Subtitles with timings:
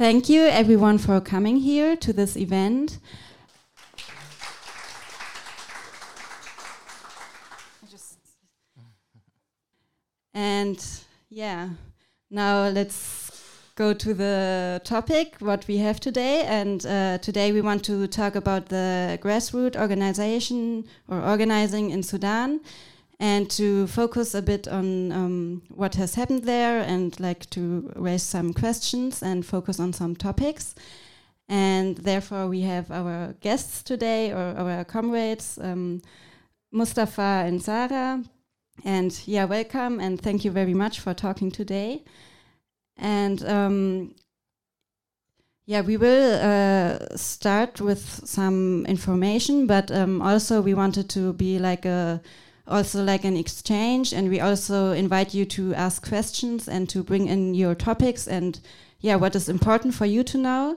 [0.00, 2.98] Thank you, everyone, for coming here to this event.
[10.32, 10.82] And
[11.28, 11.68] yeah,
[12.30, 16.44] now let's go to the topic what we have today.
[16.44, 22.60] And uh, today we want to talk about the grassroots organization or organizing in Sudan
[23.20, 28.22] and to focus a bit on um, what has happened there and like to raise
[28.22, 30.74] some questions and focus on some topics.
[31.46, 36.00] And therefore, we have our guests today or our comrades, um,
[36.72, 38.24] Mustafa and Sarah.
[38.86, 42.04] And yeah, welcome and thank you very much for talking today.
[42.96, 44.14] And um,
[45.66, 51.58] yeah, we will uh, start with some information, but um, also we wanted to be
[51.58, 52.22] like a
[52.70, 57.28] also like an exchange and we also invite you to ask questions and to bring
[57.28, 58.26] in your topics.
[58.26, 58.60] And
[59.00, 60.76] yeah what is important for you to know.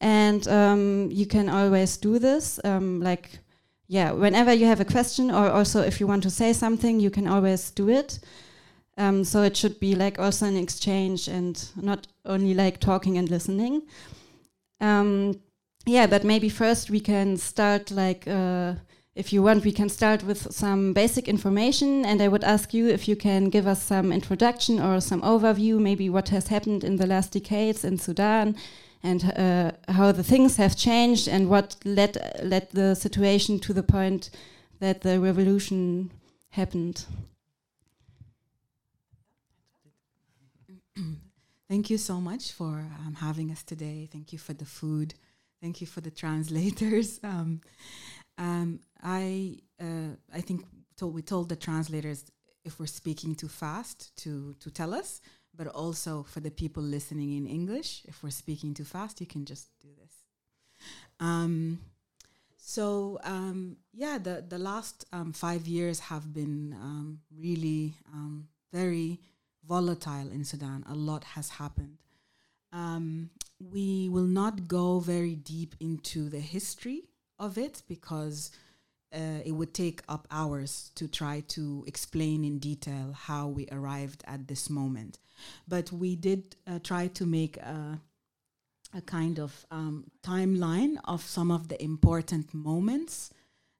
[0.00, 3.38] And um, you can always do this um, like
[3.86, 7.10] yeah whenever you have a question or also if you want to say something you
[7.10, 8.18] can always do it.
[8.98, 13.30] Um, so it should be like also an exchange and not only like talking and
[13.30, 13.82] listening.
[14.80, 15.40] Um,
[15.86, 18.74] yeah but maybe first we can start like uh,
[19.14, 22.88] if you want, we can start with some basic information, and I would ask you
[22.88, 26.96] if you can give us some introduction or some overview, maybe what has happened in
[26.96, 28.56] the last decades in Sudan,
[29.02, 33.82] and uh, how the things have changed, and what led led the situation to the
[33.82, 34.30] point
[34.80, 36.10] that the revolution
[36.50, 37.04] happened.
[41.68, 44.08] Thank you so much for um, having us today.
[44.10, 45.14] Thank you for the food.
[45.60, 47.20] Thank you for the translators.
[47.24, 47.60] Um,
[48.38, 50.64] um, I uh, I think
[50.96, 52.24] told, we told the translators
[52.64, 55.20] if we're speaking too fast to to tell us,
[55.54, 59.44] but also for the people listening in English, if we're speaking too fast, you can
[59.44, 60.12] just do this.
[61.20, 61.80] Um,
[62.56, 69.20] so um, yeah, the the last um, five years have been um, really um, very
[69.66, 70.84] volatile in Sudan.
[70.88, 71.98] A lot has happened.
[73.60, 77.04] We will not go very deep into the history
[77.42, 78.50] of it because
[79.12, 84.24] uh, it would take up hours to try to explain in detail how we arrived
[84.26, 85.18] at this moment.
[85.68, 88.00] But we did uh, try to make a,
[88.94, 93.30] a kind of um, timeline of some of the important moments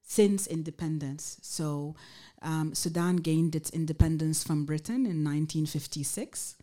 [0.05, 1.37] since independence.
[1.41, 1.95] So,
[2.41, 6.57] um, Sudan gained its independence from Britain in 1956.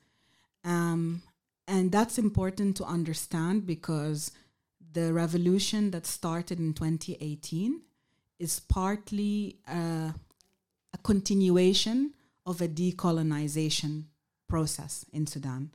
[0.62, 1.22] Um,
[1.66, 4.30] and that's important to understand because
[4.92, 7.80] the revolution that started in 2018
[8.38, 10.12] is partly uh,
[10.92, 12.12] a continuation
[12.46, 14.04] of a decolonization
[14.48, 15.70] process in Sudan.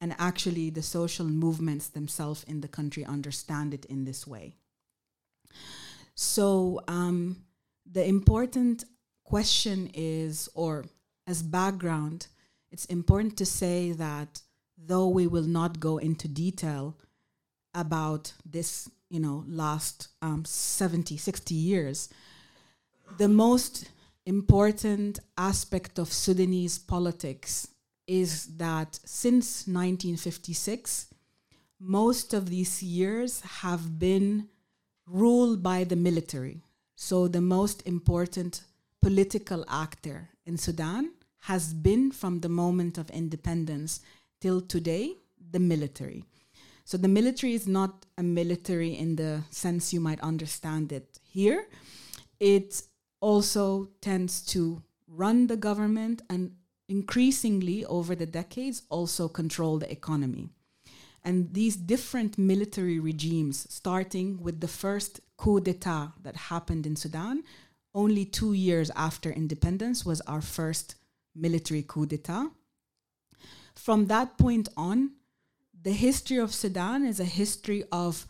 [0.00, 4.56] And actually, the social movements themselves in the country understand it in this way.
[6.14, 7.44] So, um,
[7.90, 8.84] the important
[9.24, 10.84] question is, or
[11.26, 12.26] as background,
[12.70, 14.42] it's important to say that
[14.76, 16.96] though we will not go into detail
[17.74, 22.08] about this you know last um, 70 60 years
[23.18, 23.90] the most
[24.26, 27.68] important aspect of sudanese politics
[28.06, 31.06] is that since 1956
[31.82, 34.48] most of these years have been
[35.06, 36.62] ruled by the military.
[36.94, 38.62] So the most important
[39.00, 44.00] political actor in sudan has been from the moment of independence
[44.40, 45.16] till today
[45.50, 46.24] the military
[46.84, 51.66] so the military is not a military in the sense you might understand it here.
[52.40, 52.82] It
[53.20, 56.52] also tends to run the government and
[56.88, 60.50] increasingly over the decades also control the economy.
[61.24, 67.44] And these different military regimes, starting with the first coup d'etat that happened in Sudan,
[67.94, 70.96] only two years after independence was our first
[71.34, 72.50] military coup d'etat.
[73.74, 75.12] From that point on,
[75.82, 78.26] the history of Sudan is a history of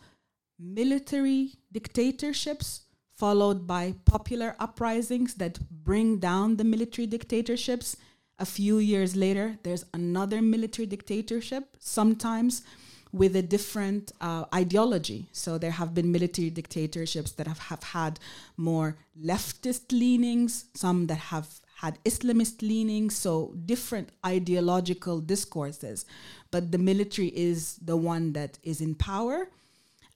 [0.59, 2.81] military dictatorships
[3.15, 7.95] followed by popular uprisings that bring down the military dictatorships.
[8.39, 12.63] A few years later, there's another military dictatorship, sometimes
[13.11, 15.27] with a different uh, ideology.
[15.31, 18.19] So there have been military dictatorships that have, have had
[18.57, 26.05] more leftist leanings, some that have had Islamist leanings, so different ideological discourses.
[26.53, 29.49] But the military is the one that is in power.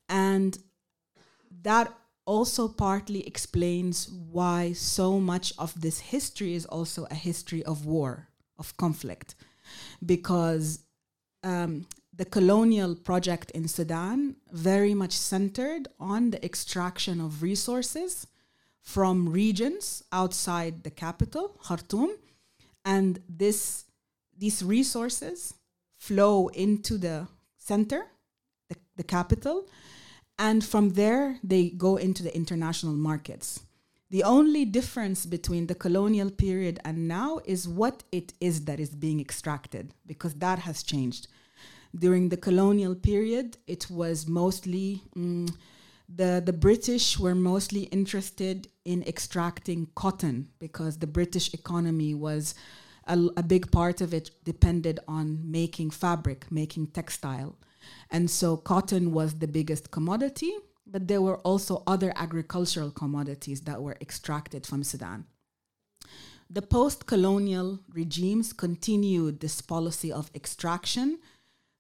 [0.08, 0.56] And
[1.64, 1.88] that
[2.26, 4.08] also partly explains
[4.38, 8.28] why so much of this history is also a history of war,
[8.60, 9.34] of conflict.
[10.06, 10.68] Because
[11.44, 18.28] um, the colonial project in Sudan very much centered on the extraction of resources
[18.84, 22.12] from regions outside the capital, Khartoum,
[22.86, 23.86] and this
[24.40, 25.56] these resources
[25.98, 27.28] flow into the
[27.58, 28.08] center,
[28.70, 29.68] the, the capital,
[30.40, 33.62] and from there they go into the international markets.
[34.10, 38.92] The only difference between the colonial period and now is what it is that is
[38.92, 41.28] being extracted, because that has changed.
[41.94, 45.54] During the colonial period, it was mostly mm,
[46.08, 52.56] the the British were mostly interested in extracting cotton because the British economy was
[53.08, 57.56] a, a big part of it depended on making fabric, making textile,
[58.12, 60.54] and so cotton was the biggest commodity.
[60.90, 65.26] But there were also other agricultural commodities that were extracted from Sudan.
[66.50, 71.20] The post colonial regimes continued this policy of extraction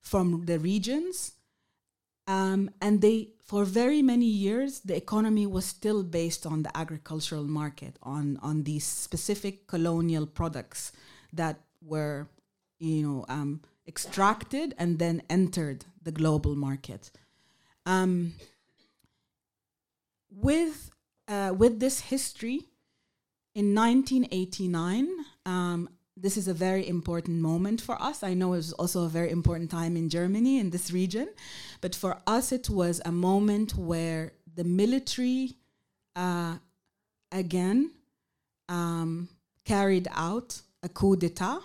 [0.02, 1.34] from the regions.
[2.28, 7.46] Um, and they, for very many years, the economy was still based on the agricultural
[7.46, 10.92] market, on, on these specific colonial products
[11.34, 12.28] that were,
[12.80, 17.12] you know, um, extracted and then entered the global market.
[17.86, 18.34] Um,
[20.30, 20.92] with
[21.28, 22.68] uh, with this history,
[23.54, 25.10] in 1989,
[25.46, 28.24] um, this is a very important moment for us.
[28.24, 31.30] I know it was also a very important time in Germany, in this region.
[31.82, 35.58] But for us, it was a moment where the military,
[36.16, 36.58] uh,
[37.32, 37.92] again,
[38.70, 39.30] um,
[39.66, 41.60] carried out a coup d'etat,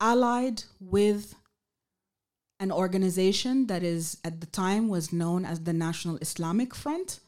[0.00, 1.34] allied with
[2.60, 7.20] an organization that is at the time was known as the National Islamic Front.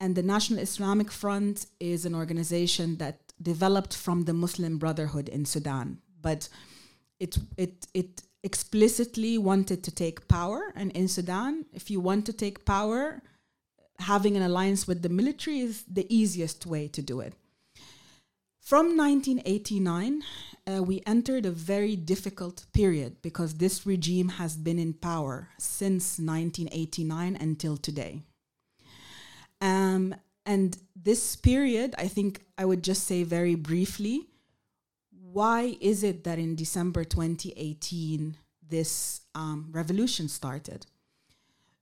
[0.00, 5.44] And the National Islamic Front is an organization that developed from the Muslim Brotherhood in
[5.44, 6.48] Sudan, but
[7.18, 10.72] it it it explicitly wanted to take power.
[10.74, 13.22] And in Sudan, if you want to take power,
[13.98, 17.34] having an alliance with the military is the easiest way to do it.
[18.60, 20.22] From 1989,
[20.66, 26.18] uh, we entered a very difficult period because this regime has been in power since
[26.18, 28.22] 1989 until today.
[29.60, 30.14] Um,
[30.46, 34.30] and this period, I think I would just say very briefly
[35.32, 38.36] why is it that in December 2018
[38.68, 40.86] this um, revolution started?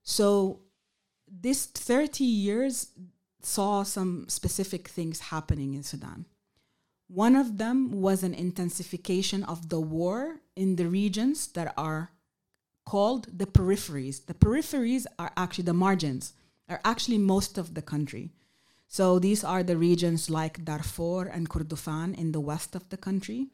[0.03, 0.61] So,
[1.31, 2.89] this 30 years
[3.43, 6.25] saw some specific things happening in Sudan.
[7.09, 12.11] One of them was an intensification of the war in the regions that are
[12.85, 14.27] called the peripheries.
[14.27, 16.35] The peripheries are actually the margins,
[16.69, 18.31] are actually most of the country.
[18.89, 23.49] So these are the regions like Darfur and Kordofan in the west of the country,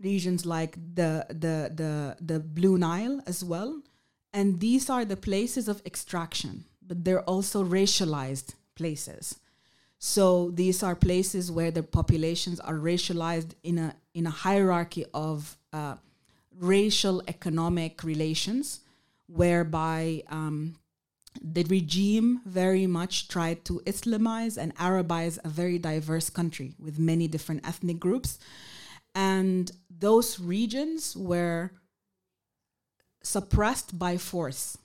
[0.00, 3.82] regions like the, the, the, the Blue Nile as well.
[4.32, 9.38] And these are the places of extraction, but they're also racialized places.
[9.98, 15.56] So these are places where the populations are racialized in a, in a hierarchy of
[15.72, 15.96] uh,
[16.56, 18.80] racial economic relations,
[19.26, 20.76] whereby um,
[21.42, 27.28] the regime very much tried to Islamize and Arabize a very diverse country with many
[27.28, 28.38] different ethnic groups.
[29.14, 31.72] And those regions were
[33.22, 34.78] suppressed by force.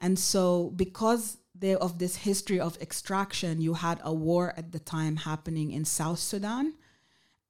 [0.00, 4.78] And so, because they, of this history of extraction, you had a war at the
[4.78, 6.74] time happening in South Sudan.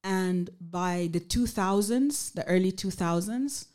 [0.04, 3.66] And by the 2000s, the early 2000s,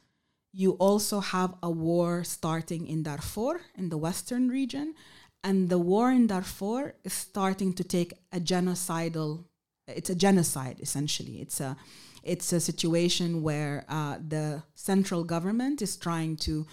[0.51, 4.95] you also have a war starting in Darfur in the western region.
[5.43, 9.45] And the war in Darfur is starting to take a genocidal,
[9.87, 11.41] it's a genocide essentially.
[11.41, 11.77] It's a,
[12.23, 16.65] it's a situation where uh, the central government is trying to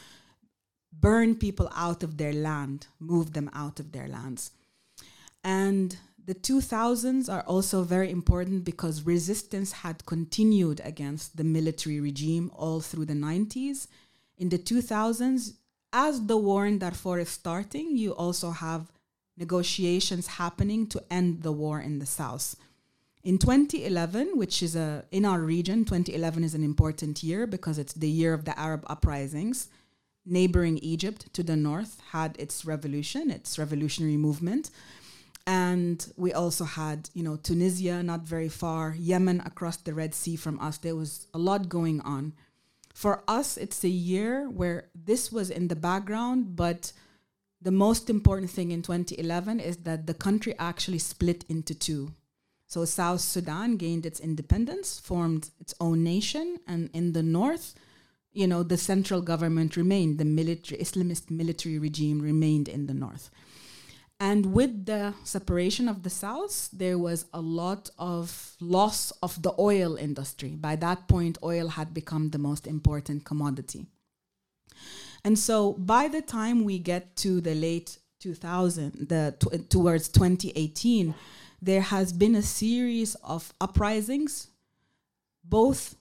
[1.01, 4.51] burn people out of their land, move them out of their lands.
[5.43, 5.97] And
[6.27, 12.81] the 2000s are also very important because resistance had continued against the military regime all
[12.81, 13.89] through the 90s.
[14.39, 15.53] In the 2000s,
[15.93, 18.91] as the war in Darfur is starting, you also have
[19.37, 22.57] negotiations happening to end the war in the south.
[23.23, 27.95] In 2011, which is a in our region, 2011 is an important year because it's
[27.95, 29.69] the year of the Arab uprisings.
[30.27, 34.71] Neighboring Egypt to the north had its revolution, its revolutionary movement.
[35.47, 40.37] And we also had you know tunisia not very far yemen across the red sea
[40.37, 40.79] from us.
[40.79, 42.33] There was a lot going on.
[42.95, 46.93] For us it's a year where this was in the background but
[47.61, 52.13] the most important thing in 2011 is that the country actually split into two.
[52.67, 57.75] So south sudan gained its independence formed its own nation and in the north
[58.35, 63.31] you know, the central government remained, the military, Islamist military regime remained in the north.
[64.21, 69.55] And with the separation of the South, there was a lot of loss of the
[69.59, 70.51] oil industry.
[70.51, 73.87] By that point, oil had become the most important commodity.
[75.25, 81.15] And so by the time we get to the late 2000, the t- towards 2018,
[81.61, 84.49] there has been a series of uprisings,
[85.43, 85.97] both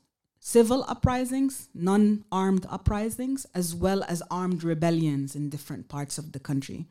[0.46, 6.40] civil uprisings, non armed uprisings, as well as armed rebellions in different parts of the
[6.40, 6.86] country.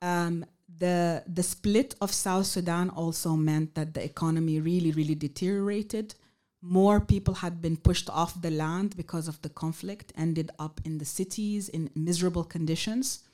[0.00, 0.46] Um,
[0.78, 6.14] the, the split of South Sudan also meant that the economy really, really deteriorated.
[6.62, 10.98] More people had been pushed off the land because of the conflict, ended up in
[10.98, 13.24] the cities in miserable conditions.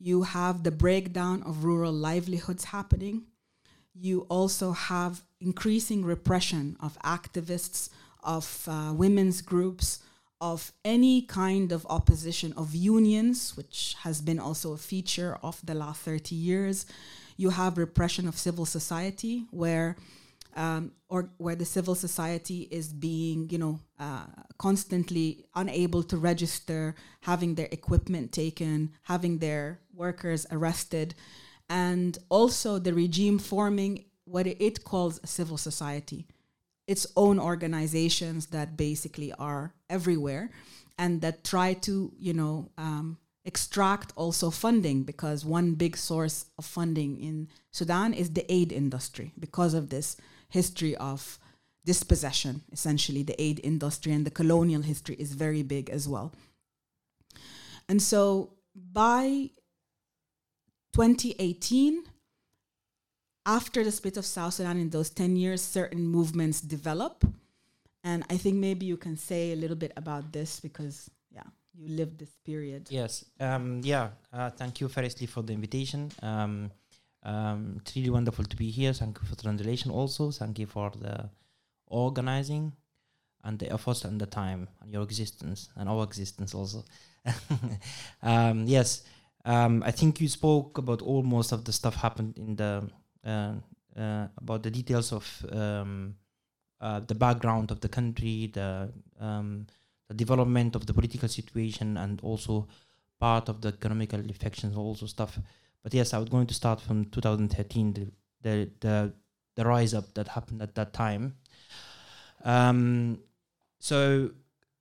[0.00, 3.26] You have the breakdown of rural livelihoods happening.
[3.94, 7.90] You also have increasing repression of activists,
[8.22, 10.00] of uh, women's groups,
[10.40, 15.74] of any kind of opposition, of unions, which has been also a feature of the
[15.74, 16.86] last 30 years.
[17.36, 19.96] You have repression of civil society, where
[20.56, 24.26] um, or where the civil society is being, you know, uh,
[24.58, 31.14] constantly unable to register, having their equipment taken, having their workers arrested,
[31.68, 36.26] and also the regime forming what it calls a civil society
[36.88, 40.50] its own organizations that basically are everywhere
[40.98, 46.64] and that try to, you know, um, extract also funding because one big source of
[46.64, 50.16] funding in Sudan is the aid industry because of this
[50.48, 51.38] history of
[51.84, 52.62] dispossession.
[52.72, 56.32] Essentially, the aid industry and the colonial history is very big as well.
[57.88, 59.50] And so by
[60.94, 62.04] 2018,
[63.48, 67.24] after the split of South Sudan in those 10 years, certain movements develop.
[68.04, 71.88] And I think maybe you can say a little bit about this because, yeah, you
[71.88, 72.88] lived this period.
[72.90, 73.24] Yes.
[73.40, 74.10] Um, yeah.
[74.32, 76.12] Uh, thank you, firstly, for the invitation.
[76.22, 76.70] Um,
[77.22, 78.92] um, it's really wonderful to be here.
[78.92, 80.30] Thank you for the translation also.
[80.30, 81.30] Thank you for the
[81.86, 82.74] organizing
[83.44, 86.84] and the efforts and the time and your existence and our existence also.
[88.22, 89.04] um, yes.
[89.44, 92.90] Um, I think you spoke about almost of the stuff happened in the
[93.28, 96.14] about the details of um,
[96.80, 99.66] uh, the background of the country, the um,
[100.08, 102.66] the development of the political situation, and also
[103.18, 105.38] part of the economical affections, also stuff.
[105.82, 108.06] But yes, I was going to start from 2013, the
[108.42, 109.12] the the,
[109.56, 111.34] the rise up that happened at that time.
[112.44, 113.18] Um,
[113.80, 114.30] so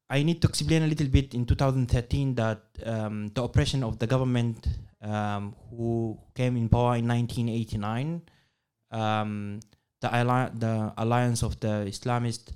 [0.09, 4.07] I need to explain a little bit in 2013 that um, the oppression of the
[4.07, 4.67] government
[5.01, 8.21] um, who came in power in 1989,
[8.91, 9.59] um,
[10.01, 10.09] the,
[10.55, 12.51] the alliance of the Islamists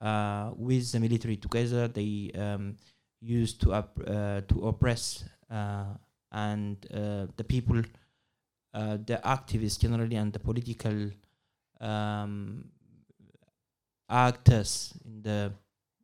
[0.00, 2.76] uh, with the military together, they um,
[3.20, 5.94] used to uh, to oppress uh,
[6.32, 7.80] and uh, the people,
[8.74, 11.10] uh, the activists generally, and the political
[11.80, 12.64] um,
[14.10, 15.52] actors in the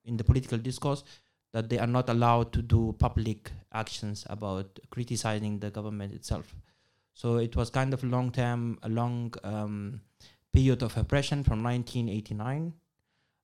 [0.05, 1.05] in the political discourse
[1.53, 6.55] that they are not allowed to do public actions about criticizing the government itself.
[7.21, 10.01] So it was kind of long term, a long um,
[10.55, 12.73] period of oppression from 1989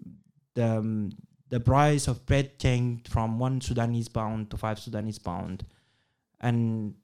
[0.55, 1.11] the um,
[1.49, 5.65] the price of bread changed from one Sudanese pound to five Sudanese pound,
[6.41, 6.95] and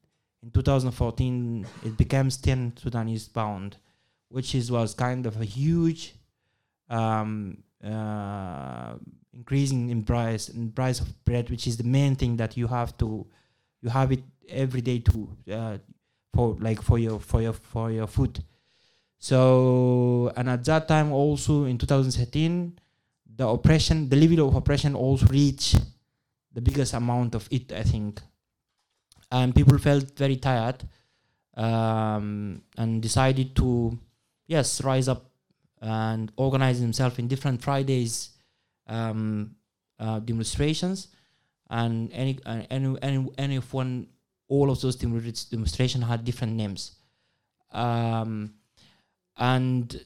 [0.43, 3.76] in 2014 it becomes 10 Sudanese pound,
[4.29, 6.14] which is was kind of a huge
[6.88, 8.95] um, uh,
[9.33, 12.97] increasing in price in price of bread, which is the main thing that you have
[12.99, 13.26] to
[13.83, 15.79] you have it every day to uh,
[16.35, 18.43] for like for your for your for your food
[19.20, 22.74] so and at that time also in 2013
[23.36, 25.78] the oppression the level of oppression also reached
[26.52, 28.20] the biggest amount of it i think.
[29.32, 30.82] And people felt very tired
[31.54, 33.96] um, and decided to
[34.46, 35.30] yes rise up
[35.80, 38.30] and organize themselves in different Fridays
[38.86, 39.54] um,
[39.98, 41.08] uh, demonstrations.
[41.68, 44.08] And any uh, any any any of one
[44.48, 46.96] all of those demonstrations had different names.
[47.70, 48.54] Um,
[49.40, 50.04] and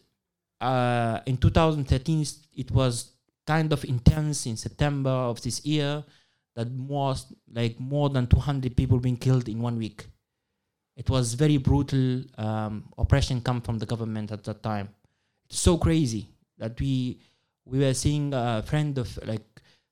[0.61, 2.25] uh, in 2013
[2.57, 3.11] it was
[3.47, 6.03] kind of intense in September of this year
[6.57, 10.07] that most like more than 200 people being killed in one week.
[10.97, 14.89] It was very brutal um, oppression come from the government at that time.
[15.47, 17.19] It's so crazy that we
[17.67, 19.45] we were seeing a friend of like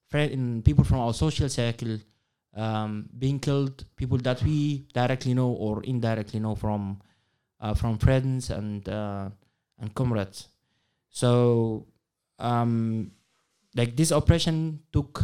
[0.08, 1.99] friend people from our social circle
[2.54, 7.00] um, being killed people that we directly know or indirectly know from
[7.62, 9.31] uh, from friends and uh,
[9.78, 10.49] and comrades.
[11.09, 11.87] So
[12.38, 13.12] um,
[13.75, 15.23] like this operation took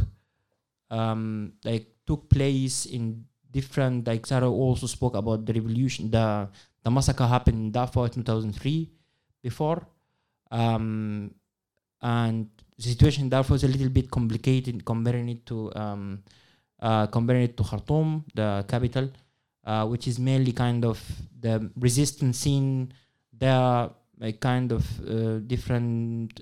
[0.90, 6.48] um, like took place in different like Sarah also spoke about the revolution the
[6.84, 8.88] the massacre happened in Darfur in 2003
[9.42, 9.82] before.
[10.50, 11.34] Um,
[12.00, 16.22] and the situation in Darfur is a little bit complicated comparing it to um,
[16.80, 19.10] uh, comparing it to Khartoum the capital
[19.68, 20.98] uh, which is mainly kind of
[21.40, 22.90] the resistance scene.
[23.32, 26.40] There like kind of uh, different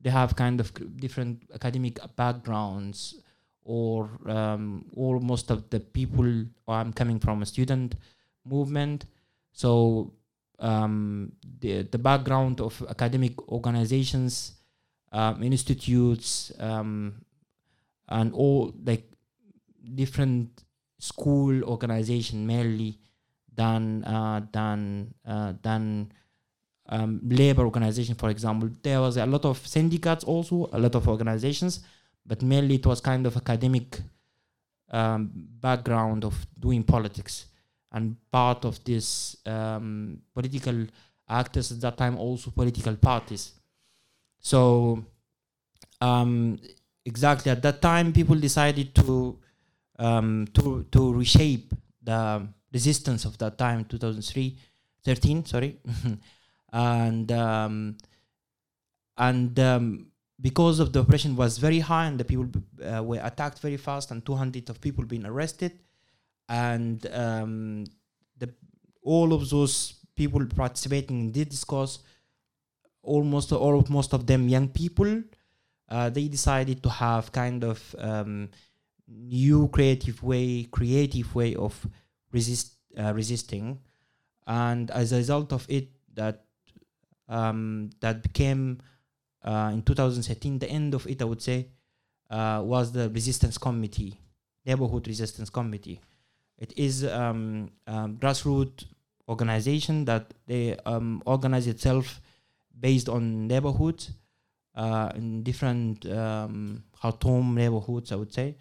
[0.00, 3.20] they have kind of different academic backgrounds
[3.64, 7.96] or um, or most of the people I'm coming from a student
[8.44, 9.04] movement.
[9.52, 10.14] So
[10.58, 14.56] um, the the background of academic organizations
[15.12, 17.24] um, institutes um,
[18.08, 19.04] and all like
[19.94, 20.64] different
[21.10, 22.98] school organization mainly
[23.54, 26.10] than uh, than uh, than
[26.88, 28.68] um, labor organization, for example.
[28.82, 31.80] There was a lot of syndicates also, a lot of organizations,
[32.26, 34.00] but mainly it was kind of academic
[34.90, 35.30] um,
[35.60, 37.46] background of doing politics.
[37.92, 40.86] And part of this um, political
[41.28, 43.52] actors at that time also political parties.
[44.40, 45.04] So
[46.00, 46.58] um,
[47.04, 49.38] exactly at that time, people decided to
[49.98, 54.58] um, to to reshape the resistance of that time, 2003,
[55.04, 55.78] 13, sorry.
[56.72, 57.96] and um,
[59.16, 60.06] and um,
[60.40, 62.48] because of the oppression was very high and the people
[62.84, 65.72] uh, were attacked very fast and 200 of people being arrested
[66.48, 67.84] and um,
[68.38, 68.52] the
[69.02, 72.00] all of those people participating in this discourse
[73.02, 75.22] almost all of most of them young people
[75.88, 78.48] uh, they decided to have kind of um,
[79.08, 81.86] new creative way creative way of
[82.32, 83.80] resist uh, resisting.
[84.46, 86.44] And as a result of it that
[87.28, 88.80] um, that became
[89.42, 91.68] uh, in 2013 the end of it i would say
[92.30, 94.18] uh, was the resistance committee
[94.66, 96.00] neighborhood resistance committee.
[96.58, 98.84] It is um, um, grassroots
[99.28, 102.20] organization that they um, organize itself
[102.78, 104.10] based on neighborhoods
[104.74, 108.56] uh, in different um, Khartoum neighborhoods I would say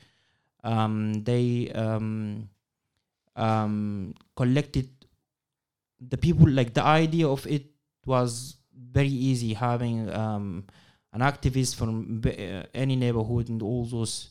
[0.64, 2.50] um, they um,
[3.36, 4.90] um, collected
[6.00, 7.66] the people like the idea of it
[8.06, 8.58] was
[8.92, 10.66] very easy having um,
[11.14, 14.30] an activist from uh, any neighborhood in all those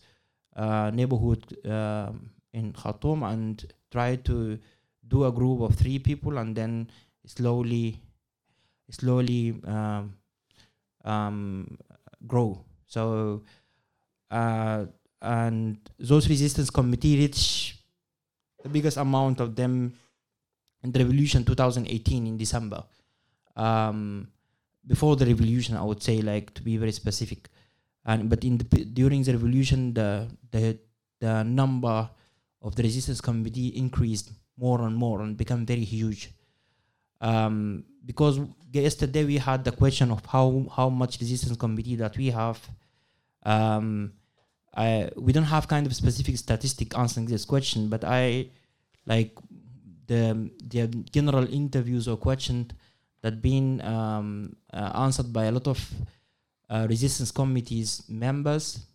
[0.56, 4.58] uh, neighborhood um, in Khartoum and try to
[5.08, 6.90] do a group of three people and then
[7.26, 8.00] slowly
[8.90, 10.14] slowly um,
[11.04, 11.78] um,
[12.26, 12.62] grow.
[12.86, 13.42] So
[14.30, 14.86] uh,
[15.22, 17.78] and those resistance committee reach
[18.62, 19.94] the biggest amount of them
[20.82, 22.82] in the revolution 2018 in december.
[23.56, 24.28] Um,
[24.86, 27.48] before the revolution i would say like to be very specific.
[28.04, 30.76] And but in the during the revolution the the
[31.20, 32.10] the number
[32.60, 36.30] of the resistance committee increased more and more and become very huge.
[37.20, 38.40] Um, because
[38.72, 42.60] yesterday we had the question of how how much resistance committee that we have.
[43.44, 44.12] Um,
[44.74, 48.48] I we don't have kind of specific statistic answering this question but I
[49.06, 49.32] like
[50.06, 52.72] the the general interviews or questions
[53.22, 55.78] that been um, uh, answered by a lot of
[56.68, 58.86] uh, resistance committees members.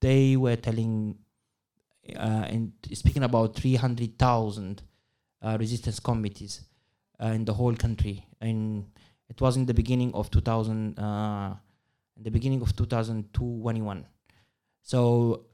[0.00, 1.18] They were telling
[2.16, 4.82] uh, and speaking about 300,000
[5.42, 6.62] uh, resistance committees
[7.22, 8.26] uh, in the whole country.
[8.40, 8.86] And
[9.28, 11.54] it was in the beginning of 2000, uh,
[12.16, 14.04] the beginning of 2021.
[14.82, 15.46] So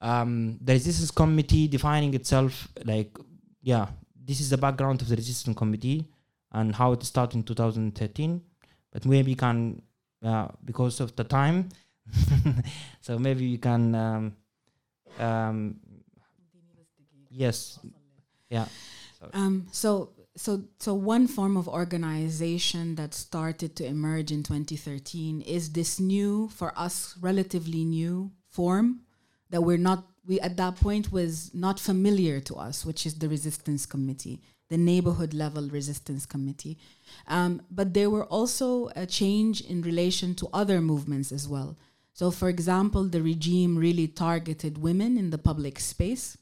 [0.00, 3.16] um, the resistance committee defining itself like,
[3.62, 3.86] yeah,
[4.24, 6.06] this is the background of the resistance committee
[6.52, 8.40] and how it started in 2013
[8.92, 9.80] but maybe you can
[10.24, 11.68] uh, because of the time
[13.00, 14.36] so maybe you can um,
[15.18, 15.76] um,
[17.30, 17.78] yes
[18.50, 18.66] yeah.
[19.32, 25.72] Um, so so so one form of organization that started to emerge in 2013 is
[25.72, 29.00] this new for us relatively new form
[29.50, 33.28] that we're not we at that point was not familiar to us which is the
[33.28, 36.78] resistance committee the neighborhood level resistance committee
[37.26, 41.76] um, but there were also a change in relation to other movements as well
[42.12, 46.36] so for example the regime really targeted women in the public space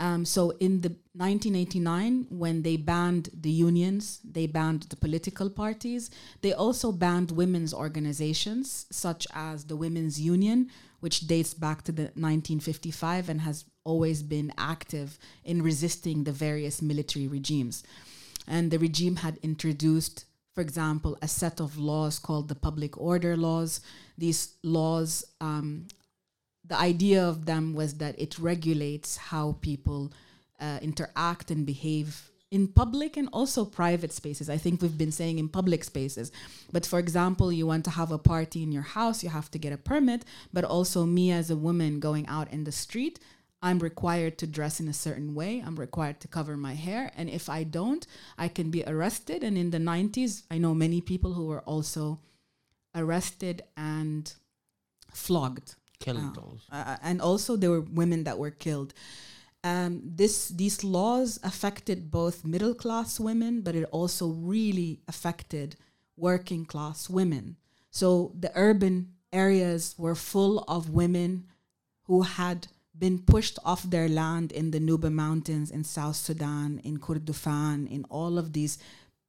[0.00, 6.10] um, so in the 1989, when they banned the unions, they banned the political parties.
[6.40, 12.02] They also banned women's organizations, such as the Women's Union, which dates back to the
[12.02, 17.82] 1955 and has always been active in resisting the various military regimes.
[18.46, 23.36] And the regime had introduced, for example, a set of laws called the public order
[23.36, 23.80] laws.
[24.18, 25.86] These laws um,
[26.70, 30.12] the idea of them was that it regulates how people
[30.60, 34.50] uh, interact and behave in public and also private spaces.
[34.50, 36.32] I think we've been saying in public spaces.
[36.72, 39.58] But for example, you want to have a party in your house, you have to
[39.58, 40.24] get a permit.
[40.52, 43.20] But also, me as a woman going out in the street,
[43.62, 45.62] I'm required to dress in a certain way.
[45.64, 47.12] I'm required to cover my hair.
[47.16, 48.06] And if I don't,
[48.38, 49.44] I can be arrested.
[49.44, 52.20] And in the 90s, I know many people who were also
[52.94, 54.32] arrested and
[55.12, 56.66] flogged Killed those.
[56.72, 58.94] uh, and also there were women that were killed.
[59.62, 65.76] Um, this these laws affected both middle class women, but it also really affected
[66.16, 67.56] working class women.
[67.90, 71.46] So the urban areas were full of women
[72.04, 72.68] who had
[72.98, 78.04] been pushed off their land in the Nuba Mountains in South Sudan, in Kordofan, in
[78.10, 78.78] all of these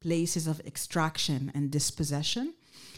[0.02, 2.54] places of extraction and dispossession.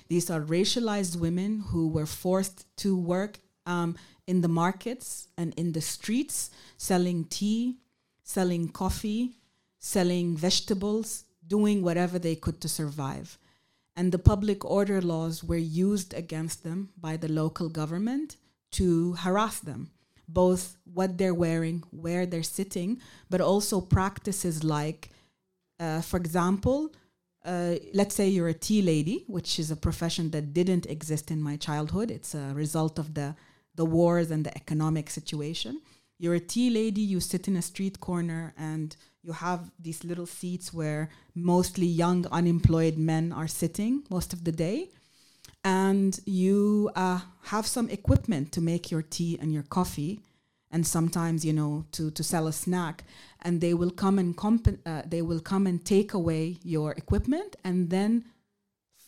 [0.07, 3.95] These are racialized women who were forced to work um,
[4.27, 7.77] in the markets and in the streets, selling tea,
[8.23, 9.37] selling coffee,
[9.79, 13.37] selling vegetables, doing whatever they could to survive.
[13.95, 18.37] And the public order laws were used against them by the local government
[18.71, 19.91] to harass them,
[20.27, 25.09] both what they're wearing, where they're sitting, but also practices like,
[25.79, 26.93] uh, for example,
[27.45, 31.41] uh, let's say you're a tea lady, which is a profession that didn't exist in
[31.41, 32.09] my childhood.
[32.09, 33.35] It's a result of the
[33.75, 35.81] the wars and the economic situation.
[36.19, 40.25] You're a tea lady, you sit in a street corner and you have these little
[40.25, 44.89] seats where mostly young unemployed men are sitting most of the day.
[45.63, 50.19] And you uh, have some equipment to make your tea and your coffee,
[50.71, 53.05] and sometimes you know to, to sell a snack.
[53.41, 57.55] And they will come and comp- uh, they will come and take away your equipment,
[57.63, 58.25] and then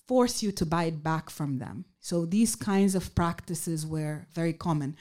[0.07, 1.85] force you to buy it back from them.
[1.99, 4.95] So these kinds of practices were very common.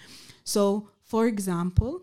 [0.45, 2.03] So, for example,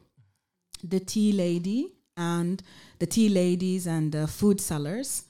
[0.83, 2.61] the tea lady and
[2.99, 5.25] the tea ladies and the food sellers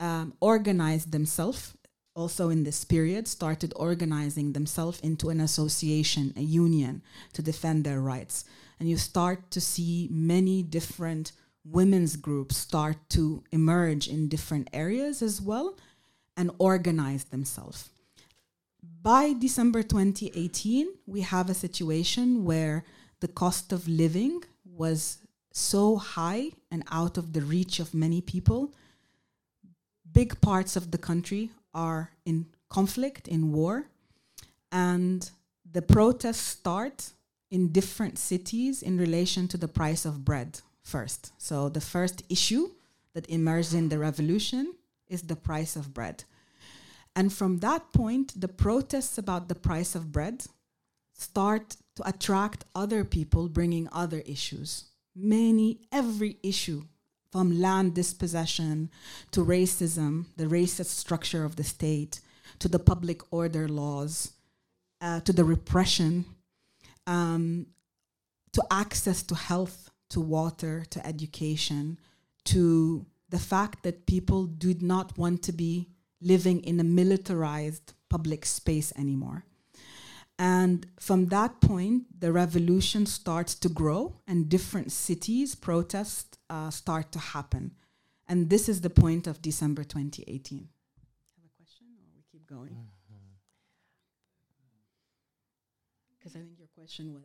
[0.00, 1.74] um, organized themselves
[2.14, 8.00] also in this period started organizing themselves into an association a union to defend their
[8.00, 8.44] rights
[8.78, 11.32] and you start to see many different
[11.64, 15.76] women's groups start to emerge in different areas as well
[16.36, 17.90] and organize themselves.
[19.02, 22.84] By December 2018, we have a situation where
[23.20, 25.18] the cost of living was
[25.52, 28.72] so high and out of the reach of many people.
[30.10, 33.86] Big parts of the country are in conflict, in war,
[34.70, 35.30] and
[35.70, 37.10] the protests start
[37.50, 41.32] in different cities in relation to the price of bread first.
[41.38, 42.70] So the first issue
[43.14, 44.74] that emerged in the revolution
[45.12, 46.24] is the price of bread.
[47.14, 50.46] And from that point, the protests about the price of bread
[51.12, 54.84] start to attract other people bringing other issues.
[55.14, 56.84] Many, every issue
[57.30, 58.90] from land dispossession
[59.30, 62.20] to racism, the racist structure of the state,
[62.58, 64.32] to the public order laws,
[65.00, 66.24] uh, to the repression,
[67.06, 67.66] um,
[68.52, 71.98] to access to health, to water, to education,
[72.44, 75.88] to the fact that people did not want to be
[76.20, 79.46] living in a militarized public space anymore.
[80.38, 87.10] And from that point, the revolution starts to grow, and different cities protests uh, start
[87.12, 87.72] to happen.
[88.28, 90.68] And this is the point of December 2018.
[91.38, 92.76] Have a question, or we keep going?
[96.18, 97.24] Because I think your question was,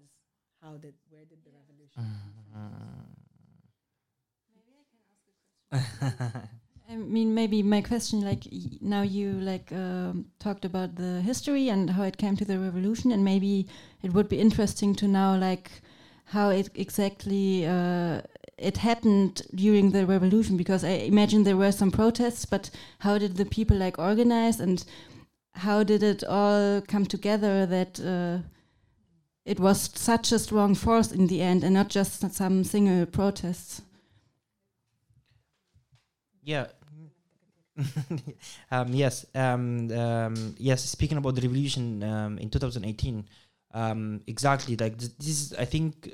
[0.63, 2.01] how did, where did the revolution?
[6.89, 8.47] I mean, maybe my question, like
[8.81, 13.11] now you like um, talked about the history and how it came to the revolution,
[13.11, 13.67] and maybe
[14.01, 15.69] it would be interesting to know like
[16.25, 18.21] how it exactly uh,
[18.57, 20.57] it happened during the revolution?
[20.57, 24.83] Because I imagine there were some protests, but how did the people like organize and
[25.55, 28.39] how did it all come together that uh,
[29.45, 33.81] it was such a strong force in the end and not just some single protests?
[36.47, 36.67] Yeah.
[38.71, 39.25] um, yes.
[39.35, 40.85] Um, um, yes.
[40.85, 43.25] Speaking about the revolution um, in 2018,
[43.73, 46.09] um, exactly like this, this is, I think,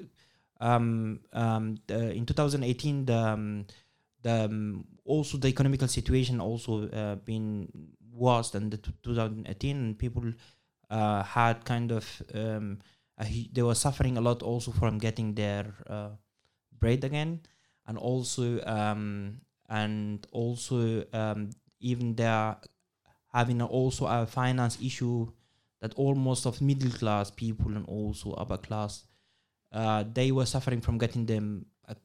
[0.60, 3.65] um, um, the, in 2018, the,
[4.24, 7.69] the also the economical situation also uh, been
[8.12, 10.34] worse than the t- 2018, and people
[10.89, 12.80] uh, had kind of um,
[13.54, 16.10] they were suffering a lot also from getting their uh,
[16.80, 17.41] bread again,
[17.86, 19.41] and also um,
[19.74, 22.56] and also um, even they're
[23.34, 25.28] having also a finance issue
[25.82, 29.06] that almost of middle class people and also upper class
[29.74, 31.96] uh, they were suffering from getting them uh,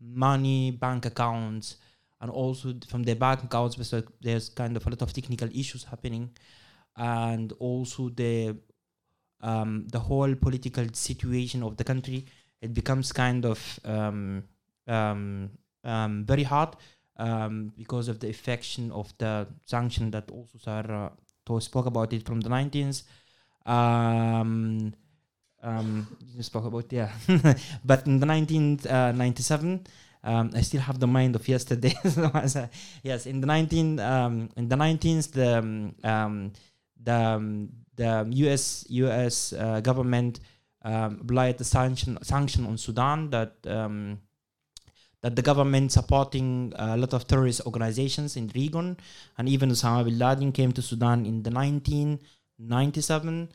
[0.00, 1.76] money bank accounts
[2.20, 5.84] and also from their bank accounts because there's kind of a lot of technical issues
[5.84, 6.30] happening.
[6.96, 8.56] And also the
[9.42, 12.24] um, the whole political situation of the country
[12.62, 14.44] it becomes kind of um,
[14.88, 15.50] um,
[15.86, 16.76] um, very hard
[17.16, 21.12] um, because of the affection of the sanction that also Sarah
[21.60, 23.04] spoke about it from the 19th.
[23.64, 24.92] Um,
[25.62, 27.10] um, you spoke about yeah,
[27.84, 29.86] but in the 1997,
[30.22, 31.94] um, I still have the mind of yesterday.
[32.46, 32.70] Said,
[33.02, 35.92] yes, in the 19 um, in the 19th, the
[37.02, 38.84] the the U.S.
[38.88, 39.52] U.S.
[39.52, 40.40] Uh, government
[40.82, 44.18] um, applied the sanction sanction on Sudan that um,
[45.22, 48.96] that the government supporting a lot of terrorist organizations in the region,
[49.38, 53.48] and even Osama bin Laden came to Sudan in the 1997,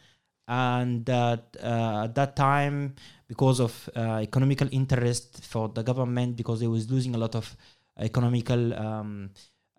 [0.47, 2.95] and that uh, at that time
[3.27, 7.55] because of uh, economical interest for the government because they was losing a lot of
[7.99, 9.29] economical um,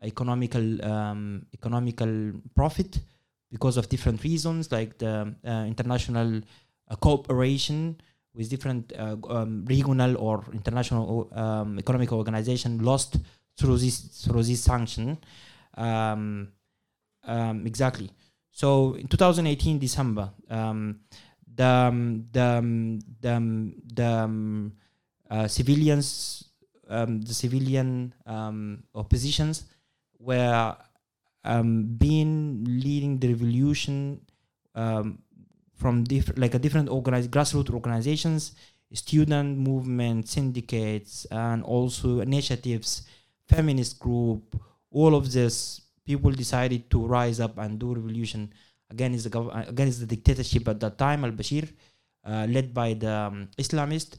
[0.03, 3.01] economical um, economical profit
[3.51, 6.41] because of different reasons like the uh, international
[6.89, 8.01] uh, cooperation
[8.35, 13.17] with different uh, um, regional or international um, economic organization lost
[13.57, 15.19] through this through this sanction.
[15.75, 16.49] Um,
[17.25, 18.11] um, exactly.
[18.51, 21.01] So in 2018 december um,
[21.55, 24.71] the um, the the, the
[25.31, 26.45] uh, civilians
[26.89, 28.13] the civilian
[28.95, 29.65] oppositions
[30.19, 30.77] were
[31.99, 34.21] being leading the revolution
[35.83, 38.43] from different like a different organized grassroots organizations
[39.05, 42.91] student movement syndicates and also initiatives
[43.53, 44.45] feminist group
[44.91, 45.57] all of this
[46.11, 48.43] people decided to rise up and do revolution
[48.95, 51.67] against the gov- against the dictatorship at that time al-bashir
[52.31, 54.11] uh, led by the um, islamist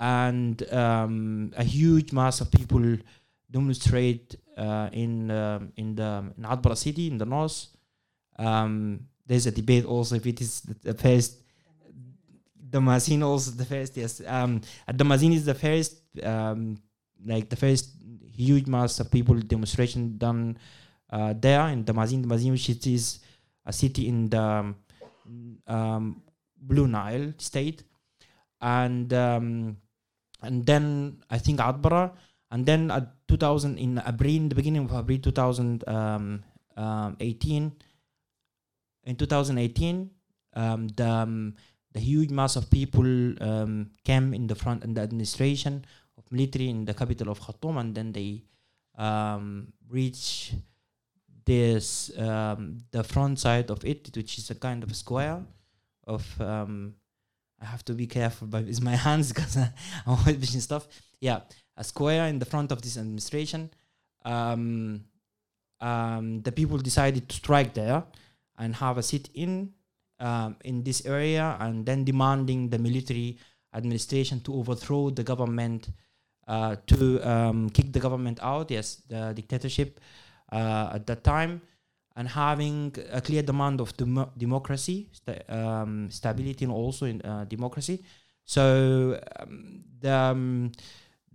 [0.00, 2.84] and um, a huge mass of people
[3.50, 7.68] demonstrate uh, in um in the in Atbara city in the north.
[8.38, 11.36] Um, there's a debate also if it is the, first.
[12.70, 14.20] Damazin also the first yes.
[14.26, 16.76] Um, Damazin is the first um,
[17.24, 17.90] like the first
[18.34, 20.58] huge mass of people demonstration done
[21.10, 22.24] uh, there in Damazin.
[22.24, 23.20] Damazin which is
[23.64, 24.74] a city in the um,
[25.66, 26.22] um,
[26.60, 27.84] Blue Nile state,
[28.60, 29.76] and um,
[30.42, 32.10] and then I think Atbara,
[32.50, 37.72] and then at 2000 in April, in the beginning of April 2018,
[39.04, 40.10] in 2018,
[40.54, 41.54] um, the um,
[41.92, 43.04] the huge mass of people
[43.42, 45.84] um, came in the front in the administration
[46.16, 48.44] of military in the capital of Khartoum, and then they
[48.96, 50.52] um, reach
[51.44, 55.42] this um, the front side of it, which is a kind of square
[56.06, 56.94] of um,
[57.60, 59.72] I have to be careful by with my hands because I'm
[60.06, 60.86] always vision stuff.
[61.20, 61.40] Yeah,
[61.76, 63.70] a square in the front of this administration.
[64.24, 65.00] The
[66.54, 68.04] people decided to strike there
[68.60, 69.72] and have a sit-in
[70.20, 73.38] um, in this area, and then demanding the military
[73.72, 75.88] administration to overthrow the government,
[76.46, 78.70] uh, to um, kick the government out.
[78.70, 79.98] Yes, the dictatorship
[80.52, 81.62] uh, at that time,
[82.16, 87.46] and having a clear demand of demo- democracy, sta- um, stability, and also in uh,
[87.48, 88.04] democracy.
[88.44, 90.72] So um, the um,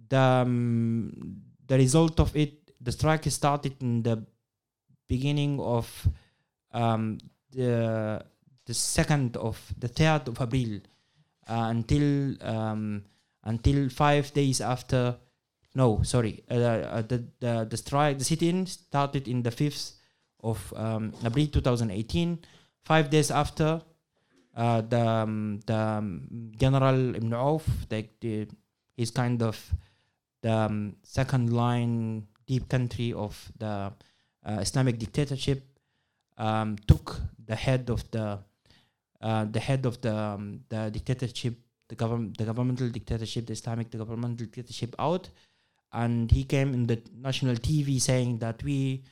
[0.09, 4.23] the um, the result of it, the strike started in the
[5.07, 5.87] beginning of
[6.75, 7.17] um,
[7.51, 8.23] the
[8.65, 10.81] the second of the third of April
[11.47, 13.03] uh, until um,
[13.43, 15.15] until five days after.
[15.75, 16.43] No, sorry.
[16.49, 19.93] Uh, uh, the the the strike, the sit-in started in the fifth
[20.43, 22.39] of um, April 2018.
[22.83, 23.81] Five days after,
[24.55, 28.47] uh, the um, the um, General Ibn Auf, the, the
[28.95, 29.73] He's kind of
[30.41, 33.91] the um, second line deep country of the
[34.45, 35.63] uh, Islamic dictatorship.
[36.37, 38.39] Um, took the head of the
[39.21, 41.55] uh, the head of the um, the dictatorship,
[41.87, 45.29] the government, the governmental dictatorship, the Islamic the governmental dictatorship out,
[45.93, 49.03] and he came in the national TV saying that we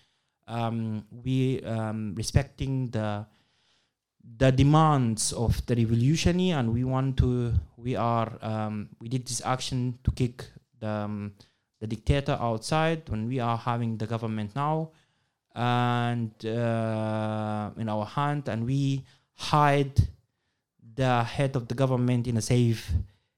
[0.47, 3.25] um, we um, respecting the
[4.37, 9.41] the demands of the revolutionary and we want to we are um, we did this
[9.45, 10.45] action to kick
[10.79, 11.33] the um,
[11.79, 14.89] the dictator outside when we are having the government now
[15.55, 19.03] and uh, in our hand and we
[19.35, 19.99] hide
[20.95, 22.91] the head of the government in a safe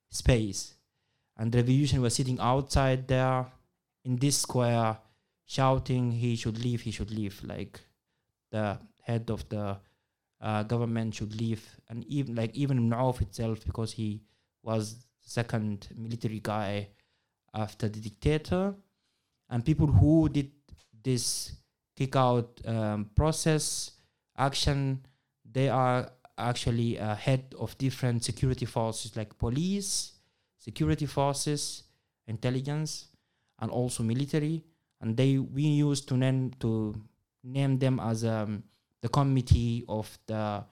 [0.10, 0.76] space.
[1.38, 3.46] And the revolution was sitting outside there
[4.04, 4.98] in this square
[5.46, 7.80] shouting he should leave he should leave like
[8.52, 9.78] the head of the
[10.42, 11.64] uh, government should leave.
[11.90, 14.22] And even like even Auf itself because he
[14.64, 16.90] was second military guy
[17.54, 18.74] after the dictator.
[19.50, 20.52] And people who did
[21.04, 21.52] this
[21.96, 23.92] kick out um, process
[24.38, 25.06] action.
[25.50, 30.16] They are actually uh, head of different security forces like police
[30.60, 31.84] security forces
[32.28, 33.08] intelligence
[33.60, 34.64] and also military.
[35.02, 36.96] And they we used to name to
[37.44, 38.64] name them as um,
[39.02, 40.64] the committee of the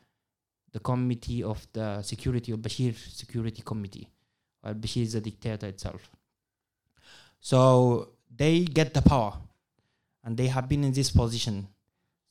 [0.71, 4.07] the committee of the security of Bashir security committee.
[4.61, 6.09] While Bashir is a dictator itself.
[7.39, 9.33] So they get the power
[10.23, 11.67] and they have been in this position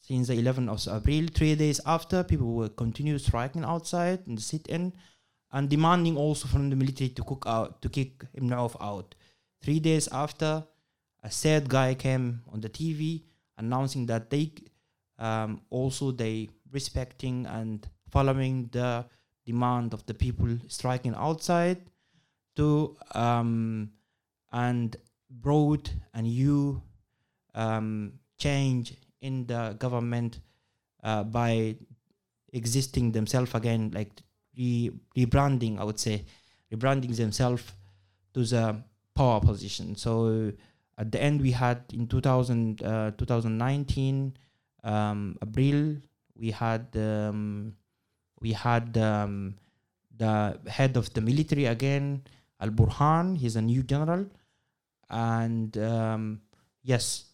[0.01, 1.29] since the 11th of April.
[1.33, 4.93] Three days after, people will continue striking outside in the sit-in
[5.53, 9.15] and demanding also from the military to cook out to kick Ibn Auf out.
[9.63, 10.65] Three days after,
[11.23, 13.23] a sad guy came on the TV
[13.59, 14.53] announcing that they
[15.19, 19.05] um, also they respecting and following the
[19.45, 21.79] demand of the people striking outside
[22.57, 23.91] to um,
[24.53, 24.97] and
[25.31, 26.83] brought a new
[27.55, 30.41] um, change in the government
[31.03, 31.77] uh, by
[32.53, 34.11] existing themselves again, like
[34.57, 36.25] re- rebranding, I would say,
[36.73, 37.63] rebranding themselves
[38.35, 38.83] to the
[39.15, 39.97] power position.
[39.97, 40.53] So
[40.99, 44.37] at the end, we had in 2000, uh, 2019,
[44.85, 45.97] um, April,
[46.37, 47.75] we had um,
[48.41, 49.55] we had um,
[50.17, 52.23] the head of the military again,
[52.61, 53.37] Al Burhan.
[53.37, 54.27] He's a new general,
[55.09, 56.41] and um,
[56.83, 57.32] yes,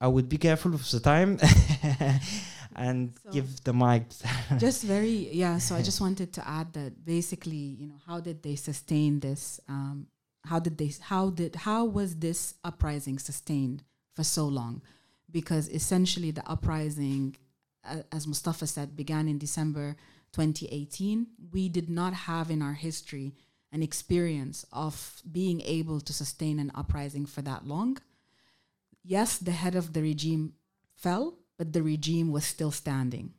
[0.00, 1.38] I would be careful of the time
[2.76, 4.04] and So- give the mic.
[4.58, 8.42] just very yeah so i just wanted to add that basically you know how did
[8.42, 10.06] they sustain this um,
[10.44, 13.82] how did they how did how was this uprising sustained
[14.14, 14.82] for so long?
[15.30, 17.36] Because essentially the uprising
[17.84, 19.96] uh, as mustafa said began in december
[20.32, 23.34] 2018 we did not have in our history
[23.72, 27.98] an experience of being able to sustain an uprising for that long
[29.02, 30.52] yes the head of the regime
[30.96, 33.32] fell but the regime was still standing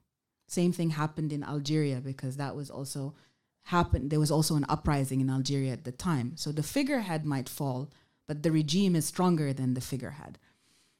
[0.50, 3.14] same thing happened in Algeria because that was also
[3.64, 4.10] happened.
[4.10, 6.34] There was also an uprising in Algeria at the time.
[6.36, 7.92] So the figurehead might fall,
[8.28, 10.40] but the regime is stronger than the figurehead.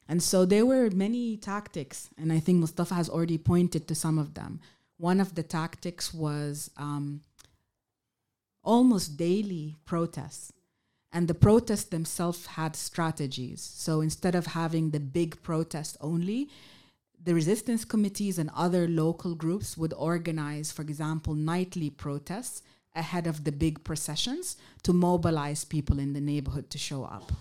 [0.08, 4.18] And so there were many tactics, and I think Mustafa has already pointed to some
[4.18, 4.60] of them.
[4.96, 7.22] One of the tactics was um,
[8.62, 10.52] almost daily protests.
[11.12, 13.60] And the protests themselves had strategies.
[13.60, 16.48] So instead of having the big protest only,
[17.22, 22.62] the resistance committees and other local groups would organize, for example, nightly protests
[22.94, 27.32] ahead of the big processions to mobilize people in the neighborhood to show up.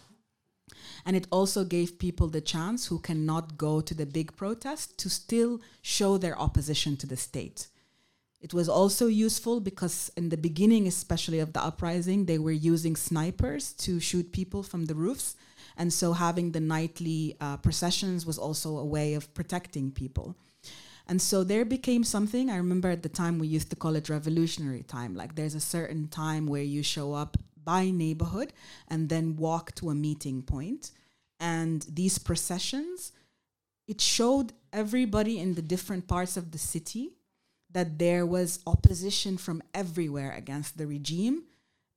[1.05, 5.09] And it also gave people the chance who cannot go to the big protest to
[5.09, 7.67] still show their opposition to the state.
[8.41, 12.95] It was also useful because in the beginning, especially of the uprising, they were using
[12.95, 15.35] snipers to shoot people from the roofs.
[15.75, 20.37] And so having the nightly uh, processions was also a way of protecting people.
[21.05, 24.09] And so there became something, I remember at the time we used to call it
[24.09, 25.15] revolutionary time.
[25.15, 28.53] Like there's a certain time where you show up by neighborhood
[28.87, 30.91] and then walk to a meeting point.
[31.39, 33.11] And these processions,
[33.87, 37.13] it showed everybody in the different parts of the city
[37.71, 41.43] that there was opposition from everywhere against the regime.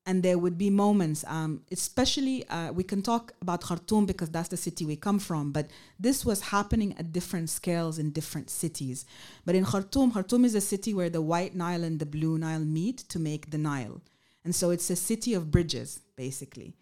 [0.05, 4.49] And there would be moments um, especially uh, we can talk about khartoum because that's
[4.49, 9.07] the city we come from but this was happening at different scales in different cities.
[9.47, 12.65] But in khartoum khartoum is a city where the white nile and the blue nile
[12.65, 14.01] meet to make the nile.
[14.45, 16.75] And so it's a city of bridges basically.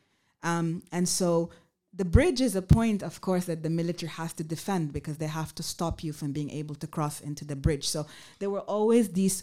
[0.43, 1.51] Um, and so
[1.93, 5.27] the bridge is a point, of course, that the military has to defend because they
[5.27, 7.89] have to stop you from being able to cross into the bridge.
[7.89, 8.07] So
[8.39, 9.43] there were always these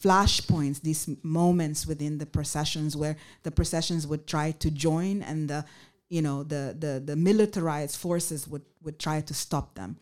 [0.00, 5.64] flashpoints, these moments within the processions where the processions would try to join and the
[6.08, 9.96] you know the the, the militarized forces would, would try to stop them.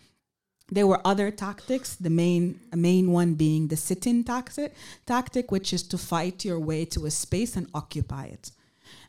[0.70, 4.74] There were other tactics, the main main one being the sit-in tactic,
[5.06, 8.50] tactic, which is to fight your way to a space and occupy it.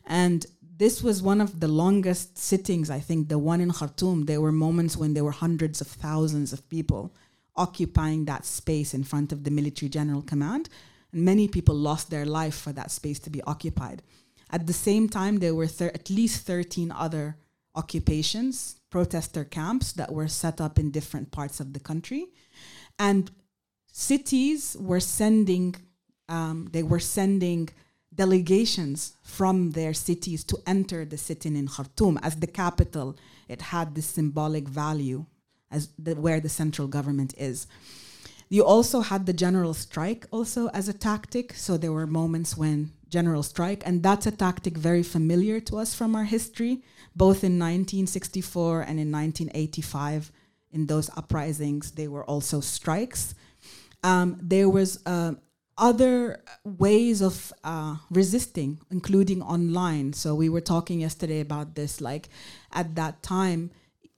[0.06, 0.46] And
[0.78, 4.26] this was one of the longest sittings, I think, the one in Khartoum.
[4.26, 7.12] There were moments when there were hundreds of thousands of people
[7.56, 10.68] occupying that space in front of the military general command.
[11.12, 14.02] And many people lost their life for that space to be occupied.
[14.50, 17.36] At the same time, there were at least 13 other
[17.74, 22.28] occupations, protester camps that were set up in different parts of the country.
[23.00, 23.32] And
[23.90, 25.74] cities were sending,
[26.28, 27.68] um, they were sending
[28.18, 33.16] delegations from their cities to enter the city in Khartoum as the capital.
[33.48, 35.24] It had this symbolic value
[35.70, 37.68] as the, where the central government is.
[38.48, 41.54] You also had the general strike also as a tactic.
[41.54, 45.94] So there were moments when general strike, and that's a tactic very familiar to us
[45.94, 46.82] from our history,
[47.14, 50.32] both in 1964 and in 1985.
[50.72, 53.34] In those uprisings, they were also strikes.
[54.02, 55.34] Um, there was uh,
[55.78, 60.12] other ways of uh, resisting, including online.
[60.12, 62.00] So we were talking yesterday about this.
[62.00, 62.28] Like
[62.72, 63.70] at that time,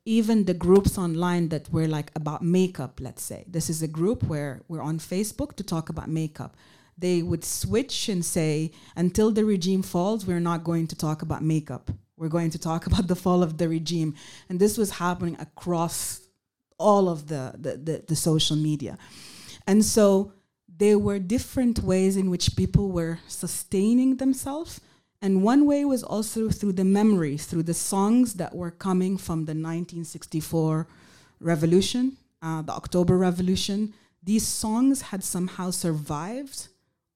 [0.07, 4.23] even the groups online that were like about makeup, let's say, this is a group
[4.25, 6.57] where we're on Facebook to talk about makeup.
[6.97, 11.43] They would switch and say, until the regime falls, we're not going to talk about
[11.43, 11.91] makeup.
[12.17, 14.15] We're going to talk about the fall of the regime.
[14.49, 16.27] And this was happening across
[16.79, 18.97] all of the, the, the, the social media.
[19.67, 20.33] And so
[20.81, 24.81] there were different ways in which people were sustaining themselves
[25.23, 29.41] and one way was also through the memories, through the songs that were coming from
[29.41, 30.87] the 1964
[31.41, 33.93] revolution, uh, the October Revolution.
[34.23, 36.69] These songs had somehow survived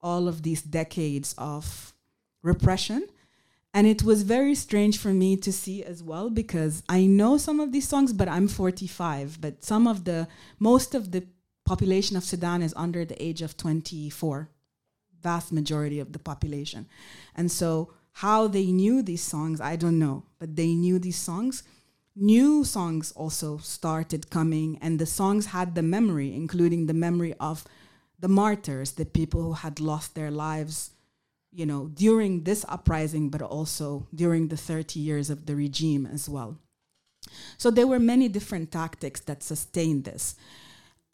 [0.02, 1.94] all of these decades of
[2.42, 3.08] repression.
[3.72, 7.58] And it was very strange for me to see as well because I know some
[7.58, 9.40] of these songs, but I'm 45.
[9.40, 11.24] But some of the, most of the
[11.64, 14.48] population of Sudan is under the age of 24
[15.24, 16.86] vast majority of the population.
[17.34, 21.64] And so, how they knew these songs, I don't know, but they knew these songs.
[22.14, 27.64] New songs also started coming, and the songs had the memory, including the memory of
[28.20, 30.90] the martyrs, the people who had lost their lives,
[31.50, 36.28] you know, during this uprising, but also during the 30 years of the regime as
[36.28, 36.56] well.
[37.56, 40.36] So there were many different tactics that sustained this.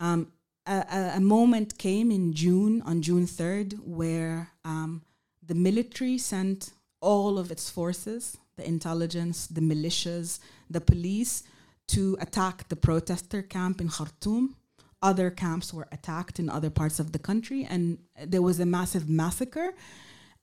[0.01, 0.33] Um,
[0.67, 5.03] a, a, moment came in June, on June 3rd, where um,
[5.45, 10.39] the military sent all of its forces, the intelligence, the militias,
[10.69, 11.43] the police,
[11.89, 14.57] to attack the protester camp in Khartoum.
[15.03, 19.09] Other camps were attacked in other parts of the country, and there was a massive
[19.09, 19.73] massacre,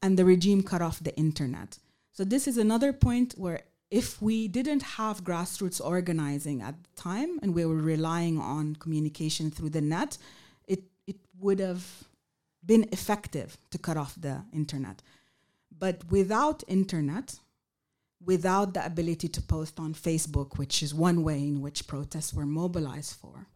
[0.01, 1.77] and the regime cut off the internet.
[2.11, 7.39] So, this is another point where if we didn't have grassroots organizing at the time
[7.41, 10.17] and we were relying on communication through the net,
[10.67, 11.85] it, it would have
[12.65, 15.01] been effective to cut off the internet.
[15.77, 17.35] But without internet,
[18.23, 22.45] without the ability to post on Facebook, which is one way in which protests were
[22.45, 23.47] mobilized for,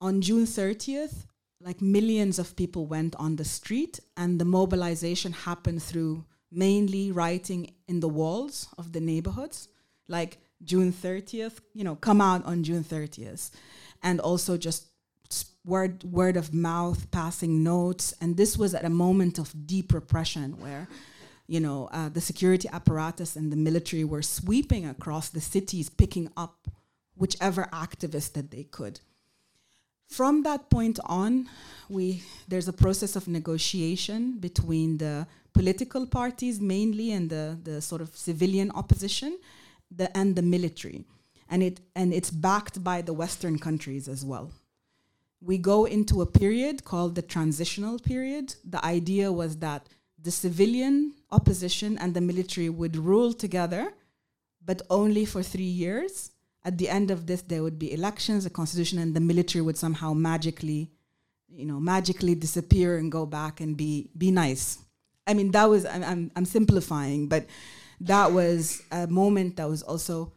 [0.00, 1.26] on June 30th,
[1.60, 7.72] like millions of people went on the street, and the mobilization happened through mainly writing
[7.86, 9.68] in the walls of the neighborhoods,
[10.08, 13.50] like June 30th, you know, come out on June 30th.
[14.02, 14.86] And also just
[15.68, 18.14] word word of mouth, passing notes.
[18.20, 20.88] And this was at a moment of deep repression where,
[21.46, 26.30] you know, uh, the security apparatus and the military were sweeping across the cities, picking
[26.36, 26.68] up
[27.16, 29.00] whichever activist that they could.
[30.08, 31.48] From that point on,
[31.88, 38.00] we there's a process of negotiation between the political parties mainly and the, the sort
[38.00, 39.38] of civilian opposition
[39.94, 41.04] the, and the military.
[41.48, 44.52] And, it, and it's backed by the Western countries as well.
[45.40, 48.54] We go into a period called the transitional period.
[48.64, 49.88] The idea was that
[50.20, 53.92] the civilian opposition and the military would rule together,
[54.64, 56.32] but only for three years.
[56.64, 59.78] At the end of this, there would be elections, a constitution, and the military would
[59.78, 60.90] somehow magically,
[61.48, 64.78] you know, magically disappear and go back and be be nice.
[65.28, 67.46] I mean, that was I'm I'm, I'm simplifying, but
[68.00, 70.32] that was a moment that was also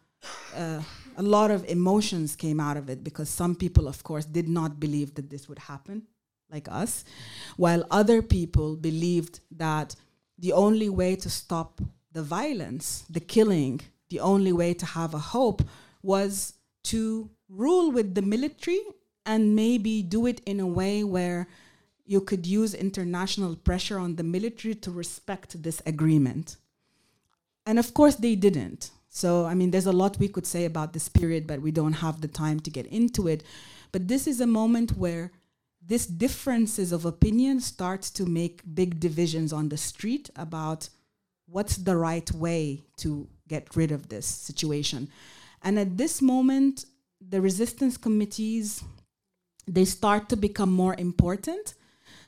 [0.55, 0.81] uh,
[1.17, 4.79] a lot of emotions came out of it because some people, of course, did not
[4.79, 6.03] believe that this would happen,
[6.51, 7.03] like us,
[7.57, 9.95] while other people believed that
[10.37, 11.81] the only way to stop
[12.11, 13.79] the violence, the killing,
[14.09, 15.61] the only way to have a hope
[16.01, 18.81] was to rule with the military
[19.25, 21.47] and maybe do it in a way where
[22.11, 26.57] you could use international pressure on the military to respect this agreement.
[27.65, 28.91] And of course, they didn't.
[29.07, 32.01] So, I mean, there's a lot we could say about this period, but we don't
[32.05, 33.43] have the time to get into it.
[33.93, 35.31] But this is a moment where
[35.81, 40.89] this differences of opinion starts to make big divisions on the street about
[41.47, 45.07] what's the right way to get rid of this situation.
[45.63, 46.85] And at this moment,
[47.21, 48.83] the resistance committees
[49.67, 51.75] they start to become more important.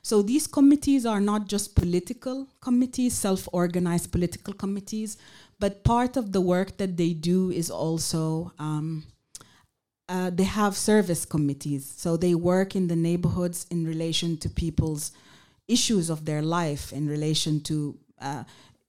[0.04, 5.16] So these committees are not just political committees, self-organized political committees,
[5.58, 9.04] but part of the work that they do is also um,
[10.06, 11.90] uh, they have service committees.
[11.96, 15.12] So they work in the neighborhoods in relation to people's
[15.68, 18.44] issues of their life, in relation to uh,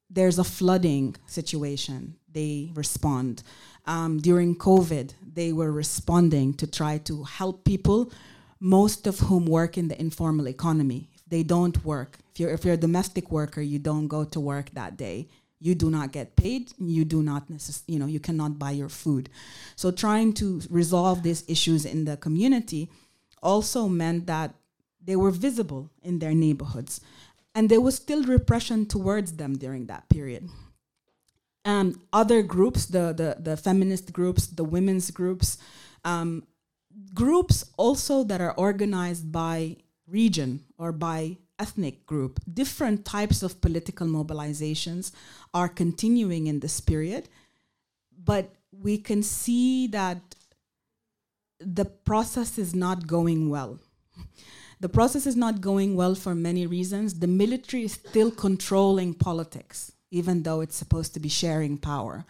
[0.09, 3.41] there's a flooding situation, they respond.
[3.86, 8.11] Um, during COVID, they were responding to try to help people,
[8.59, 11.09] most of whom work in the informal economy.
[11.13, 14.39] If they don't work, if you're, if you're a domestic worker, you don't go to
[14.39, 15.27] work that day.
[15.59, 16.73] You do not get paid.
[16.77, 19.29] You do not necess- you know you cannot buy your food.
[19.75, 22.89] So trying to resolve these issues in the community
[23.41, 24.53] also meant that
[25.01, 26.99] they were visible in their neighborhoods.
[27.53, 30.49] And there was still repression towards them during that period.
[31.63, 35.57] Um, other groups the, the, the feminist groups the women's groups
[36.03, 36.43] um,
[37.13, 39.77] groups also that are organized by
[40.07, 42.39] region or by ethnic group.
[42.51, 45.11] Different types of political mobilizations
[45.53, 47.29] are continuing in this period,
[48.23, 50.19] but we can see that
[51.59, 53.79] the process is not going well.
[54.81, 57.19] The process is not going well for many reasons.
[57.19, 62.25] The military is still controlling politics, even though it's supposed to be sharing power.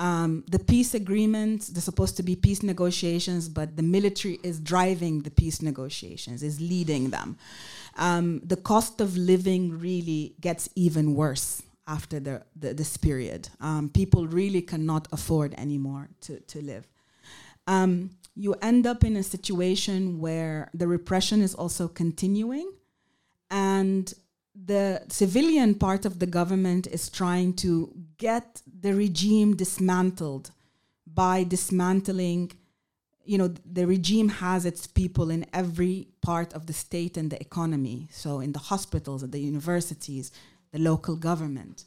[0.00, 5.22] Um, the peace agreements, they're supposed to be peace negotiations, but the military is driving
[5.22, 7.36] the peace negotiations, is leading them
[7.96, 13.48] um, the cost of living really gets even worse after the, the this period.
[13.60, 16.86] Um, people really cannot afford anymore to, to live.
[17.66, 22.72] Um, you end up in a situation where the repression is also continuing,
[23.50, 24.12] and
[24.64, 30.50] the civilian part of the government is trying to get the regime dismantled
[31.06, 32.52] by dismantling
[33.24, 37.40] you know the regime has its people in every part of the state and the
[37.40, 38.08] economy.
[38.10, 40.32] So in the hospitals at the universities
[40.72, 41.84] the local government.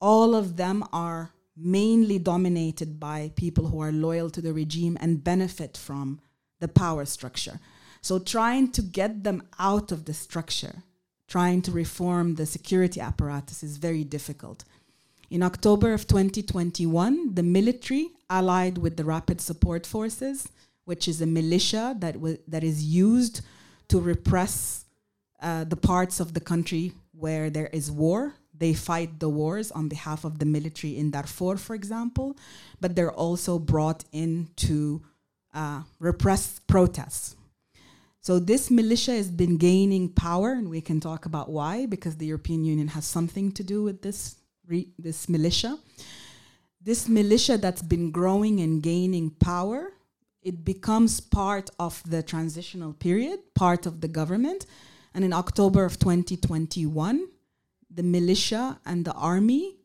[0.00, 5.24] All of them are mainly dominated by people who are loyal to the regime and
[5.24, 6.20] benefit from
[6.60, 7.60] the power structure.
[8.02, 10.82] So trying to get them out of the structure
[11.26, 14.64] trying to reform the security apparatus is very difficult
[15.30, 20.48] in October of 2021, the military allied with the Rapid Support Forces,
[20.84, 22.16] which is a militia that,
[22.46, 23.40] that is used
[23.88, 24.84] to repress
[25.40, 28.34] uh, the parts of the country where there is war.
[28.56, 32.36] They fight the wars on behalf of the military in Darfur, for example,
[32.80, 35.02] but they're also brought in to
[35.52, 37.36] uh, repress protests.
[38.26, 42.26] So this militia has been gaining power, and we can talk about why, because the
[42.26, 44.34] European Union has something to do with this
[44.66, 45.78] re- this militia.
[46.82, 49.92] This militia that's been growing and gaining power,
[50.42, 54.66] it becomes part of the transitional period, part of the government.
[55.14, 57.28] And in October of 2021,
[57.88, 59.76] the militia and the army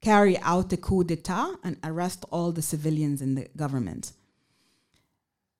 [0.00, 4.10] carry out a coup d'etat and arrest all the civilians in the government.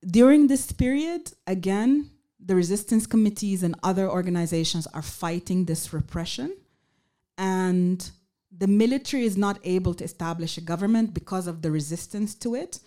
[0.06, 6.56] During this period, again, the resistance committees and other organizations are fighting this repression
[7.38, 8.10] and
[8.56, 12.78] the military is not able to establish a government because of the resistance to it.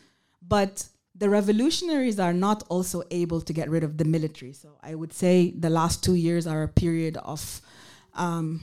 [0.41, 4.53] But the revolutionaries are not also able to get rid of the military.
[4.53, 7.61] So I would say the last two years are a period of
[8.15, 8.61] um,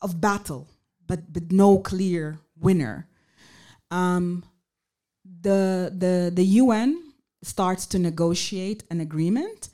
[0.00, 0.68] of battle,
[1.06, 3.08] but but no clear winner.
[3.90, 4.44] Um,
[5.40, 7.07] the the the UN
[7.42, 9.70] starts to negotiate an agreement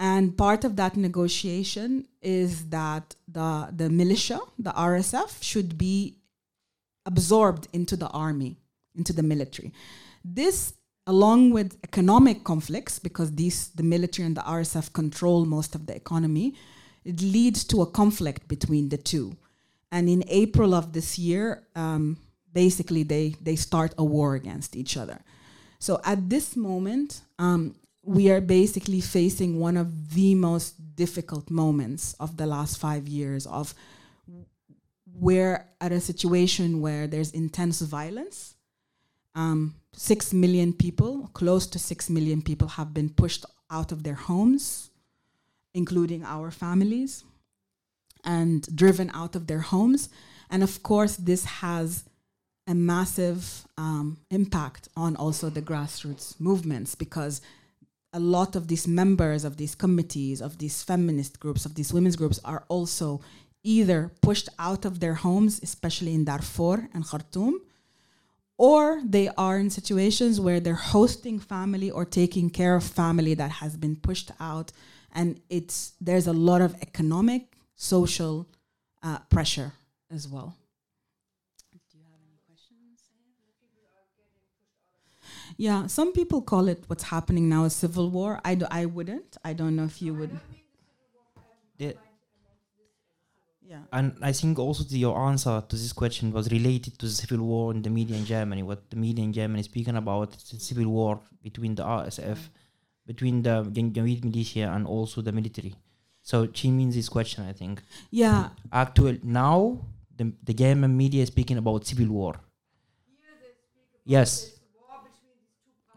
[0.00, 6.16] and part of that negotiation is that the, the militia, the RSF, should be
[7.04, 8.56] absorbed into the army,
[8.96, 9.74] into the military.
[10.24, 10.72] This,
[11.06, 15.94] along with economic conflicts, because these, the military and the RSF control most of the
[15.94, 16.54] economy,
[17.04, 19.36] it leads to a conflict between the two.
[19.92, 22.16] And in April of this year, um,
[22.54, 25.20] basically they, they start a war against each other.
[25.80, 27.74] So at this moment, um,
[28.04, 33.46] we are basically facing one of the most difficult moments of the last five years
[33.46, 33.74] of
[35.12, 38.54] we're at a situation where there's intense violence
[39.34, 44.14] um, six million people close to six million people have been pushed out of their
[44.14, 44.90] homes
[45.74, 47.24] including our families,
[48.24, 50.08] and driven out of their homes.
[50.50, 52.04] And of course, this has
[52.70, 57.42] a massive um, impact on also the grassroots movements because
[58.12, 62.14] a lot of these members of these committees, of these feminist groups, of these women's
[62.14, 63.20] groups are also
[63.64, 67.60] either pushed out of their homes, especially in Darfur and Khartoum,
[68.56, 73.50] or they are in situations where they're hosting family or taking care of family that
[73.50, 74.70] has been pushed out.
[75.12, 78.46] And it's there's a lot of economic social
[79.02, 79.72] uh, pressure
[80.08, 80.56] as well
[81.90, 83.10] do you have any questions
[85.66, 89.36] yeah some people call it what's happening now a civil war i, do, I wouldn't
[89.44, 90.34] i don't know if you would
[91.80, 91.96] The-
[93.72, 97.16] yeah and I think also the, your answer to this question was related to the
[97.22, 98.62] civil war in the media in Germany.
[98.70, 102.38] What the media in Germany is speaking about is the civil war between the RSF,
[103.06, 105.74] between the Janjaweed militia and also the military.
[106.30, 107.74] So she means this question, I think.
[108.10, 109.58] yeah Actual now
[110.18, 112.34] the the German media is speaking about civil war.
[114.16, 114.30] Yes.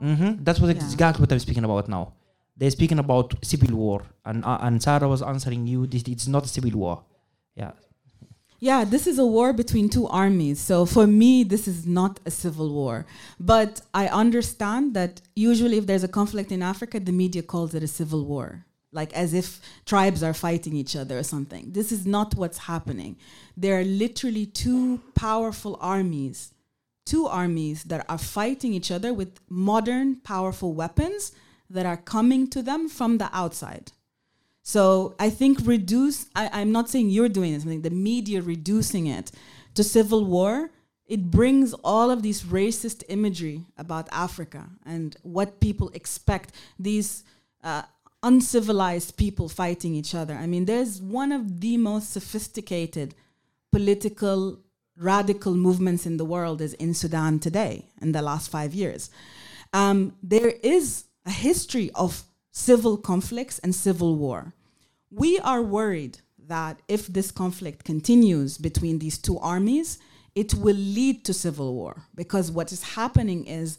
[0.03, 0.43] Mm-hmm.
[0.43, 0.83] That's what Yeah.
[0.83, 2.05] exactly what I'm speaking about now.
[2.57, 5.87] They're speaking about civil war, and uh, and Sarah was answering you.
[5.87, 6.95] This it's not a civil war.
[7.61, 7.71] Yeah.
[8.59, 10.57] Yeah, this is a war between two armies.
[10.59, 13.05] So for me, this is not a civil war.
[13.53, 17.83] But I understand that usually, if there's a conflict in Africa, the media calls it
[17.83, 18.65] a civil war,
[18.99, 21.71] like as if tribes are fighting each other or something.
[21.73, 23.17] This is not what's happening.
[23.57, 26.53] There are literally two powerful armies,
[27.05, 31.31] two armies that are fighting each other with modern, powerful weapons
[31.69, 33.91] that are coming to them from the outside.
[34.61, 38.41] So I think reduce, I, I'm not saying you're doing this, I something, the media
[38.41, 39.31] reducing it
[39.75, 40.71] to civil war,
[41.05, 47.25] it brings all of these racist imagery about Africa and what people expect, these
[47.63, 47.83] uh,
[48.23, 50.35] uncivilized people fighting each other.
[50.35, 53.15] I mean, there's one of the most sophisticated
[53.71, 54.59] political
[54.97, 59.09] radical movements in the world is in Sudan today in the last five years.
[59.73, 64.53] Um, there is a history of civil conflicts and civil war.
[65.09, 69.99] We are worried that if this conflict continues between these two armies,
[70.35, 73.77] it will lead to civil war because what is happening is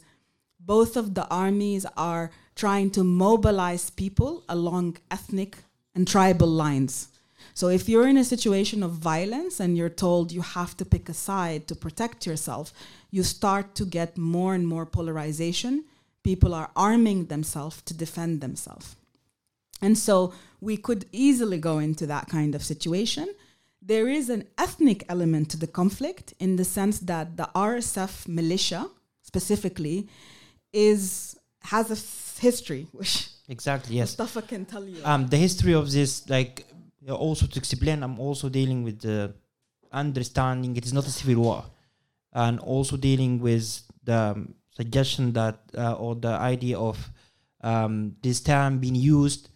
[0.59, 5.57] both of the armies are trying to mobilize people along ethnic
[5.93, 7.09] and tribal lines.
[7.53, 11.09] So if you're in a situation of violence and you're told you have to pick
[11.09, 12.73] a side to protect yourself,
[13.11, 15.85] you start to get more and more polarization.
[16.23, 18.95] People are arming themselves to defend themselves.
[19.81, 23.27] And so we could easily go into that kind of situation.
[23.81, 28.89] There is an ethnic element to the conflict in the sense that the RSF militia
[29.21, 30.07] specifically
[30.73, 33.95] is has a f- history, which Exactly.
[33.97, 34.17] Yes.
[34.17, 34.97] Mustafa can tell you.
[35.05, 36.65] um, the history of this, like,
[37.13, 39.33] also to explain, I'm also dealing with the
[39.91, 41.65] understanding it is not a civil war,
[42.33, 47.09] and also dealing with the um, suggestion that uh, or the idea of
[47.61, 49.49] um, this term being used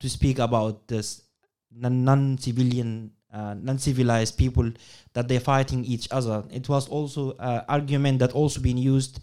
[0.00, 1.22] to speak about this
[1.74, 4.70] non- non-civilian, uh, non-civilized people
[5.12, 6.44] that they're fighting each other.
[6.50, 9.20] It was also uh, argument that also been used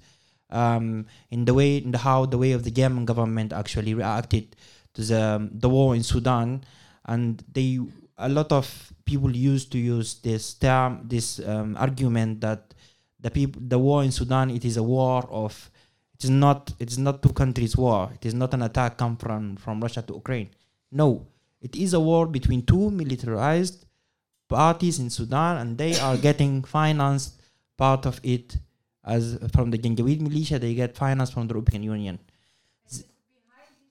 [0.49, 4.55] um, in the way in the how the way of the German government actually reacted
[4.93, 6.63] to the um, the war in Sudan,
[7.07, 7.79] and they
[8.17, 12.73] a lot of people used to use this term this um, argument that
[13.19, 15.69] the people the war in Sudan it is a war of
[16.17, 18.09] it is not it is not two countries war.
[18.15, 20.49] It is not an attack come from from Russia to Ukraine.
[20.91, 21.27] No.
[21.61, 23.85] It is a war between two militarized
[24.47, 27.41] parties in Sudan and they are getting financed
[27.77, 28.57] part of it
[29.03, 30.57] as from the Janjaweed militia.
[30.57, 32.19] They get financed from the European Union.
[32.89, 33.05] Z-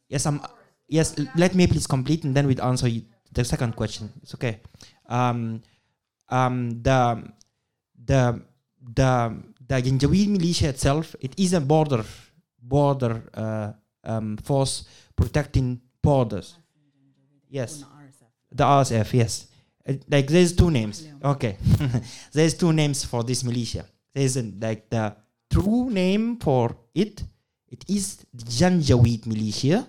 [0.08, 0.40] yes I'm
[0.88, 2.88] yes let me please complete and then we'd answer
[3.32, 4.60] the second question it's okay
[5.08, 5.60] um
[6.28, 7.22] um the
[8.04, 8.40] the
[8.94, 9.36] the
[9.68, 12.04] the Janjaweed militia itself it is a border
[12.62, 13.72] border uh,
[14.04, 14.84] um, force
[15.16, 16.56] protecting borders
[17.48, 17.84] yes
[18.56, 19.46] the RSF, yes.
[19.86, 21.06] Uh, like there's two names.
[21.22, 21.56] Okay,
[22.32, 23.84] there's two names for this militia.
[24.14, 25.14] There's a, like the
[25.50, 27.22] true name for it.
[27.68, 29.86] It is the Janjaweed militia.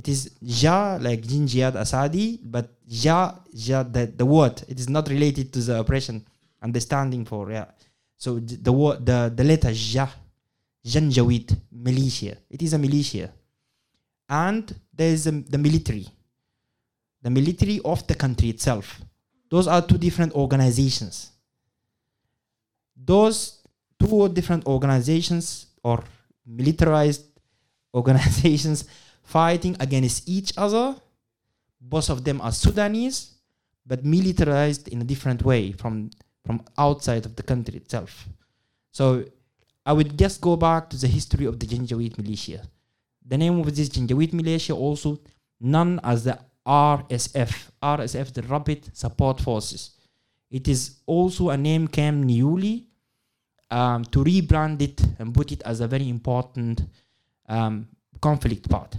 [0.00, 4.62] It is Ja like Jinjiyad Asadi, but Ja Ja the, the word.
[4.66, 6.24] It is not related to the oppression.
[6.62, 7.66] Understanding for yeah.
[8.16, 10.08] So the word the the letter Ja
[10.82, 12.38] Janjaweed militia.
[12.48, 13.28] It is a militia,
[14.26, 16.06] and there is the military
[17.22, 19.02] the military of the country itself.
[19.50, 21.32] Those are two different organizations.
[22.96, 23.58] Those
[23.98, 26.02] two different organizations or
[26.46, 27.24] militarized
[27.94, 28.84] organizations
[29.30, 30.96] fighting against each other,
[31.80, 33.18] both of them are Sudanese,
[33.86, 36.10] but militarized in a different way from
[36.44, 38.12] from outside of the country itself.
[38.90, 39.24] So
[39.86, 42.60] I would just go back to the history of the Janjaweed militia.
[43.24, 45.20] The name of this Janjaweed militia also
[45.60, 47.52] known as the RSF.
[47.82, 49.82] RSF, the Rapid Support Forces.
[50.50, 52.86] It is also a name came newly
[53.70, 56.82] um, to rebrand it and put it as a very important
[57.48, 57.86] um,
[58.20, 58.96] conflict part.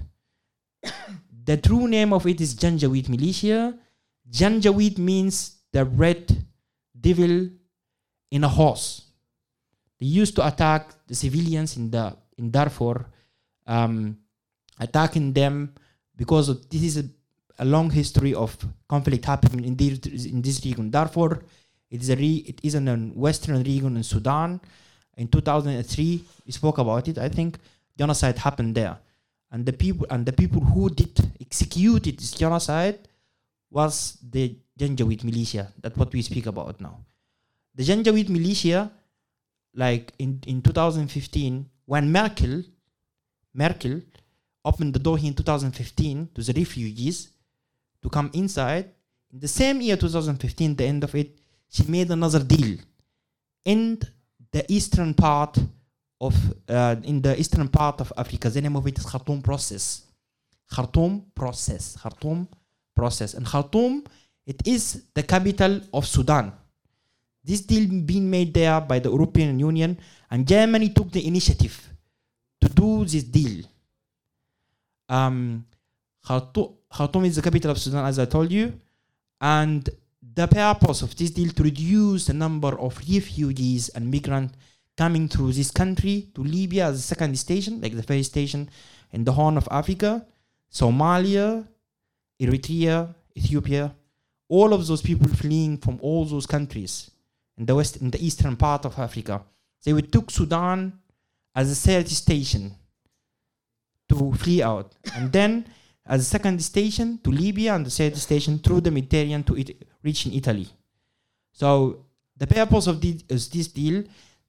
[1.46, 3.78] The true name of it is Janjaweed militia.
[4.30, 6.46] Janjaweed means the red
[7.00, 7.50] devil
[8.30, 9.04] in a horse.
[10.00, 13.06] They used to attack the civilians in the in Darfur,
[13.68, 14.18] um,
[14.80, 15.74] attacking them
[16.16, 17.06] because of, this is a,
[17.60, 18.58] a, long history of
[18.90, 20.90] conflict happening in this, in this region.
[20.90, 21.44] Darfur,
[21.90, 22.82] it is a re, it is a
[23.14, 24.60] western region in Sudan.
[25.18, 27.18] In 2003, we spoke about it.
[27.18, 27.60] I think
[27.98, 28.98] genocide happened there,
[29.52, 33.00] and the people and the people who did executed this genocide
[33.70, 35.72] was the Janjaweed militia.
[35.82, 37.00] That's what we speak about now.
[37.76, 38.92] The Janjaweed militia,
[39.74, 42.64] like in, in 2015, when Merkel,
[43.54, 44.02] Merkel
[44.64, 47.30] opened the door in 2015 to the refugees
[48.02, 48.90] to come inside,
[49.34, 51.40] in the same year 2015, the end of it,
[51.70, 52.78] she made another deal
[53.64, 54.00] in
[54.52, 55.58] the eastern part
[56.22, 56.36] of
[56.70, 58.50] uh, in the eastern part of Africa.
[58.50, 60.04] The name of it is Khartoum process.
[60.72, 61.98] Khartoum process.
[61.98, 62.48] Khartoum
[62.96, 63.34] process.
[63.34, 64.04] And Khartoum,
[64.46, 66.54] it is the capital of Sudan.
[67.44, 69.98] This deal being made there by the European Union,
[70.30, 71.90] and Germany took the initiative
[72.62, 73.66] to do this deal.
[75.10, 75.66] Um,
[76.24, 78.80] Khartoum, Khartoum is the capital of Sudan, as I told you,
[79.42, 79.90] and
[80.36, 84.54] the purpose of this deal to reduce the number of refugees and migrants
[85.02, 88.70] coming through this country to Libya as a second station, like the first station
[89.12, 90.12] in the Horn of Africa,
[90.72, 91.68] Somalia,
[92.40, 92.98] Eritrea,
[93.36, 93.96] Ethiopia,
[94.48, 97.10] all of those people fleeing from all those countries
[97.58, 99.42] in the west, in the eastern part of Africa,
[99.84, 100.94] they would took Sudan
[101.56, 102.64] as a third station
[104.08, 105.66] to flee out, and then
[106.06, 109.70] as a second station to Libya, and the third station through the Mediterranean to it,
[110.04, 110.68] reach in Italy.
[111.54, 112.06] So
[112.38, 114.04] the purpose of this, is this deal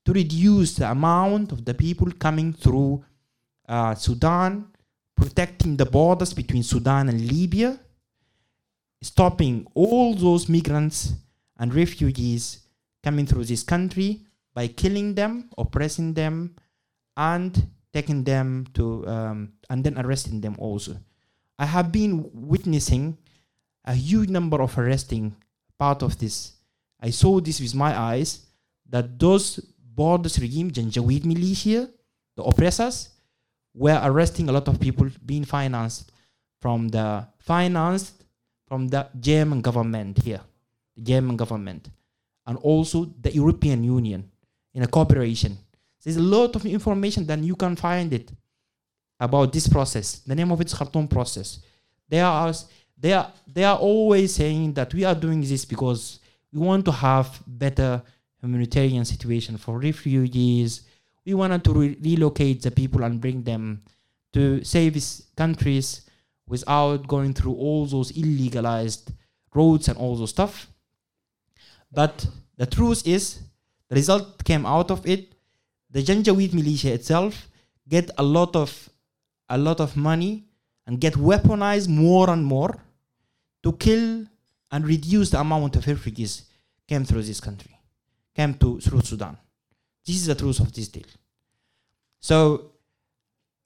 [0.04, 3.04] to reduce the amount of the people coming through
[3.68, 4.66] uh, Sudan,
[5.16, 7.78] protecting the borders between Sudan and Libya,
[9.00, 11.14] stopping all those migrants
[11.58, 12.66] and refugees
[13.02, 14.20] coming through this country
[14.54, 16.54] by killing them, oppressing them,
[17.16, 20.96] and taking them to, um, and then arresting them also.
[21.58, 23.18] I have been witnessing
[23.84, 25.36] a huge number of arresting
[25.78, 26.52] part of this.
[27.00, 28.46] I saw this with my eyes
[28.88, 29.60] that those
[29.94, 31.88] borders regime, Janjaweed militia,
[32.36, 33.10] the oppressors,
[33.74, 36.12] were arresting a lot of people being financed
[36.60, 38.24] from the financed
[38.66, 40.40] from the German government here,
[40.96, 41.90] the German government,
[42.46, 44.30] and also the European Union
[44.74, 45.58] in a cooperation.
[46.02, 48.32] There's a lot of information that you can find it
[49.20, 50.20] about this process.
[50.20, 51.60] The name of it is Khartoum process.
[52.08, 52.52] They are
[52.98, 56.20] they are they are always saying that we are doing this because
[56.52, 58.02] we want to have better
[58.42, 60.82] humanitarian situation for refugees.
[61.24, 63.82] We wanted to re- relocate the people and bring them
[64.32, 66.02] to safe countries
[66.46, 69.12] without going through all those illegalized
[69.54, 70.68] roads and all those stuff.
[71.90, 72.26] But
[72.56, 73.40] the truth is,
[73.88, 75.34] the result came out of it.
[75.90, 77.48] The Janjaweed militia itself
[77.88, 78.88] get a lot of
[79.48, 80.44] a lot of money
[80.86, 82.74] and get weaponized more and more
[83.62, 84.24] to kill
[84.70, 86.44] and reduce the amount of refugees
[86.88, 87.78] came through this country,
[88.34, 89.36] came to through Sudan.
[90.04, 91.06] This is the truth of this deal.
[92.20, 92.72] So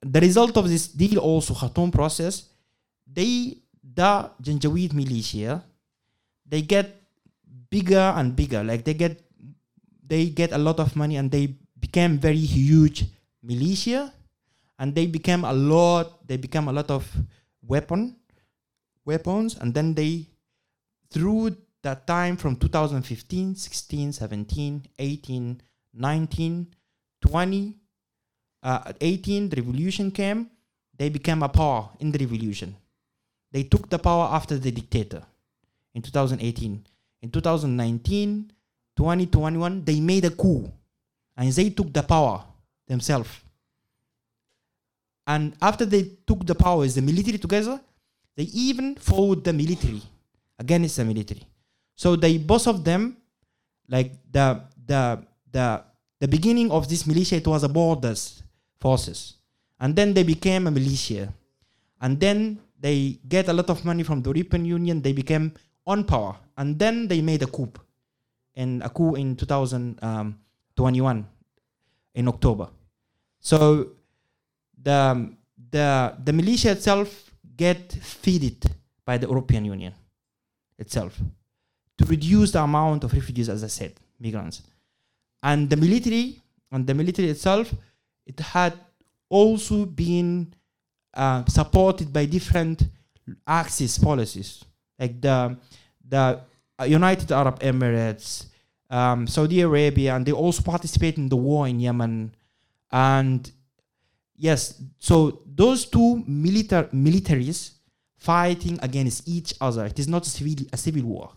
[0.01, 2.49] the result of this deal also Khartoum process,
[3.05, 5.63] they the Janjaweed militia,
[6.45, 7.01] they get
[7.69, 8.63] bigger and bigger.
[8.63, 9.21] Like they get
[10.05, 13.05] they get a lot of money and they became very huge
[13.43, 14.13] militia
[14.79, 17.03] and they became a lot they became a lot of
[17.61, 18.15] weapon
[19.05, 20.25] weapons and then they
[21.11, 25.61] through that time from 2015 16 17 18
[25.93, 26.67] 19
[27.21, 27.75] 20
[28.63, 30.49] uh, 18 the revolution came
[30.97, 32.75] they became a power in the revolution.
[33.51, 35.23] They took the power after the dictator
[35.93, 36.85] in 2018
[37.21, 38.51] in 2019
[38.95, 40.71] 2021 they made a coup
[41.35, 42.43] and they took the power
[42.87, 43.29] themselves.
[45.25, 47.79] And after they took the power as the military together,
[48.35, 50.01] they even fought the military
[50.57, 51.43] against the military.
[51.97, 53.17] So they both of them,
[53.89, 55.81] like the the the
[56.21, 58.43] the beginning of this militia, it was a borders
[58.79, 59.33] forces,
[59.81, 61.33] and then they became a militia,
[61.99, 65.01] and then they get a lot of money from the European Union.
[65.01, 65.53] They became
[65.87, 67.73] on power, and then they made a coup,
[68.53, 71.25] in a coup in 2021
[72.13, 72.69] in October.
[73.39, 73.97] So
[74.77, 75.33] the
[75.71, 78.69] the the militia itself get feeded
[79.03, 79.93] by the European Union
[80.77, 81.17] itself
[81.97, 84.61] to reduce the amount of refugees, as I said, migrants,
[85.43, 86.41] and the military
[86.71, 87.73] and the military itself,
[88.25, 88.73] it had
[89.29, 90.53] also been
[91.13, 92.83] uh, supported by different
[93.45, 94.63] axis policies,
[94.99, 95.57] like the
[96.07, 96.41] the
[96.85, 98.45] United Arab Emirates,
[98.89, 102.33] um, Saudi Arabia, and they also participate in the war in Yemen.
[102.91, 103.51] And
[104.35, 107.71] yes, so those two militar militaries
[108.17, 109.85] fighting against each other.
[109.85, 111.31] It is not a civil a civil war.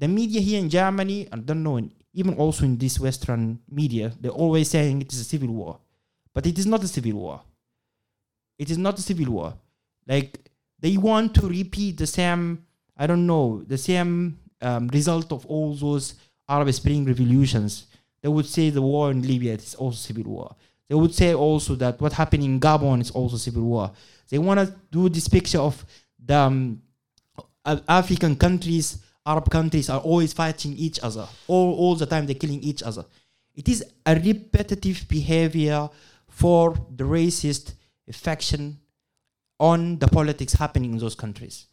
[0.00, 1.78] The media here in Germany, I don't know,
[2.14, 5.78] even also in this Western media, they're always saying it is a civil war,
[6.32, 7.42] but it is not a civil war.
[8.58, 9.54] It is not a civil war.
[10.06, 12.64] Like they want to repeat the same,
[12.96, 16.14] I don't know, the same um, result of all those
[16.48, 17.86] Arab Spring revolutions.
[18.22, 20.56] They would say the war in Libya is also civil war.
[20.88, 23.92] They would say also that what happened in Gabon is also civil war.
[24.30, 25.84] They want to do this picture of
[26.18, 26.82] the um,
[27.64, 31.26] African countries, Arab countries are always fighting each other.
[31.46, 33.04] All, all the time they're killing each other.
[33.54, 35.88] It is a repetitive behavior
[36.28, 37.74] for the racist
[38.12, 38.78] faction
[39.58, 41.66] on the politics happening in those countries.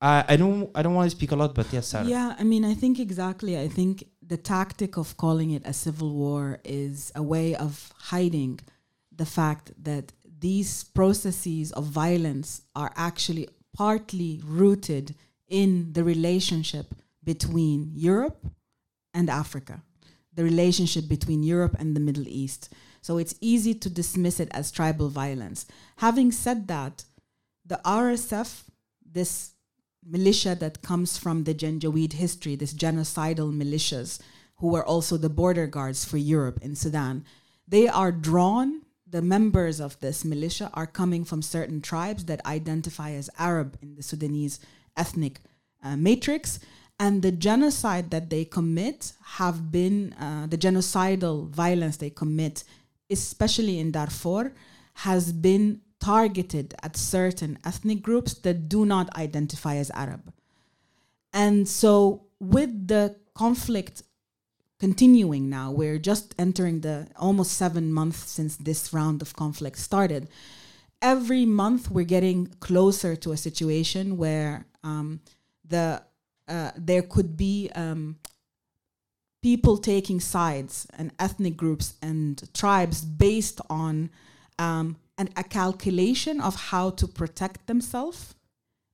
[0.00, 2.04] I, I don't I don't want to speak a lot, but yes, Sarah.
[2.04, 3.58] Yeah, I mean, I think exactly.
[3.58, 8.60] I think the tactic of calling it a civil war is a way of hiding
[9.14, 15.14] the fact that these processes of violence are actually partly rooted
[15.48, 18.46] in the relationship between Europe
[19.14, 19.82] and Africa,
[20.34, 22.72] the relationship between Europe and the Middle East.
[23.00, 25.66] So it's easy to dismiss it as tribal violence.
[25.98, 27.04] Having said that,
[27.64, 28.64] the RSF,
[29.04, 29.52] this
[30.04, 34.20] militia that comes from the Janjaweed history, this genocidal militias,
[34.56, 37.24] who were also the border guards for Europe in Sudan,
[37.68, 43.12] they are drawn, the members of this militia are coming from certain tribes that identify
[43.12, 44.60] as Arab in the Sudanese
[44.96, 45.40] ethnic
[45.82, 46.58] uh, matrix
[46.98, 52.64] and the genocide that they commit have been uh, the genocidal violence they commit
[53.10, 54.52] especially in Darfur,
[54.94, 60.32] has been targeted at certain ethnic groups that do not identify as Arab.
[61.32, 64.02] And so, with the conflict
[64.78, 70.28] continuing now, we're just entering the almost seven months since this round of conflict started.
[71.02, 75.20] Every month, we're getting closer to a situation where um,
[75.68, 76.02] the
[76.48, 78.16] uh, there could be um,
[79.42, 84.10] people taking sides and ethnic groups and tribes based on
[84.58, 88.34] um, an, a calculation of how to protect themselves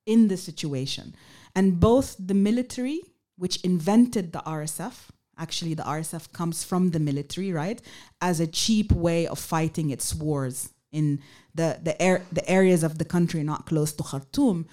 [0.06, 1.14] in the situation.
[1.54, 3.00] And both the military,
[3.36, 7.80] which invented the RSF, actually, the RSF comes from the military, right,
[8.22, 11.20] as a cheap way of fighting its wars in
[11.54, 14.66] the, the, air, the areas of the country not close to Khartoum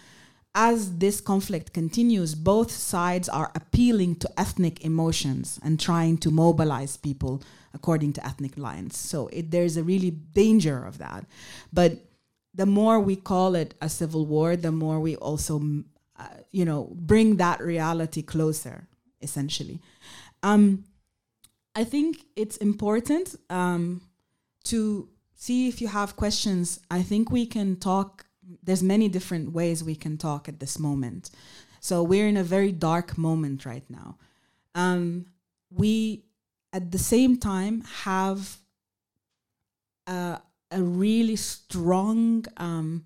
[0.56, 6.98] as this conflict continues, both sides are appealing to ethnic emotions and trying to mobilize
[6.98, 7.42] people
[7.74, 8.98] according to ethnic lines.
[8.98, 11.26] So it, there's a really danger of that.
[11.72, 12.00] But
[12.54, 15.62] the more we call it a civil war, the more we also,
[16.18, 18.88] uh, you know, bring that reality closer,
[19.22, 19.80] essentially.
[20.42, 20.86] Um,
[21.76, 24.02] I think it's important um,
[24.66, 26.80] to see if you have questions.
[26.90, 28.26] I think we can talk
[28.64, 31.30] there's many different ways we can talk at this moment.
[31.80, 34.18] So we're in a very dark moment right now.
[34.76, 35.28] Um,
[35.72, 36.24] we,
[36.74, 38.58] at the same time, have
[40.08, 40.40] a,
[40.72, 43.06] a really strong um,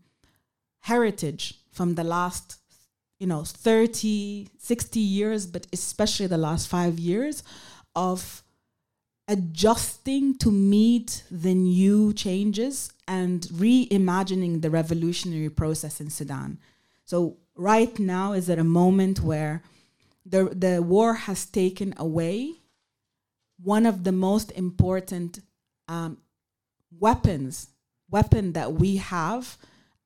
[0.82, 2.58] heritage from the last,
[3.20, 7.44] you know, 30, 60 years, but especially the last five years
[7.96, 8.43] of
[9.28, 16.59] adjusting to meet the new changes and reimagining the revolutionary process in Sudan.
[17.05, 19.63] So right now is at a moment where
[20.26, 22.55] the the war has taken away
[23.61, 25.39] one of the most important
[25.88, 26.17] um,
[26.99, 27.67] weapons
[28.09, 29.57] weapon that we have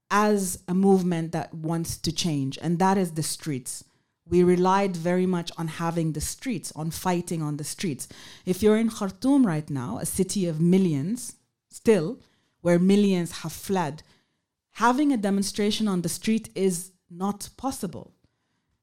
[0.09, 3.83] as a movement that wants to change, and that is the streets
[4.29, 8.07] we relied very much on having the streets, on fighting on the streets.
[8.45, 11.35] If you're in Khartoum right now, a city of millions,
[11.69, 12.19] still,
[12.61, 14.03] where millions have fled,
[14.73, 18.13] having a demonstration on the street is not possible.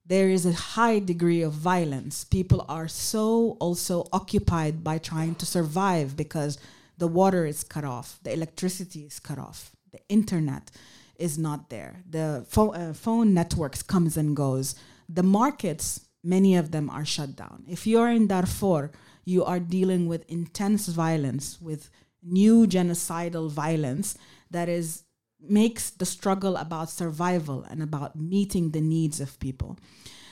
[0.06, 2.24] There is a high degree of violence.
[2.24, 6.58] People are so also occupied by trying to survive because
[6.98, 10.70] the water is cut off, the electricity is cut off, the internet
[11.16, 12.02] is not there.
[12.08, 14.74] The phone, uh, phone networks comes and goes.
[15.08, 17.64] The markets, many of them are shut down.
[17.68, 18.90] If you're in Darfur,
[19.24, 21.90] you are dealing with intense violence, with
[22.22, 24.16] new genocidal violence
[24.50, 25.04] that is
[25.46, 29.78] makes the struggle about survival and about meeting the needs of people.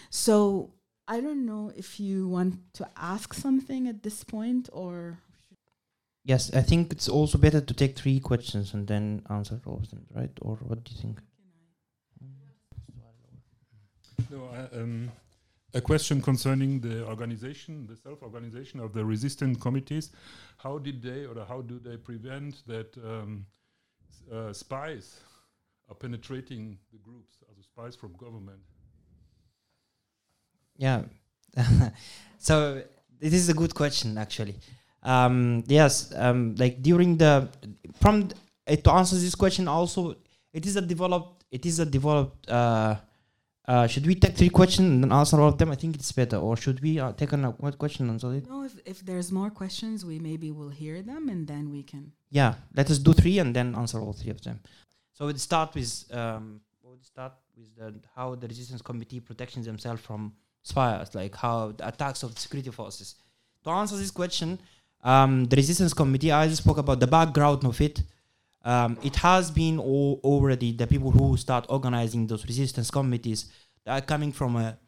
[0.08, 0.72] So
[1.06, 5.18] I don't know if you want to ask something at this point or
[6.24, 9.90] Yes, I think it's also better to take three questions and then answer all of
[9.90, 10.30] them, right?
[10.40, 11.18] Or what do you think?
[14.32, 15.12] No, I, um,
[15.74, 20.10] a question concerning the organization, the self-organization of the resistant committees.
[20.56, 23.44] How did they, or how do they prevent that um,
[24.32, 25.20] uh, spies
[25.90, 28.60] are penetrating the groups, also spies from government?
[30.78, 31.02] Yeah.
[32.38, 32.82] so
[33.20, 34.56] this is a good question, actually.
[35.02, 37.50] Um, yes, um, like during the
[38.00, 40.16] from th- uh, to answer this question, also
[40.54, 41.44] it is a developed.
[41.50, 42.48] It is a developed.
[42.48, 42.96] Uh,
[43.68, 45.70] uh, should we take three questions and then answer all of them?
[45.70, 46.36] I think it's better.
[46.36, 48.48] Or should we uh, take on one question and answer it?
[48.48, 52.12] no if, if there's more questions we maybe will hear them and then we can
[52.30, 54.60] Yeah, let us do three and then answer all three of them.
[55.12, 60.02] So we'll start with um, we'll start with the, how the resistance committee protects themselves
[60.02, 60.32] from
[60.62, 63.14] spies, like how the attacks of the security forces.
[63.64, 64.58] To answer this question,
[65.04, 68.02] um, the resistance committee, I spoke about the background of it.
[68.64, 73.46] Um, it has been al- already the people who start organizing those resistance committees
[73.86, 74.78] are coming from a,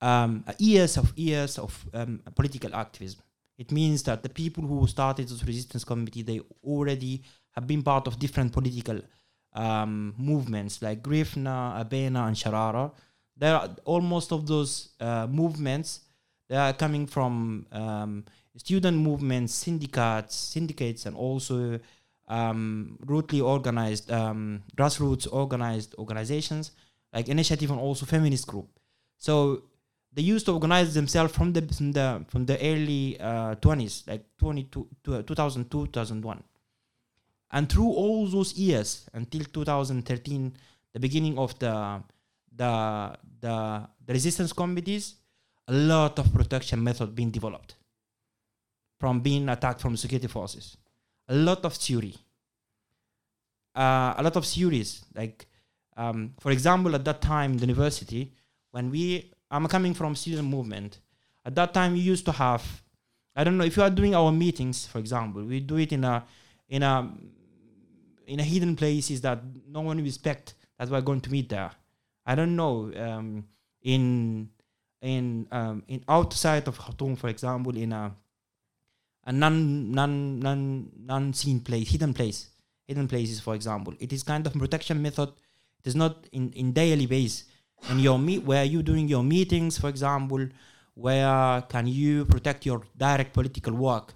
[0.00, 3.20] um, a years of years of um, political activism.
[3.58, 8.06] It means that the people who started this resistance committee, they already have been part
[8.06, 9.00] of different political
[9.52, 12.90] um, movements like Girifna, Abena, and Sharara.
[13.36, 16.00] There are almost of those uh, movements.
[16.48, 18.24] They are coming from um,
[18.56, 21.78] student movements, syndicates, syndicates, and also
[22.32, 26.72] um, rootly organized, um, grassroots organized organizations
[27.12, 28.68] like Initiative and also feminist group.
[29.18, 29.64] So
[30.12, 34.24] they used to organize themselves from the from the from the early uh, 20s, like
[34.38, 36.42] 22, to- 2002, 2001,
[37.50, 40.56] and through all those years until 2013,
[40.94, 42.02] the beginning of the
[42.56, 42.72] the
[43.40, 45.16] the, the resistance committees,
[45.68, 47.76] a lot of protection method being developed
[48.98, 50.76] from being attacked from security forces.
[51.28, 52.14] A lot of theory.
[53.74, 55.04] Uh, a lot of theories.
[55.14, 55.46] Like,
[55.96, 58.32] um, for example, at that time, the university,
[58.70, 60.98] when we, I'm coming from student movement.
[61.44, 62.82] At that time, we used to have,
[63.34, 66.04] I don't know, if you are doing our meetings, for example, we do it in
[66.04, 66.24] a,
[66.68, 67.10] in a,
[68.26, 71.70] in a hidden places that no one respect that we're going to meet there.
[72.24, 73.44] I don't know, um,
[73.82, 74.48] in,
[75.00, 78.14] in, um, in outside of Khartoum, for example, in a,
[79.24, 82.48] a non non non non seen place, hidden place,
[82.86, 83.94] hidden places, for example.
[84.00, 85.28] It is kind of protection method.
[85.80, 87.44] It is not in, in daily base.
[87.88, 90.48] And your meet where you doing your meetings, for example,
[90.94, 94.14] where can you protect your direct political work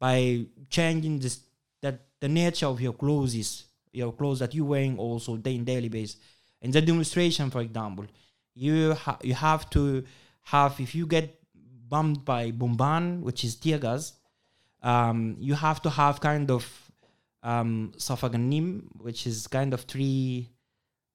[0.00, 1.40] by changing this
[1.82, 5.88] that the nature of your clothes your clothes that you wearing also day in daily
[5.88, 6.16] base.
[6.60, 8.06] In the demonstration, for example,
[8.54, 10.04] you ha- you have to
[10.42, 11.38] have if you get
[11.88, 14.14] bombed by bomban, which is tear gas,
[14.84, 16.64] um, you have to have kind of
[17.42, 17.92] um,
[18.98, 20.48] which is kind of three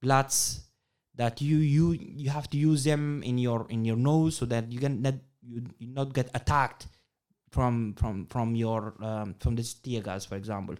[0.01, 0.69] bloods
[1.15, 4.71] that you you you have to use them in your in your nose so that
[4.71, 6.87] you can not you, you not get attacked
[7.51, 10.75] from from from your um, from this tear gas, for example.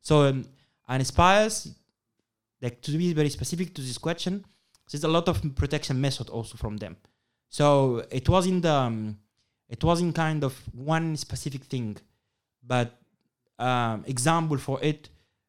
[0.00, 0.44] So um,
[0.88, 1.74] and spies,
[2.60, 4.44] like to be very specific to this question,
[4.90, 6.96] there's a lot of protection method also from them.
[7.48, 9.18] So it wasn't um,
[9.68, 11.96] it wasn't kind of one specific thing,
[12.70, 12.88] but
[13.58, 15.08] um, example for it.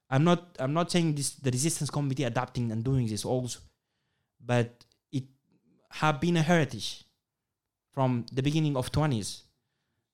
[0.10, 3.60] I'm not I'm not saying this the resistance committee adapting and doing this also,
[4.44, 4.70] but
[5.12, 5.26] it
[6.02, 7.06] have been a heritage
[7.94, 9.44] from the beginning of 20s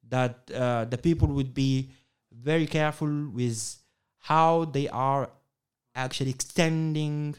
[0.10, 1.90] that uh, the people would be
[2.32, 3.60] very careful with
[4.20, 5.30] how they are
[5.96, 7.36] actually extending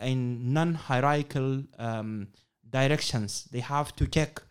[0.00, 2.28] in non-hierarchical um,
[2.68, 3.44] directions.
[3.52, 4.42] They have to check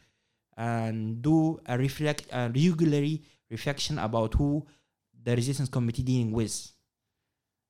[0.57, 4.65] and do a reflect a regularly reflection about who
[5.23, 6.71] the resistance committee dealing with,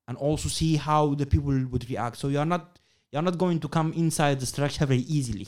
[0.07, 2.17] and also see how the people would react.
[2.17, 2.79] So you are not
[3.11, 5.47] you are not going to come inside the structure very easily.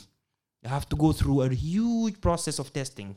[0.62, 3.16] You have to go through a huge process of testing,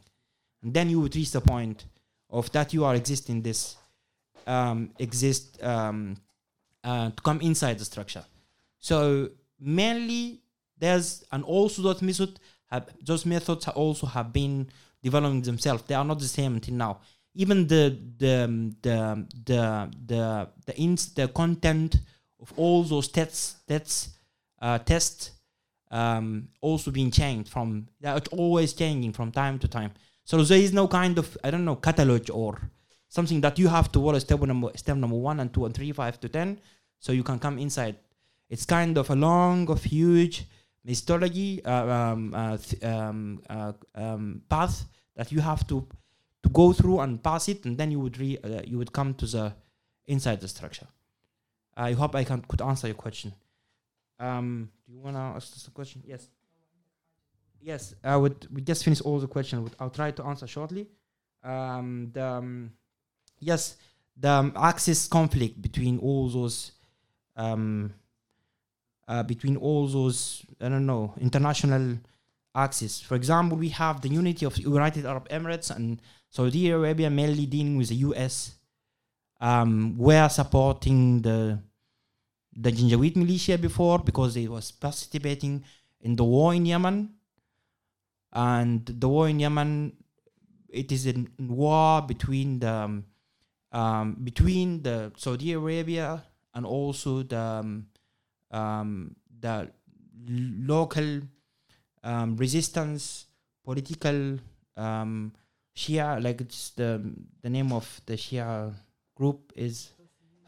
[0.62, 1.86] and then you would reach the point
[2.30, 3.76] of that you are existing this
[4.48, 6.18] um, exist um,
[6.84, 8.24] uh, to come inside the structure.
[8.80, 10.42] So mainly
[10.78, 14.70] there's and also those method have, those methods also have been
[15.04, 15.84] developing themselves.
[15.84, 17.00] They are not the same until now.
[17.34, 21.98] Even the the um, the the the the, ins, the content
[22.42, 24.10] of all those tests tests
[24.62, 25.32] uh, tests
[25.92, 29.92] um, also being changed from it's always changing from time to time.
[30.24, 32.60] So there is no kind of I don't know catalog or
[33.08, 35.92] something that you have to follow step number step number one and two and three,
[35.92, 36.60] five to ten,
[37.00, 37.96] so you can come inside.
[38.50, 40.46] It's kind of a long of huge
[40.84, 45.88] methodology uh, um, uh, um, uh, um, path that you have to
[46.44, 49.14] to go through and pass it, and then you would re- uh, you would come
[49.14, 49.54] to the
[50.06, 50.88] inside the structure.
[51.78, 53.34] I hope I can could answer your question.
[54.20, 56.04] Um, do you want to ask us a question?
[56.06, 56.30] Yes.
[57.64, 58.48] Yes, I would.
[58.52, 59.72] We just finished all the questions.
[59.80, 60.88] I'll try to answer shortly.
[61.44, 62.72] Um, the, um,
[63.40, 63.78] yes,
[64.18, 66.72] the um, axis conflict between all those,
[67.36, 67.94] um,
[69.12, 71.98] uh, between all those, I don't know, international
[72.56, 73.02] axes.
[73.02, 77.76] For example, we have the unity of United Arab Emirates and Saudi Arabia mainly dealing
[77.76, 78.56] with the U.S.
[79.42, 81.60] Um, were supporting the
[82.56, 85.64] the Janjaweed militia before because they was participating
[86.02, 87.10] in the war in Yemen,
[88.32, 89.94] and the war in Yemen,
[90.70, 93.06] it is a war between the um,
[93.74, 97.88] um, between the Saudi Arabia and also the um,
[98.52, 99.72] um, the
[100.28, 101.22] local
[102.04, 103.26] um, resistance
[103.64, 104.38] political
[104.78, 105.34] um,
[105.76, 107.02] Shia like it's the
[107.42, 108.74] the name of the Shia
[109.16, 109.92] group is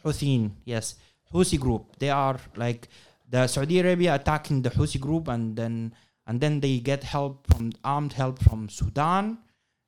[0.04, 0.96] Houthi yes.
[1.34, 2.90] Houthi group they are like
[3.30, 5.94] the Saudi Arabia attacking the Houthi group and then
[6.28, 9.38] and then they get help from armed help from Sudan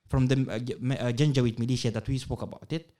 [0.07, 2.95] from the uh, uh, Janjaweed militia that we spoke about it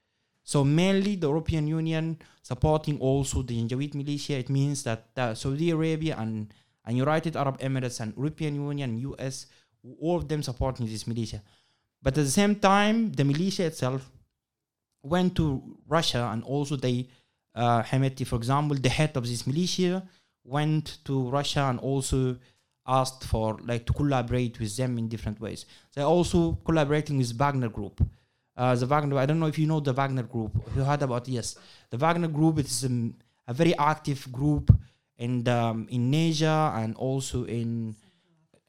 [0.46, 4.34] so mainly the European Union supporting also the Janjaweed militia.
[4.34, 6.54] It means that uh, Saudi Arabia and,
[6.86, 9.48] and United Arab Emirates and European Union, US,
[10.00, 11.42] all of them supporting this militia.
[12.00, 14.12] But at the same time, the militia itself
[15.02, 17.08] went to Russia and also they,
[17.56, 20.08] uh, Hemeti, for example, the head of this militia
[20.44, 22.38] went to Russia and also
[22.86, 25.66] asked for like to collaborate with them in different ways.
[25.96, 28.00] They're also collaborating with Wagner Group
[28.58, 29.18] uh, the Wagner.
[29.18, 30.52] I don't know if you know the Wagner Group.
[30.76, 31.56] You heard about yes,
[31.90, 32.60] the Wagner Group.
[32.60, 33.16] It's um,
[33.48, 34.72] a very active group
[35.18, 37.96] in um, in Asia and also in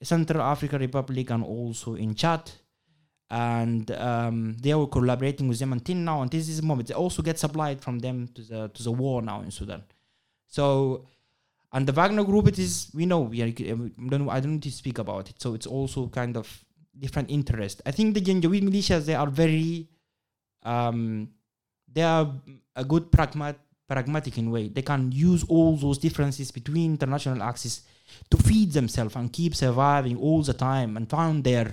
[0.03, 2.51] Central African Republic and also in Chad.
[3.28, 6.22] And um, they were collaborating with them until now.
[6.22, 9.20] Until this is moment, they also get supplied from them to the to the war
[9.20, 9.82] now in Sudan.
[10.47, 11.07] So,
[11.72, 14.62] and the Wagner Group, it is we know we, are, we don't I don't need
[14.62, 15.43] to speak about it.
[15.43, 16.64] So it's also kind of
[16.99, 17.82] different interest.
[17.86, 19.88] I think the Janjaweed militias they are very
[20.62, 21.28] um,
[21.92, 22.32] they are
[22.74, 23.57] a good pragmat
[23.88, 24.68] pragmatic in way.
[24.68, 27.82] They can use all those differences between international axis
[28.30, 31.72] to feed themselves and keep surviving all the time and found their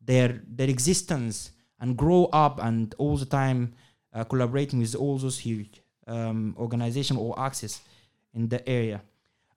[0.00, 3.72] their their existence and grow up and all the time
[4.12, 7.80] uh, collaborating with all those huge um, organization or axis
[8.34, 9.00] in the area.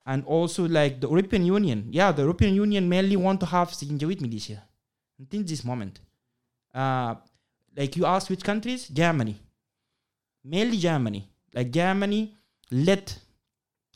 [0.06, 3.86] And also like the European Union, yeah, the European Union mainly want to have the
[3.86, 4.64] Janjaweed militia
[5.22, 6.00] until this moment.
[6.74, 7.16] Uh,
[7.78, 8.88] like you asked which countries?
[8.88, 9.36] Germany.
[10.44, 11.22] Mainly Germany.
[11.54, 12.36] Like Germany
[12.72, 13.14] led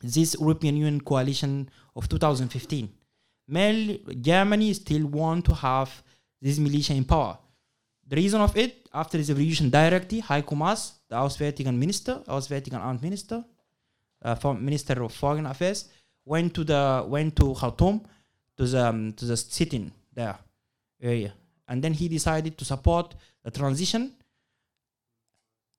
[0.02, 2.90] this European Union coalition of 2015.
[3.48, 5.90] Mainly Germany still want to have
[6.42, 7.38] this militia in power.
[8.08, 13.02] The reason of it, after the revolution directly, Heiko Maas, the Auswärtigen Minister, Auswärtigen Amt
[13.02, 13.44] Minister,
[14.24, 15.90] uh, Minister of Foreign Affairs,
[16.24, 18.02] went to the went to Khartoum
[18.58, 20.38] to the um, to the sitting there
[21.06, 21.34] area.
[21.68, 24.12] And then he decided to support the transition,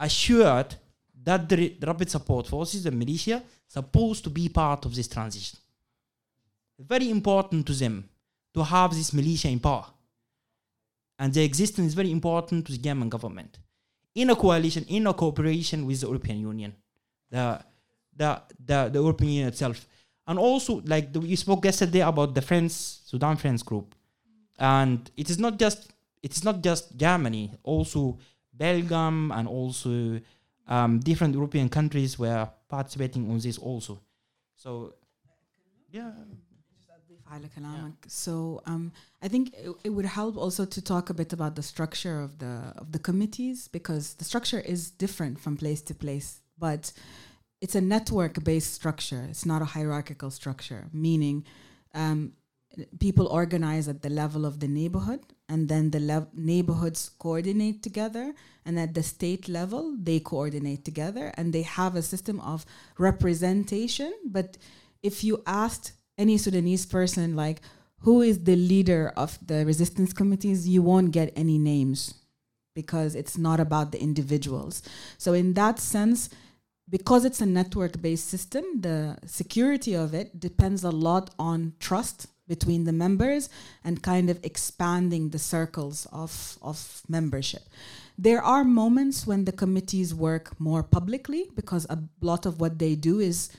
[0.01, 0.75] assured
[1.23, 5.59] that the, rapid support forces, the militia, supposed to be part of this transition.
[6.79, 8.09] Very important to them
[8.55, 9.87] to have this militia in power.
[11.19, 13.59] And their existence is very important to the German government.
[14.15, 16.75] In a coalition, in a cooperation with the European Union,
[17.31, 17.61] the,
[18.15, 19.87] the, the, the European Union itself.
[20.27, 23.95] And also, like the, we spoke yesterday about the Friends, Sudan Friends Group
[24.59, 25.93] and it is not just
[26.23, 28.19] it is not just Germany, also
[28.53, 30.21] Belgium and also
[30.67, 34.01] um, different European countries were participating on this also.
[34.57, 34.95] So,
[35.91, 36.11] yeah.
[38.01, 38.11] yeah.
[38.11, 38.93] So um,
[39.23, 42.39] I think it, it, would help also to talk a bit about the structure of
[42.39, 46.93] the of the committees because the structure is different from place to place, but
[47.61, 49.27] it's a network based structure.
[49.29, 51.45] It's not a hierarchical structure, meaning
[51.95, 52.33] um,
[52.99, 58.35] people organize at the level of the neighborhood and then the neighborhoods coordinate together
[58.65, 62.67] and at the state level they coordinate together and they have a system of
[62.99, 64.13] representation.
[64.25, 64.59] But
[65.03, 67.61] if you asked any sudanese person like
[68.01, 70.69] who is the leader of the resistance committees?
[70.69, 72.15] you won't get any names
[72.75, 74.83] because it's not about the individuals.
[75.17, 76.29] So in that sense
[76.89, 82.29] because it's a network based system, the security of it depends a lot on trust
[82.49, 83.49] between the members
[83.85, 87.63] and kind of expanding the circles of, of membership.
[88.19, 92.95] There are moments when the committees work more publicly because a lot of what they
[92.95, 93.51] do is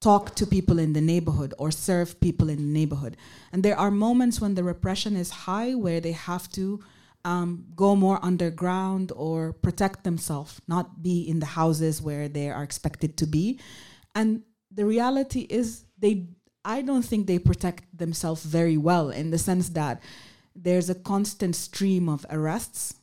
[0.00, 3.16] talk to people in the neighborhood or serve people in the neighborhood.
[3.52, 6.80] And there are moments when the repression is high where they have to
[7.24, 12.62] um, go more underground or protect themselves, not be in the houses where they are
[12.62, 13.60] expected to be.
[14.14, 16.28] And the reality is, they
[16.64, 20.02] I don't think they protect themselves very well in the sense that
[20.54, 22.96] there's a constant stream of arrests,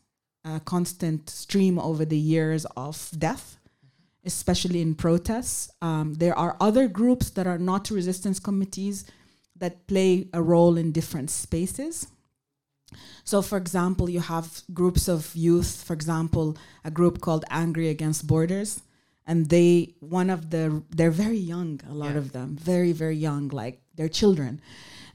[0.45, 3.57] a constant stream over the years of death
[4.27, 5.71] especially in protests.
[5.81, 9.05] Um, there are other groups that are not resistance committees
[9.55, 12.07] that play a role in different spaces.
[13.23, 18.27] So, for example, you have groups of youth, for example, a group called Angry Against
[18.27, 18.81] Borders.
[19.27, 22.17] And they, one of the, they're very young, a lot yeah.
[22.17, 24.61] of them, very, very young, like they're children.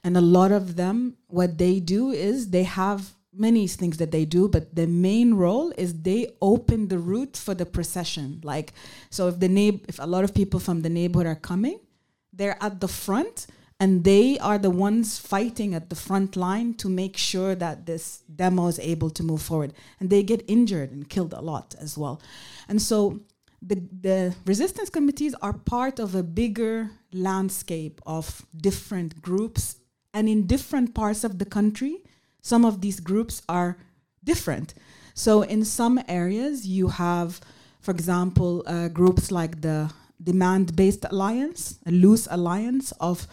[0.04, 4.24] And a lot of them, what they do is they have many things that they
[4.24, 8.40] do, but the main role is they open the route for the procession.
[8.44, 8.74] Like,
[9.10, 11.80] so if the neigh- if a lot of people from the neighborhood are coming,
[12.32, 13.46] they're at the front
[13.80, 18.22] and they are the ones fighting at the front line to make sure that this
[18.34, 19.72] demo is able to move forward.
[19.98, 22.20] And they get injured and killed a lot as well.
[22.68, 23.20] And so
[23.64, 29.76] the, the resistance committees are part of a bigger landscape of different groups
[30.12, 32.02] and in different parts of the country
[32.42, 33.78] some of these groups are
[34.24, 34.74] different.
[35.14, 37.40] So in some areas, you have,
[37.80, 43.26] for example, uh, groups like the Demand Based Alliance, a loose alliance of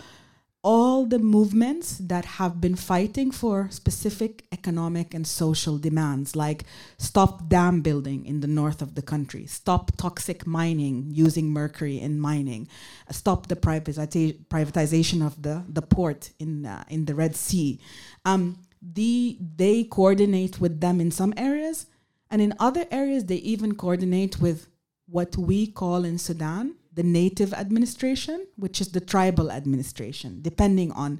[0.61, 6.65] all the movements that have been fighting for specific economic and social demands, like
[6.97, 12.19] stop dam building in the north of the country, stop toxic mining using mercury in
[12.19, 12.67] mining,
[13.09, 17.79] stop the privati- privatization of the, the port in, uh, in the Red Sea.
[18.25, 21.87] Um, the they coordinate with them in some areas
[22.31, 24.67] and in other areas they even coordinate with
[25.05, 31.11] what we call in Sudan the native administration which is the tribal administration depending on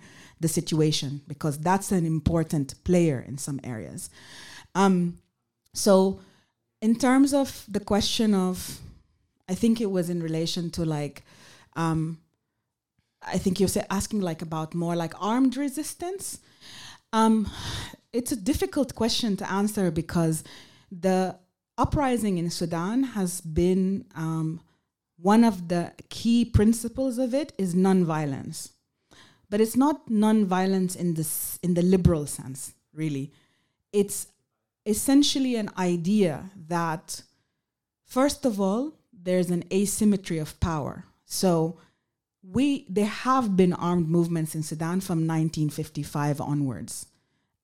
[0.41, 4.10] the situation because that's an important player in some areas.
[4.76, 5.19] Um,
[5.73, 6.19] so
[6.81, 8.80] in terms of the question of
[9.47, 11.23] i think it was in relation to like
[11.84, 12.01] um,
[13.35, 16.39] i think you're asking like about more like armed resistance.
[17.19, 17.35] Um,
[18.18, 20.43] it's a difficult question to answer because
[21.06, 21.19] the
[21.84, 24.60] uprising in Sudan has been um,
[25.22, 28.72] one of the key principles of it is nonviolence,
[29.50, 32.74] but it's not nonviolence in this in the liberal sense.
[32.94, 33.32] Really,
[33.91, 34.28] it's
[34.86, 37.22] essentially an idea that
[38.06, 41.06] first of all there's an asymmetry of power.
[41.26, 41.78] So
[42.41, 47.08] we there have been armed movements in Sudan from 1955 onwards,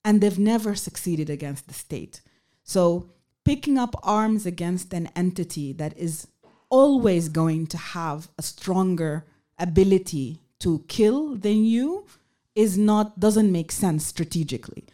[0.04, 2.20] and they've never succeeded against the state.
[2.62, 3.10] So
[3.44, 6.26] picking up arms against an entity that is
[6.70, 9.24] always going to have a stronger
[9.58, 12.06] ability to kill than you
[12.54, 14.84] is not doesn't make sense strategically.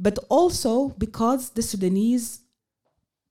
[0.00, 2.40] But also because the Sudanese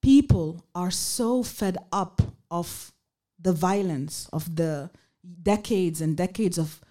[0.01, 2.91] people are so fed up of
[3.39, 4.89] the violence of the
[5.43, 6.81] decades and decades of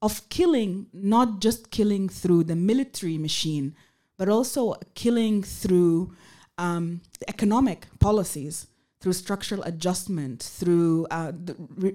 [0.00, 3.72] of killing, not just killing through the military machine,
[4.18, 6.12] but also killing through
[6.58, 8.66] um, economic policies,
[9.02, 11.32] through structural adjustment, through uh,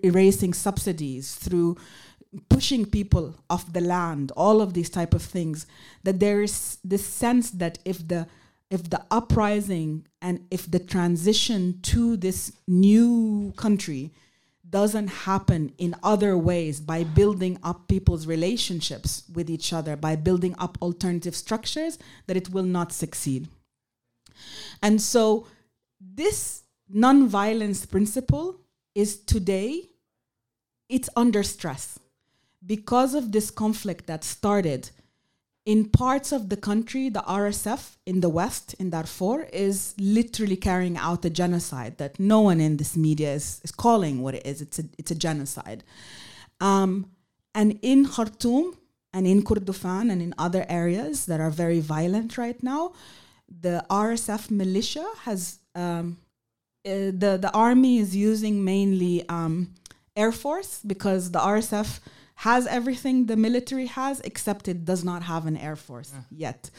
[0.03, 1.77] erasing subsidies, through
[2.49, 5.65] pushing people off the land, all of these type of things.
[6.03, 8.27] That there is this sense that if the
[8.69, 14.11] if the uprising and if the transition to this new country
[14.69, 20.53] doesn't happen in other ways by building up people's relationships with each other, by building
[20.59, 23.47] up alternative structures, that it will not succeed.
[24.83, 25.47] And so,
[26.01, 28.59] this nonviolence principle
[28.95, 29.89] is today,
[30.89, 31.99] it's under stress
[32.65, 34.89] because of this conflict that started
[35.67, 40.95] in parts of the country, the RSF in the West, in Darfur, is literally carrying
[40.95, 44.61] out a genocide that no one in this media is, is calling what it is.
[44.61, 45.83] It's a, it's a genocide.
[46.61, 47.11] Um,
[47.53, 48.77] and in Khartoum
[49.11, 52.93] and in Kordofan and in other areas that are very violent right now,
[53.49, 56.17] the RSF militia has, um,
[56.87, 59.73] uh, the, the army is using mainly um,
[60.15, 61.99] Air Force because the RSF
[62.37, 66.21] has everything the military has, except it does not have an air force yeah.
[66.47, 66.69] yet.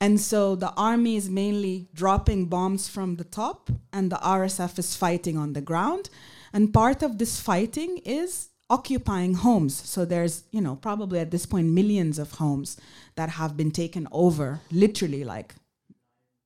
[0.00, 4.96] And so the army is mainly dropping bombs from the top, and the RSF is
[4.96, 6.08] fighting on the ground.
[6.54, 9.74] And part of this fighting is occupying homes.
[9.74, 12.78] So there's, you know, probably at this point millions of homes
[13.16, 15.54] that have been taken over, literally like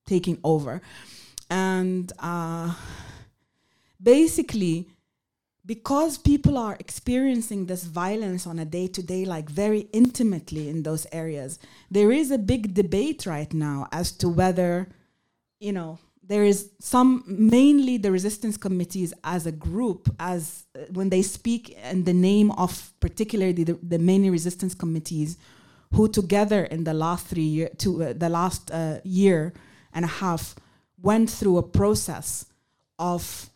[0.05, 0.81] taking over.
[1.49, 2.73] And uh,
[4.01, 4.87] basically,
[5.65, 10.83] because people are experiencing this violence on a day to day, like very intimately in
[10.83, 11.59] those areas,
[11.91, 14.87] there is a big debate right now as to whether,
[15.59, 15.99] you know,
[16.29, 21.69] there is some mainly the resistance committees as a group as uh, when they speak
[21.91, 25.37] in the name of particularly the, the many resistance committees
[25.93, 29.53] who together in the last three year to uh, the last uh, year
[29.91, 30.55] and a half
[31.01, 32.45] went through a process
[32.97, 33.49] of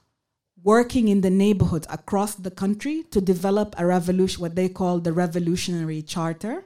[0.63, 5.11] working in the neighborhoods across the country to develop a revolution what they call the
[5.11, 6.63] revolutionary charter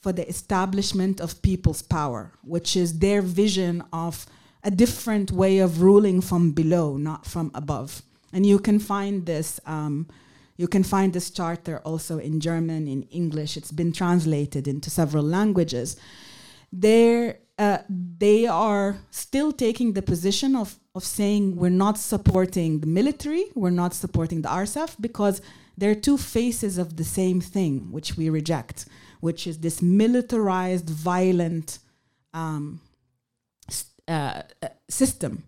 [0.00, 4.26] for the establishment of people's power which is their vision of
[4.64, 8.02] a different way of ruling from below, not from above.
[8.32, 9.60] And you can find this.
[9.66, 10.08] Um,
[10.56, 13.56] you can find this charter also in German, in English.
[13.56, 15.96] It's been translated into several languages.
[16.72, 22.86] They're, uh, they are still taking the position of, of saying we're not supporting the
[22.86, 25.40] military, we're not supporting the RSF, because
[25.76, 28.86] they're two faces of the same thing, which we reject,
[29.20, 31.78] which is this militarized, violent
[32.34, 32.80] um,
[34.08, 35.44] uh, uh, system.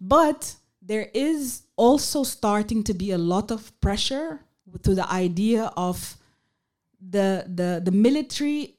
[0.00, 4.40] But there is also starting to be a lot of pressure
[4.82, 6.16] to the idea of
[7.00, 8.76] the the the military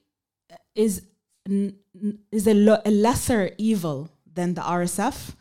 [0.74, 1.02] is
[2.32, 5.34] is a, lo- a lesser evil than the RSF.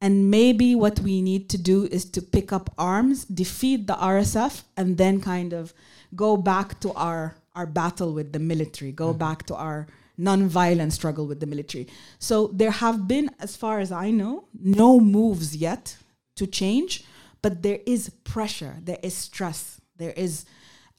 [0.00, 4.64] And maybe what we need to do is to pick up arms, defeat the RSF,
[4.76, 5.72] and then kind of
[6.14, 9.18] go back to our, our battle with the military, go mm-hmm.
[9.18, 9.86] back to our
[10.16, 11.88] non-violent struggle with the military.
[12.18, 15.96] So there have been, as far as I know, no moves yet
[16.36, 17.04] to change,
[17.42, 20.44] but there is pressure, there is stress, there is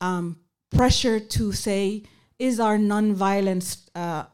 [0.02, 0.38] um,
[0.72, 2.04] pressure to say,
[2.40, 4.26] is our non-violent uh,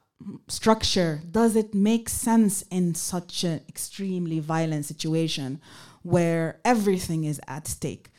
[0.48, 5.61] structure, does it make sense in such an extremely violent situation
[6.03, 8.10] where everything is at stake?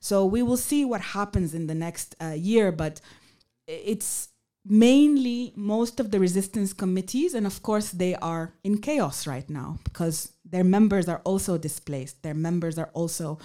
[0.00, 3.00] So we will see what happens in the next uh, year, but
[3.66, 4.28] it's
[4.64, 9.78] mainly most of the resistance committees, and of course, they are in chaos right now
[9.84, 12.22] because their members are also displaced.
[12.22, 13.38] Their members are also,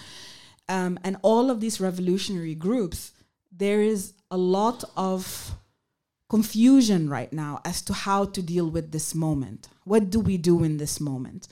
[0.68, 3.12] um, and all of these revolutionary groups,
[3.52, 5.56] there is a lot of
[6.32, 9.68] confusion right now as to how to deal with this moment.
[9.84, 11.50] What do we do in this moment?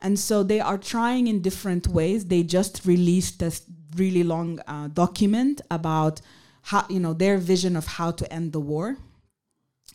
[0.00, 2.24] And so they are trying in different ways.
[2.24, 3.52] They just released a
[3.94, 6.22] really long uh, document about
[6.70, 8.96] how you know their vision of how to end the war.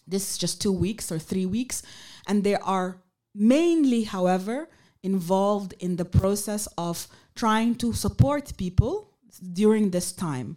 [0.07, 1.81] This is just two weeks or three weeks,
[2.27, 2.89] and they are
[3.33, 4.69] mainly, however,
[5.01, 8.93] involved in the process of trying to support people
[9.61, 10.49] during this time.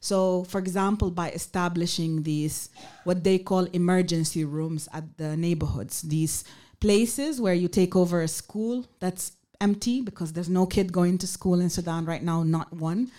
[0.00, 2.70] So, for example, by establishing these
[3.04, 6.44] what they call emergency rooms at the neighborhoods, these
[6.80, 11.26] places where you take over a school that's empty because there's no kid going to
[11.26, 13.10] school in Sudan right now, not one.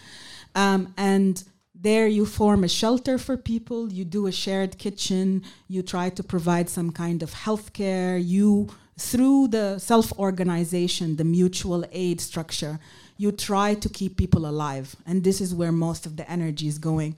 [0.55, 1.43] Um, and
[1.75, 6.21] there you form a shelter for people you do a shared kitchen you try to
[6.21, 12.79] provide some kind of health care you through the self-organization the mutual aid structure
[13.17, 16.77] you try to keep people alive and this is where most of the energy is
[16.77, 17.15] going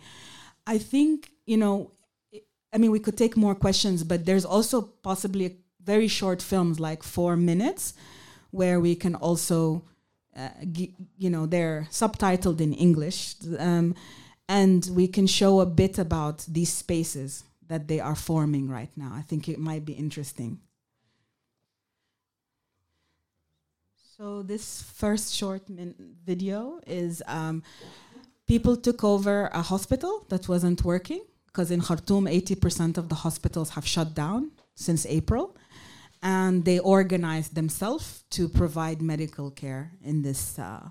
[0.68, 1.92] i think you know
[2.74, 7.04] i mean we could take more questions but there's also possibly very short films like
[7.04, 7.94] four minutes
[8.52, 9.84] where we can also
[10.38, 13.94] uh, g- you know they're subtitled in english um,
[14.48, 19.12] and we can show a bit about these spaces that they are forming right now.
[19.16, 20.60] I think it might be interesting.
[24.18, 25.64] So this first short
[26.26, 27.64] video is um,
[28.48, 33.70] people took over a hospital that wasn't working because in Khartoum, 80% of the hospitals
[33.72, 35.56] have shut down since April.
[36.22, 40.88] And they organized themselves to provide medical care in this, uh,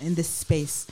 [0.00, 0.86] in this space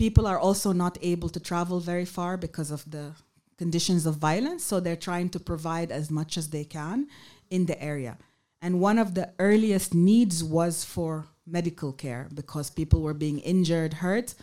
[0.00, 3.12] people are also not able to travel very far because of the
[3.58, 4.64] conditions of violence.
[4.64, 7.06] So they're trying to provide as much as they can
[7.50, 8.16] in the area.
[8.62, 13.94] And one of the earliest needs was for medical care because people were being injured,
[13.94, 14.34] hurt,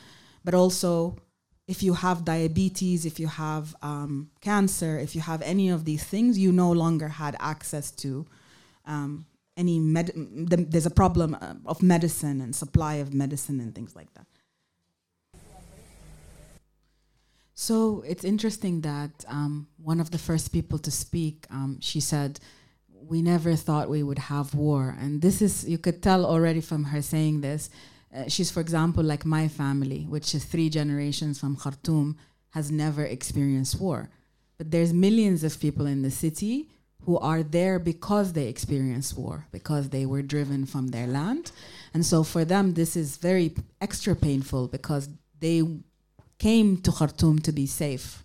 [0.43, 1.17] but also
[1.67, 6.03] if you have diabetes, if you have um, cancer, if you have any of these
[6.03, 8.25] things, you no longer had access to
[8.85, 9.25] um,
[9.57, 10.11] any med.
[10.15, 14.25] there's a problem uh, of medicine and supply of medicine and things like that.
[17.53, 22.39] So it's interesting that um, one of the first people to speak, um, she said,
[23.07, 24.95] we never thought we would have war.
[24.99, 27.69] And this is, you could tell already from her saying this.
[28.15, 32.17] Uh, she's, for example, like my family, which is three generations from Khartoum,
[32.51, 34.09] has never experienced war.
[34.57, 36.69] But there's millions of people in the city
[37.05, 41.51] who are there because they experienced war, because they were driven from their land.
[41.93, 45.09] And so for them, this is very extra painful because
[45.39, 45.63] they
[46.39, 48.23] came to Khartoum to be safe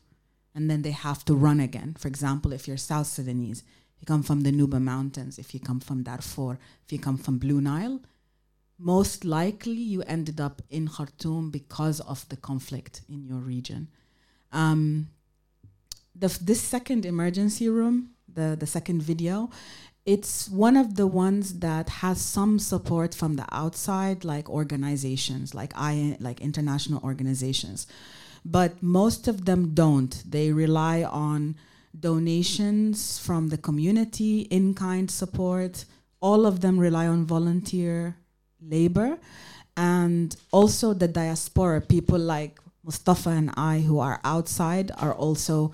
[0.54, 1.94] and then they have to run again.
[1.98, 3.62] For example, if you're South Sudanese,
[4.02, 7.38] you come from the Nuba Mountains, if you come from Darfur, if you come from
[7.38, 8.00] Blue Nile,
[8.78, 13.88] most likely you ended up in Khartoum because of the conflict in your region.
[14.50, 15.08] Um,
[16.14, 19.50] the, this second emergency room, the, the second video,
[20.04, 25.72] it's one of the ones that has some support from the outside, like organizations, like
[25.76, 27.86] I, like international organizations,
[28.44, 30.22] but most of them don't.
[30.28, 31.54] They rely on
[31.98, 35.84] donations from the community, in kind support.
[36.20, 38.16] All of them rely on volunteer
[38.60, 39.18] labor.
[39.76, 45.72] And also the diaspora, people like Mustafa and I who are outside are also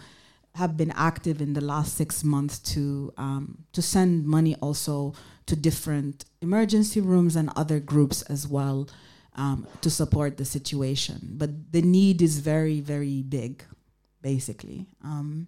[0.55, 5.15] have been active in the last six months to um, to send money also
[5.47, 8.89] to different emergency rooms and other groups as well
[9.37, 11.35] um, to support the situation.
[11.39, 13.63] But the need is very very big,
[14.21, 14.87] basically.
[15.03, 15.47] Um,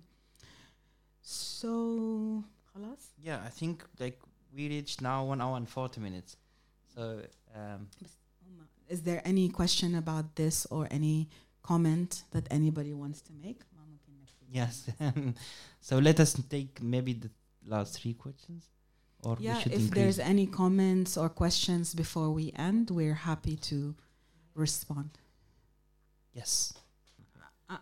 [1.30, 2.44] so,
[2.74, 2.98] خلاص?
[3.24, 4.20] Yeah, I think like
[4.54, 6.36] we reached now one hour and forty minutes.
[6.94, 7.22] So
[7.56, 7.88] um,
[8.88, 11.28] Is there any question about this or any
[11.64, 13.62] comment that anybody wants to make?
[14.52, 14.88] yes.
[15.82, 17.30] so let us take maybe the
[17.66, 18.64] last three questions,
[19.24, 19.96] or we Yeah, should if increase.
[20.00, 23.96] there's any comments or questions before we end, we're happy to
[24.54, 25.10] respond.
[26.34, 26.74] yes.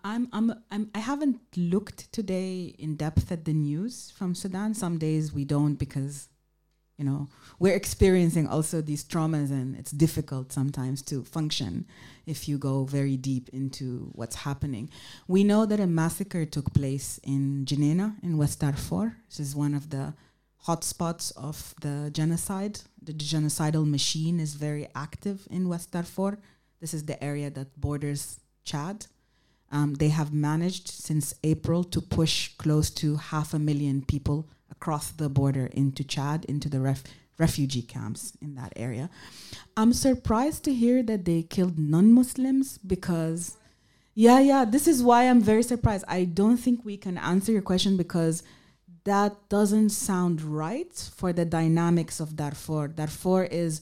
[0.04, 4.74] I'm, I'm, I'm, I haven't looked today in depth at the news from Sudan.
[4.74, 6.28] Some days we don't because,
[6.98, 7.28] you know,
[7.58, 11.86] we're experiencing also these traumas and it's difficult sometimes to function
[12.26, 14.90] if you go very deep into what's happening.
[15.26, 19.16] We know that a massacre took place in Geneina in West Darfur.
[19.30, 20.14] This is one of the
[20.66, 22.80] hotspots of the genocide.
[23.02, 26.38] The genocidal machine is very active in West Darfur.
[26.80, 29.06] This is the area that borders Chad.
[29.70, 35.10] Um, they have managed since April to push close to half a million people across
[35.10, 37.04] the border into Chad, into the ref-
[37.38, 39.10] refugee camps in that area.
[39.76, 43.56] I'm surprised to hear that they killed non Muslims because,
[44.14, 46.04] yeah, yeah, this is why I'm very surprised.
[46.08, 48.42] I don't think we can answer your question because
[49.04, 52.88] that doesn't sound right for the dynamics of Darfur.
[52.88, 53.80] Darfur is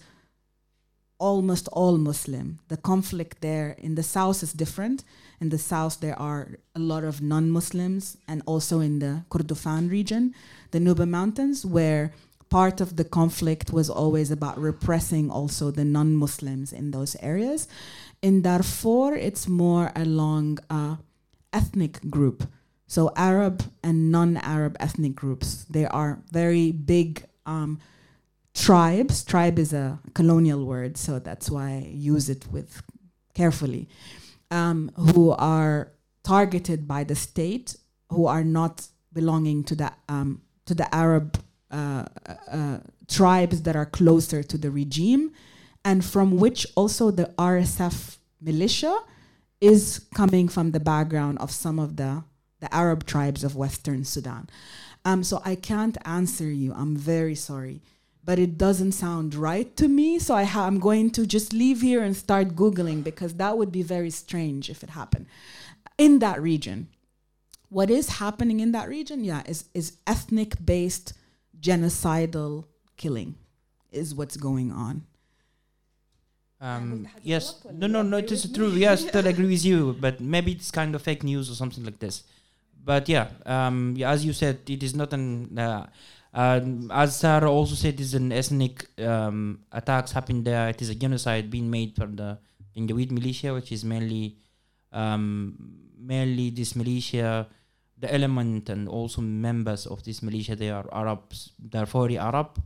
[1.18, 2.58] almost all Muslim.
[2.68, 5.04] The conflict there in the south is different.
[5.40, 9.90] In the south, there are a lot of non Muslims, and also in the Kordofan
[9.90, 10.34] region,
[10.70, 12.12] the Nuba Mountains, where
[12.48, 17.68] part of the conflict was always about repressing also the non Muslims in those areas.
[18.22, 20.98] In Darfur, it's more along a
[21.52, 22.48] ethnic group.
[22.86, 25.64] So Arab and non-Arab ethnic groups.
[25.64, 27.80] They are very big um,
[28.54, 29.24] tribes.
[29.24, 32.82] Tribe is a colonial word, so that's why I use it with
[33.34, 33.88] carefully.
[34.50, 35.92] Um, who are
[36.22, 37.76] targeted by the state,
[38.10, 41.38] who are not belonging to the um, to the Arab
[41.70, 42.04] uh,
[42.50, 42.78] uh,
[43.08, 45.32] tribes that are closer to the regime,
[45.84, 48.96] and from which also the RSF militia
[49.60, 52.22] is coming from the background of some of the
[52.60, 54.48] the Arab tribes of Western Sudan.
[55.04, 56.72] Um, so I can't answer you.
[56.72, 57.82] I'm very sorry,
[58.26, 60.18] but it doesn't sound right to me.
[60.18, 63.70] So I ha- I'm going to just leave here and start googling because that would
[63.70, 65.26] be very strange if it happened
[65.96, 66.88] in that region.
[67.68, 69.24] What is happening in that region?
[69.24, 71.14] Yeah, is is ethnic based
[71.60, 72.64] genocidal
[72.96, 73.36] killing
[73.92, 75.04] is what's going on.
[76.60, 77.62] Um, yes.
[77.72, 78.16] No, no, no.
[78.16, 78.70] It is true.
[78.70, 79.96] Yes, totally agree with you.
[80.00, 82.24] But maybe it's kind of fake news or something like this.
[82.84, 85.58] But yeah, um, yeah, as you said, it is not an.
[85.58, 85.86] Uh,
[86.36, 90.68] um, as Sarah also said, it is an ethnic um, attacks happened there.
[90.68, 92.38] It is a genocide being made from the
[92.76, 94.36] Janjaweed militia, which is mainly,
[94.92, 95.56] um,
[95.98, 97.48] mainly this militia,
[97.98, 100.54] the element and also members of this militia.
[100.54, 102.62] They are Arabs, Darfuri Arab,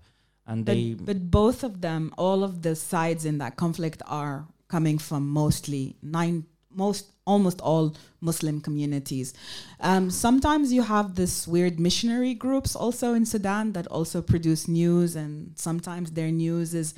[0.49, 4.49] and But, they but both of them, all of the sides in that conflict are
[4.67, 9.33] coming from mostly nine, most almost all Muslim communities.
[9.81, 15.17] Um, sometimes you have this weird missionary groups also in Sudan that also produce news,
[15.17, 16.95] and sometimes their news is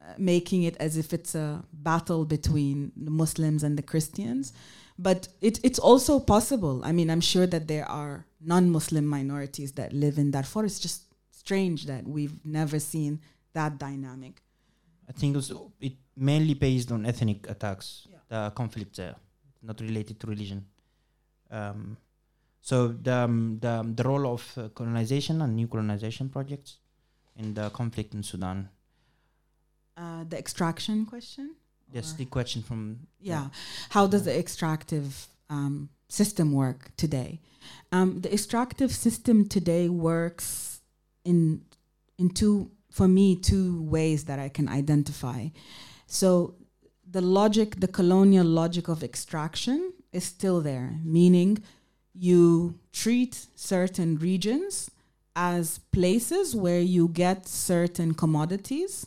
[0.00, 4.52] uh, making it as if it's a battle between the Muslims and the Christians.
[4.98, 6.82] But it, it's also possible.
[6.84, 10.64] I mean, I'm sure that there are non-Muslim minorities that live in Darfur.
[10.64, 13.20] It's just strange that we've never seen
[13.54, 14.42] that dynamic.
[15.10, 18.18] I think it, was, it mainly based on ethnic attacks, Yeah.
[18.28, 19.16] the conflict there,
[19.62, 20.64] not related to religion.
[21.50, 21.96] Um,
[22.60, 26.78] so the, um, the um, the role of uh, colonization and new colonization projects
[27.36, 28.68] in the conflict in Sudan.
[29.96, 31.56] Uh, the extraction question?
[31.94, 32.80] Or- the question from
[33.20, 33.48] Yeah.
[33.88, 37.40] How does the extractive um, system work today?
[37.90, 40.80] Um, the extractive system today works
[41.24, 41.62] in
[42.18, 45.48] in two, for me, two ways that I can identify.
[46.06, 46.54] So
[47.08, 51.62] the logic, the colonial logic of extraction is still there, meaning
[52.14, 54.90] you treat certain regions
[55.36, 59.06] as places where you get certain commodities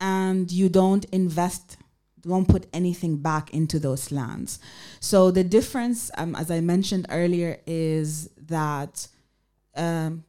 [0.00, 1.76] and you don't invest
[2.22, 4.58] don't put anything back into those lands.
[5.00, 9.08] So the difference, um, as I mentioned earlier, is that
[9.74, 10.24] um,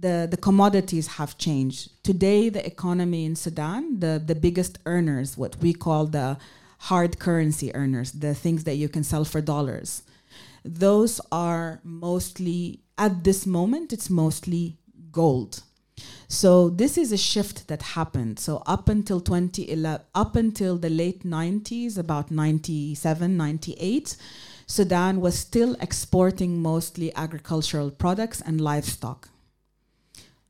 [0.00, 1.90] the the commodities have changed.
[2.02, 6.38] Today, the economy in Sudan, the the biggest earners, what we call the
[6.78, 10.02] hard currency earners, the things that you can sell for dollars,
[10.64, 13.92] those are mostly at this moment.
[13.92, 14.78] It's mostly
[15.10, 15.62] gold.
[16.28, 18.38] So this is a shift that happened.
[18.38, 24.16] So up until 2011, up until the late 90s, about 97, 98,
[24.66, 29.30] Sudan was still exporting mostly agricultural products and livestock.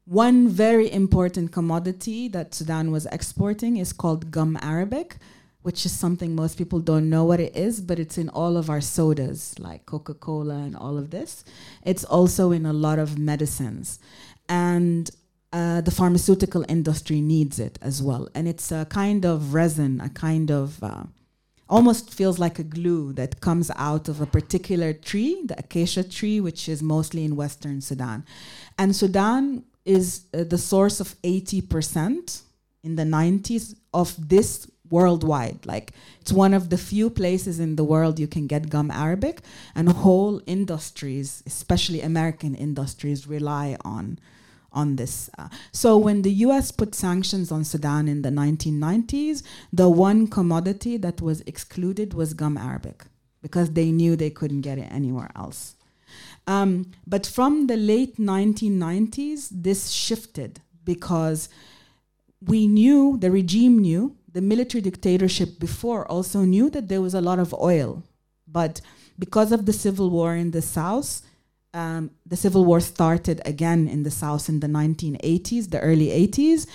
[0.08, 5.18] One very important commodity that Sudan was exporting is called gum arabic,
[5.60, 8.70] which is something most people don't know what it is, but it's in all of
[8.70, 11.44] our sodas like Coca-Cola and all of this.
[11.84, 13.98] It's also in a lot of medicines.
[14.48, 15.10] And
[15.52, 18.30] uh, the pharmaceutical industry needs it as well.
[18.34, 21.02] And it's a kind of resin, a kind of uh,
[21.68, 26.40] almost feels like a glue that comes out of a particular tree, the acacia tree,
[26.40, 28.24] which is mostly in Western Sudan.
[28.78, 32.42] And Sudan is uh, the source of 80%
[32.84, 35.64] in the 90s of this worldwide.
[35.64, 39.40] Like it's one of the few places in the world you can get gum arabic,
[39.74, 44.18] and whole industries, especially American industries, rely on
[44.70, 45.30] on this.
[45.38, 49.42] Uh, so when the US put sanctions on Sudan in the 1990s,
[49.72, 53.06] the one commodity that was excluded was gum arabic
[53.40, 55.74] because they knew they couldn't get it anywhere else.
[56.48, 61.50] Um, but from the late 1990s, this shifted because
[62.40, 67.20] we knew, the regime knew, the military dictatorship before also knew that there was a
[67.20, 68.02] lot of oil.
[68.46, 68.80] But
[69.18, 71.20] because of the civil war in the South,
[71.74, 76.66] um, the civil war started again in the South in the 1980s, the early 80s.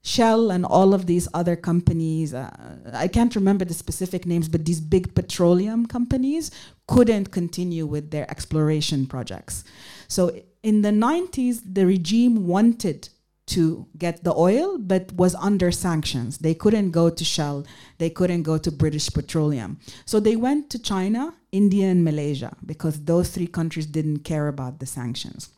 [0.00, 2.50] Shell and all of these other companies, uh,
[2.94, 6.50] I can't remember the specific names, but these big petroleum companies
[6.88, 9.62] couldn't continue with their exploration projects.
[10.08, 13.10] So in the 90s, the regime wanted
[13.48, 16.38] to get the oil, but was under sanctions.
[16.38, 17.66] They couldn't go to Shell,
[17.98, 19.78] they couldn't go to British Petroleum.
[20.04, 24.80] So they went to China, India, and Malaysia because those three countries didn't care about
[24.80, 25.50] the sanctions.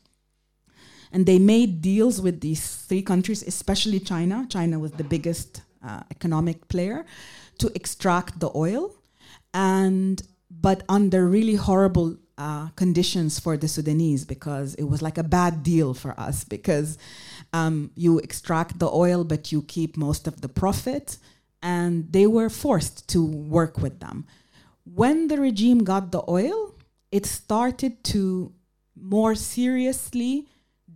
[1.13, 4.47] And they made deals with these three countries, especially China.
[4.49, 7.05] China was the biggest uh, economic player
[7.59, 8.95] to extract the oil,
[9.53, 15.23] and but under really horrible uh, conditions for the Sudanese because it was like a
[15.23, 16.99] bad deal for us because
[17.53, 21.19] um, you extract the oil but you keep most of the profit,
[21.63, 24.27] and they were forced to work with them.
[24.85, 26.75] When the regime got the oil,
[27.13, 28.53] it started to
[28.97, 30.49] more seriously,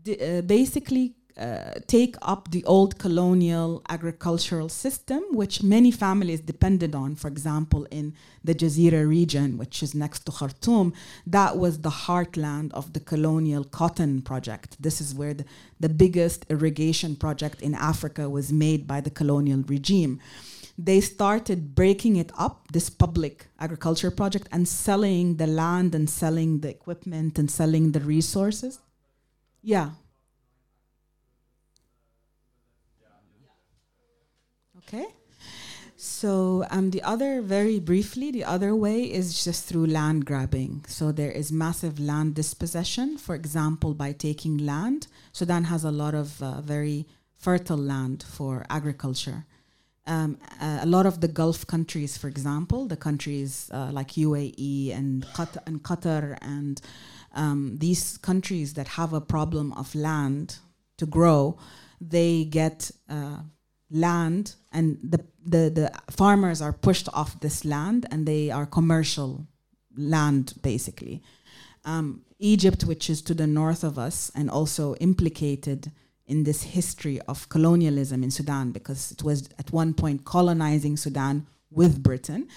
[0.09, 7.16] uh, basically uh, take up the old colonial agricultural system, which many families depended on.
[7.16, 10.93] For example, in the Jazeera region, which is next to Khartoum,
[11.27, 14.81] that was the heartland of the colonial cotton project.
[14.81, 15.44] This is where the,
[15.81, 20.20] the biggest irrigation project in Africa was made by the colonial regime.
[20.78, 26.61] They started breaking it up, this public agriculture project, and selling the land and selling
[26.61, 28.78] the equipment and selling the resources.
[29.62, 29.90] Yeah,
[34.89, 35.06] Okay.
[35.97, 40.85] So um, the other, very briefly, the other way is just through land grabbing.
[40.86, 45.06] So there is massive land dispossession, for example, by taking land.
[45.32, 47.06] Sudan has a lot of uh, very
[47.36, 49.47] fertile land for agriculture.
[50.06, 54.94] Um, uh, a lot of the Gulf countries, for example, the countries uh, like UAE
[54.94, 56.81] and Qatar and, Qatar and
[57.35, 60.59] um, these countries that have a problem of land
[60.98, 61.56] to grow,
[62.01, 63.39] they get uh,
[63.95, 69.47] land and the, the, the farmers are pushed off this land and they are commercial
[69.97, 71.23] land basically.
[71.85, 75.93] Um, Egypt, which is to the north of us and also implicated
[76.27, 81.47] in this history of colonialism in Sudan because it was at one point colonizing Sudan
[81.71, 82.49] with Britain.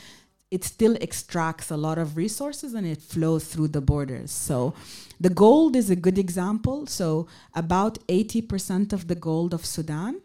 [0.49, 4.31] It still extracts a lot of resources and it flows through the borders.
[4.31, 4.73] So
[5.19, 6.87] the gold is a good example.
[6.87, 10.21] So about 80% of the gold of Sudan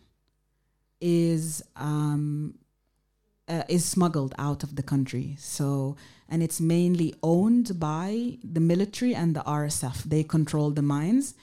[1.03, 2.55] is um,
[3.49, 5.37] uh, is smuggled out of the country.
[5.39, 5.97] So
[6.29, 10.05] and it's mainly owned by the military and the RSF.
[10.05, 11.35] They control the mines.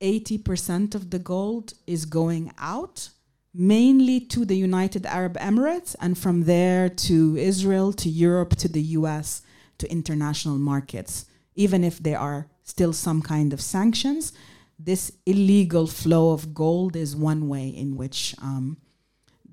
[0.00, 3.10] 80% of the gold is going out
[3.54, 8.82] mainly to the United Arab Emirates and from there to Israel, to Europe, to the
[8.98, 9.42] US,
[9.78, 11.26] to international markets.
[11.54, 14.32] Even if there are still some kind of sanctions,
[14.76, 18.78] this illegal flow of gold is one way in which um,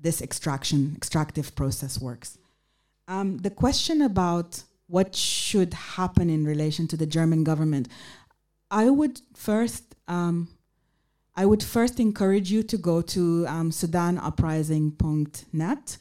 [0.00, 2.38] this extraction, extractive process works.
[3.08, 7.86] Um, the question about what should happen in relation to the German government,
[8.70, 10.48] I would first um,
[11.36, 15.96] I would first encourage you to go to um, SudanUprising.net.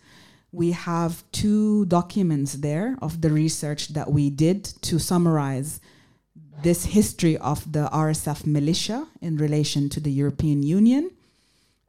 [0.52, 5.80] We have two documents there of the research that we did to summarize
[6.64, 11.12] this history of the RSF militia in relation to the European Union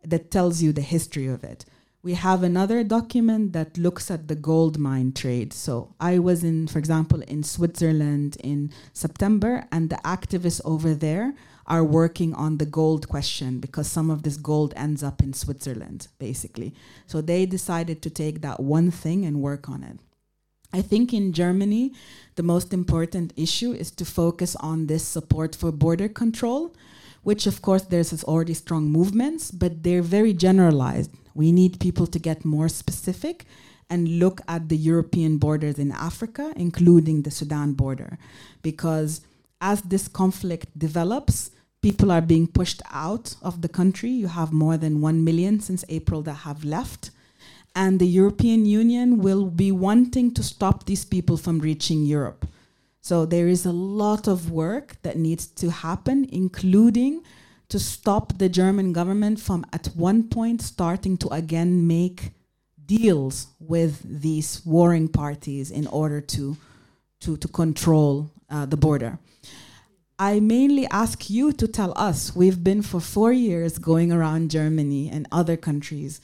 [0.04, 1.64] that tells you the history of it
[2.02, 5.52] we have another document that looks at the gold mine trade.
[5.52, 11.34] So I was in, for example, in Switzerland in September, and the activists over there
[11.66, 16.08] are working on the gold question because some of this gold ends up in Switzerland,
[16.18, 16.74] basically.
[17.06, 19.98] So they decided to take that one thing and work on it.
[20.72, 21.92] I think in Germany,
[22.36, 26.74] the most important issue is to focus on this support for border control,
[27.22, 32.18] which, of course, there's already strong movements, but they're very generalized we need people to
[32.18, 33.44] get more specific
[33.88, 38.18] and look at the European borders in Africa, including the Sudan border.
[38.62, 39.20] Because
[39.60, 41.50] as this conflict develops,
[41.82, 44.10] people are being pushed out of the country.
[44.10, 47.10] You have more than 1 million since April that have left.
[47.74, 52.46] And the European Union will be wanting to stop these people from reaching Europe.
[53.00, 57.22] So there is a lot of work that needs to happen, including
[57.70, 62.32] to stop the German government from at one point starting to again make
[62.84, 66.56] deals with these warring parties in order to
[67.20, 69.18] to, to control uh, the border.
[70.18, 72.34] I mainly ask you to tell us.
[72.36, 76.20] We've been for four years going around Germany and other countries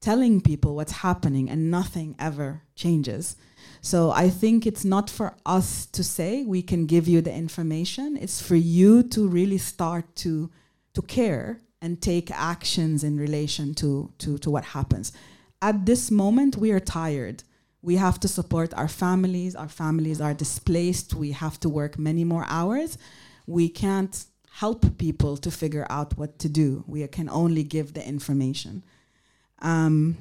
[0.00, 3.36] telling people what's happening, and nothing ever changes.
[3.80, 8.18] So I think it's not for us to say we can give you the information,
[8.20, 10.50] it's for you to really start to
[10.94, 15.12] to care and take actions in relation to, to, to what happens.
[15.60, 17.42] At this moment, we are tired.
[17.82, 19.54] We have to support our families.
[19.54, 21.14] Our families are displaced.
[21.14, 22.96] We have to work many more hours.
[23.46, 26.84] We can't help people to figure out what to do.
[26.86, 28.84] We can only give the information.
[29.60, 30.16] Um,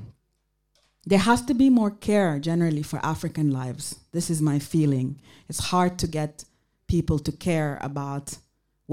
[1.06, 4.00] there has to be more care generally for African lives.
[4.12, 5.22] This is my feeling.
[5.50, 6.45] It's hard to get
[6.88, 8.38] people to care about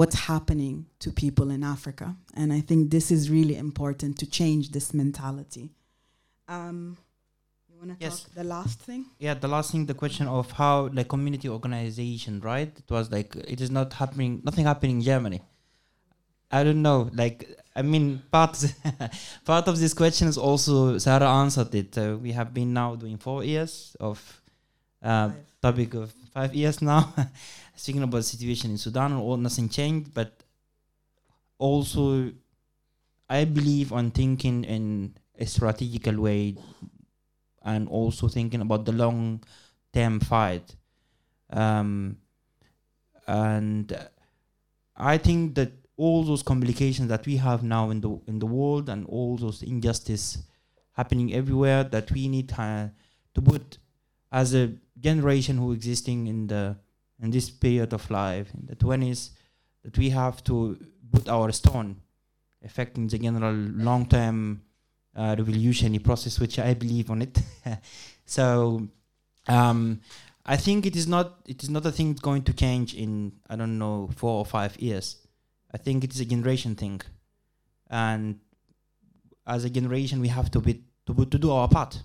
[0.00, 2.06] what's happening to people in Africa.
[2.40, 5.64] And I think this is really important to change this mentality.
[6.48, 6.96] Um,
[7.68, 8.22] you want to Yes.
[8.22, 9.02] talk the last thing?
[9.26, 12.72] Yeah, the last thing, the question of how like community organization, right?
[12.84, 15.40] It was like it is not happening, nothing happening in Germany.
[16.58, 17.00] I don't know.
[17.22, 17.38] Like
[17.76, 18.06] I mean,
[18.36, 18.54] part
[19.50, 21.90] part of this question is also Sarah answered it.
[21.98, 23.72] Uh, we have been now doing four years
[24.08, 24.16] of
[25.02, 25.28] uh,
[25.62, 27.02] topic of five years now,
[27.80, 29.12] speaking about the situation in Sudan.
[29.14, 30.42] All nothing changed, but
[31.58, 32.30] also
[33.28, 36.56] I believe on thinking in a strategical way
[37.62, 39.42] and also thinking about the long
[39.92, 40.76] term fight.
[41.50, 42.18] Um,
[43.26, 43.96] and
[44.96, 48.88] I think that all those complications that we have now in the in the world
[48.88, 50.38] and all those injustice
[50.92, 52.88] happening everywhere that we need uh,
[53.34, 53.78] to put
[54.32, 56.76] as a generation who existing in the
[57.22, 59.30] in this period of life in the 20s
[59.84, 60.78] that we have to
[61.12, 61.96] put our stone
[62.64, 64.62] affecting the general long-term
[65.16, 67.38] uh, revolutionary process which i believe on it.
[68.26, 68.86] So
[69.48, 70.00] um,
[70.46, 73.56] i think it is not it is not a thing going to change in i
[73.56, 75.16] don't know four or five years.
[75.72, 77.00] I think it is a generation thing.
[77.88, 78.40] And
[79.46, 82.02] as a generation we have to be to, to do our part.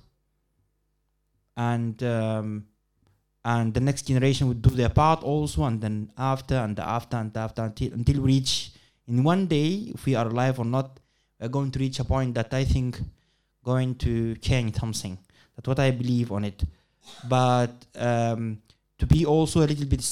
[1.58, 2.68] And um,
[3.46, 7.36] and the next generation would do their part also and then after and after and
[7.38, 8.72] after until until we reach
[9.08, 11.00] in one day if we are alive or not
[11.40, 13.00] we're going to reach a point that i think
[13.64, 15.18] going to change something
[15.56, 16.64] that's what i believe on it.
[17.30, 18.62] But um,
[18.98, 20.04] to be also a little bit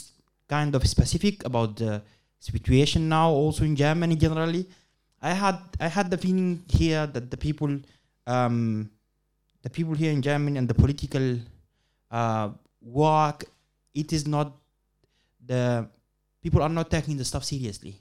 [0.48, 2.02] kind of specific about the
[2.40, 4.68] situation now also in germany generally
[5.24, 7.80] I had I had the feeling here that the people,
[8.28, 8.90] um,
[9.62, 11.40] the people here in Germany and the political
[12.12, 12.50] uh,
[12.84, 13.46] work,
[13.94, 14.54] it is not
[15.46, 15.88] the
[16.42, 17.96] people are not taking the stuff seriously.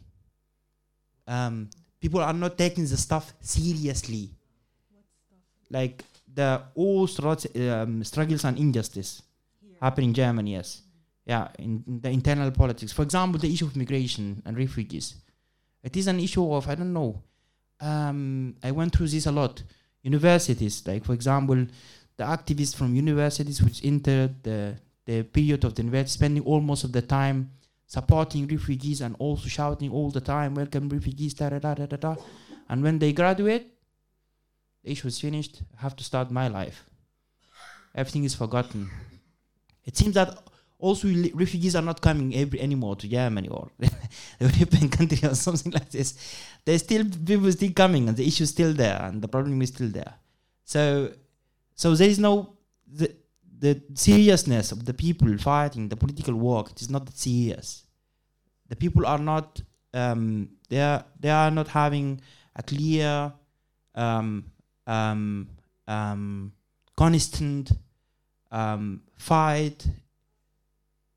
[1.26, 4.30] Um, people are not taking the stuff seriously.
[5.70, 6.04] Like
[6.34, 7.08] the all
[7.70, 9.22] um, struggles and injustice
[9.80, 10.82] happen in Germany, yes.
[11.24, 12.92] Yeah, in, in the internal politics.
[12.92, 15.14] For example, the issue of migration and refugees.
[15.82, 17.22] It is an issue of, I don't know,
[17.80, 19.62] um, I went through this a lot.
[20.02, 21.64] Universities, like for example,
[22.22, 24.76] the activists from universities which entered the,
[25.06, 27.50] the period of the university, spending almost of the time
[27.86, 32.14] supporting refugees and also shouting all the time, welcome refugees, da da da da da.
[32.68, 33.66] And when they graduate,
[34.82, 36.84] the issue is finished, I have to start my life.
[37.94, 38.88] Everything is forgotten.
[39.84, 40.30] It seems that
[40.78, 43.90] also refugees are not coming every, anymore to Germany or the
[44.40, 46.14] European country or something like this.
[46.64, 49.68] There's still people still coming and the issue is still there and the problem is
[49.70, 50.14] still there.
[50.64, 51.12] So
[51.82, 52.32] so there is no
[52.86, 53.08] the
[53.64, 56.70] the seriousness of the people fighting the political work.
[56.70, 57.68] It is not serious.
[58.68, 59.60] The people are not
[59.92, 62.20] um, they are they are not having
[62.54, 63.32] a clear
[63.96, 64.44] um,
[64.86, 65.48] um,
[65.88, 66.52] um,
[66.96, 67.72] constant
[68.52, 69.84] um, fight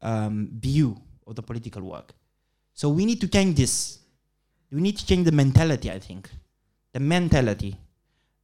[0.01, 0.97] um, view
[1.27, 2.13] of the political work.
[2.73, 3.99] So we need to change this.
[4.71, 5.91] We need to change the mentality.
[5.91, 6.29] I think
[6.93, 7.77] the mentality,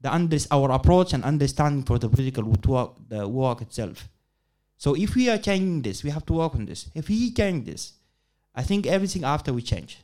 [0.01, 4.09] the under our approach and understanding for the political work, the work itself.
[4.77, 6.89] So if we are changing this, we have to work on this.
[6.95, 7.93] If we change this,
[8.55, 9.99] I think everything after we change.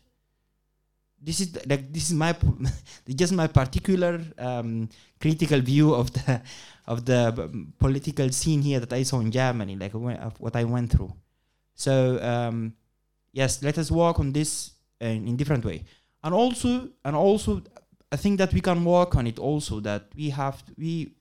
[1.20, 2.36] This is like this is my
[3.10, 4.88] just my particular um,
[5.20, 6.42] critical view of the
[6.86, 10.92] of the um, political scene here that I saw in Germany, like what I went
[10.92, 11.12] through.
[11.74, 12.74] So um,
[13.34, 14.72] yes, let us work on this
[15.02, 15.86] in, in different way,
[16.24, 17.64] and also and also
[18.12, 21.12] I think that we can work on it also that we have we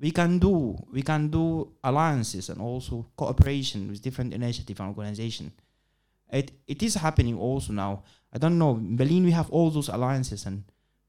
[0.00, 5.52] we can do we can do alliances and also cooperation with different initiative and organization.
[6.30, 8.04] It it is happening also now.
[8.32, 8.76] I don't know.
[8.76, 10.64] In Berlin, we have all those alliances and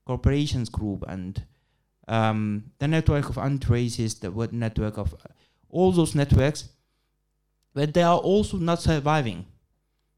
[0.06, 1.42] corporations group and
[2.08, 5.32] um, the network of anti-racist, the web network of uh,
[5.70, 6.70] all those networks,
[7.74, 9.46] but they are also not surviving.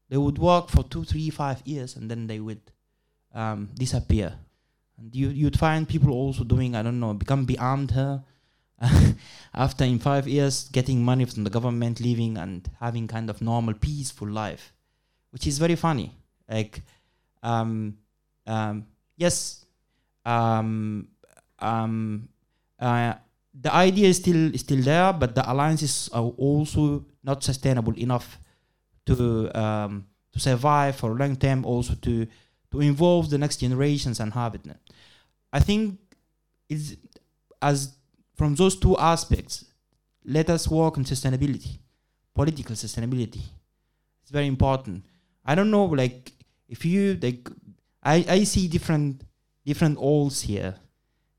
[0.08, 2.60] They would work for two, three, five years, and then they would
[3.32, 4.34] um, disappear.
[4.98, 8.22] And you you'd find people also doing I don't know become Beamter
[9.54, 13.74] after in five years getting money from the government, leaving and having kind of normal
[13.74, 14.72] peaceful life,
[15.30, 16.12] which is very funny.
[16.48, 16.82] Like,
[17.42, 17.96] um,
[18.46, 18.86] um,
[19.16, 19.64] yes,
[20.24, 21.08] um,
[21.58, 22.28] um,
[22.78, 23.14] uh,
[23.58, 28.38] the idea is still is still there, but the alliances are also not sustainable enough
[29.06, 31.64] to um, to survive for a long time.
[31.64, 32.26] Also to
[32.76, 34.62] to involve the next generations and have it.
[35.52, 35.98] I think
[36.68, 36.96] it's
[37.62, 37.94] as
[38.34, 39.64] from those two aspects.
[40.24, 41.78] Let us work on sustainability,
[42.34, 43.42] political sustainability.
[44.22, 45.04] It's very important.
[45.44, 46.32] I don't know, like
[46.68, 47.48] if you like,
[48.02, 49.22] I I see different
[49.64, 50.74] different olds here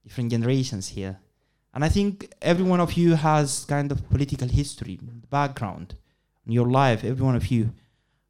[0.07, 1.19] different generations here.
[1.73, 4.99] And I think every one of you has kind of political history,
[5.30, 5.95] background
[6.45, 7.73] in your life, every one of you.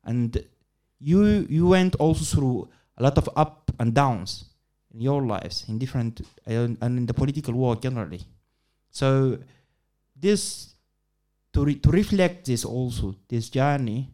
[0.04, 0.44] And
[1.00, 4.45] you you went also through a lot of up and downs
[4.94, 8.22] in your lives, in different and in the political world generally.
[8.90, 9.40] So
[10.15, 10.74] this
[11.53, 14.10] to re- to reflect this also this journey,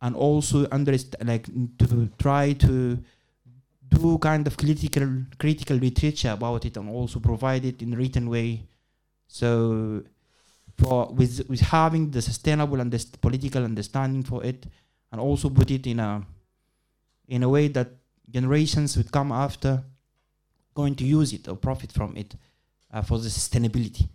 [0.00, 1.46] and also understand like
[1.78, 2.98] to try to
[3.88, 8.62] do kind of critical critical literature about it and also provide it in written way.
[9.28, 10.02] So
[10.76, 12.90] for with with having the sustainable and
[13.20, 14.66] political understanding for it
[15.12, 16.22] and also put it in a
[17.28, 17.88] in a way that
[18.30, 19.84] generations would come after
[20.74, 22.34] going to use it or profit from it
[22.92, 24.08] uh, for the sustainability.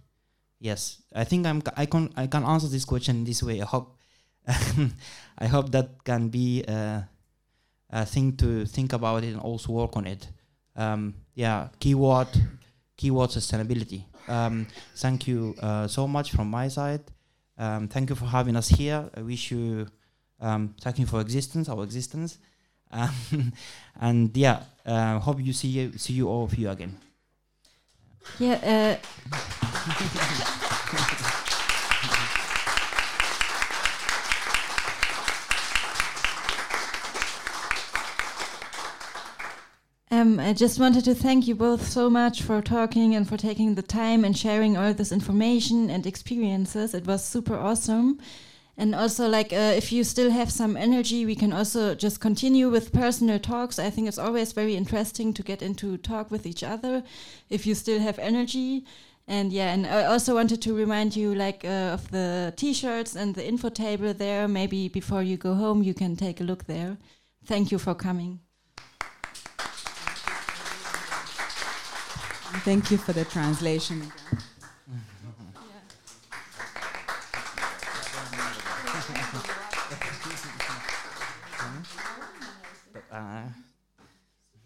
[0.59, 3.61] Yes, I think I'm I can I can answer this question this way.
[3.61, 3.95] I hope
[5.37, 7.01] I hope that can be uh,
[7.89, 10.27] a thing to think about it and also work on it.
[10.75, 12.27] Um, yeah, keyword
[12.97, 14.03] keyword sustainability.
[14.27, 14.67] Um,
[14.97, 17.01] thank you uh, so much from my side.
[17.57, 19.09] Um, thank you for having us here.
[19.15, 19.87] I wish you
[20.41, 22.37] um, thank you for existence, our existence,
[22.91, 23.53] um,
[24.01, 26.97] and yeah, uh, hope you see you, see you all of you again.
[28.39, 28.97] Yeah.
[40.11, 43.75] Um, I just wanted to thank you both so much for talking and for taking
[43.75, 46.95] the time and sharing all this information and experiences.
[46.95, 48.19] It was super awesome.
[48.79, 52.69] And also like uh, if you still have some energy we can also just continue
[52.69, 53.77] with personal talks.
[53.77, 57.03] I think it's always very interesting to get into talk with each other
[57.49, 58.85] if you still have energy.
[59.27, 63.35] And yeah and i also wanted to remind you like uh, of the t-shirts and
[63.35, 64.47] the info table there.
[64.47, 66.97] Maybe before you go home you can take a look there.
[67.45, 68.39] Thank you for coming.
[72.63, 74.11] Thank you for the translation.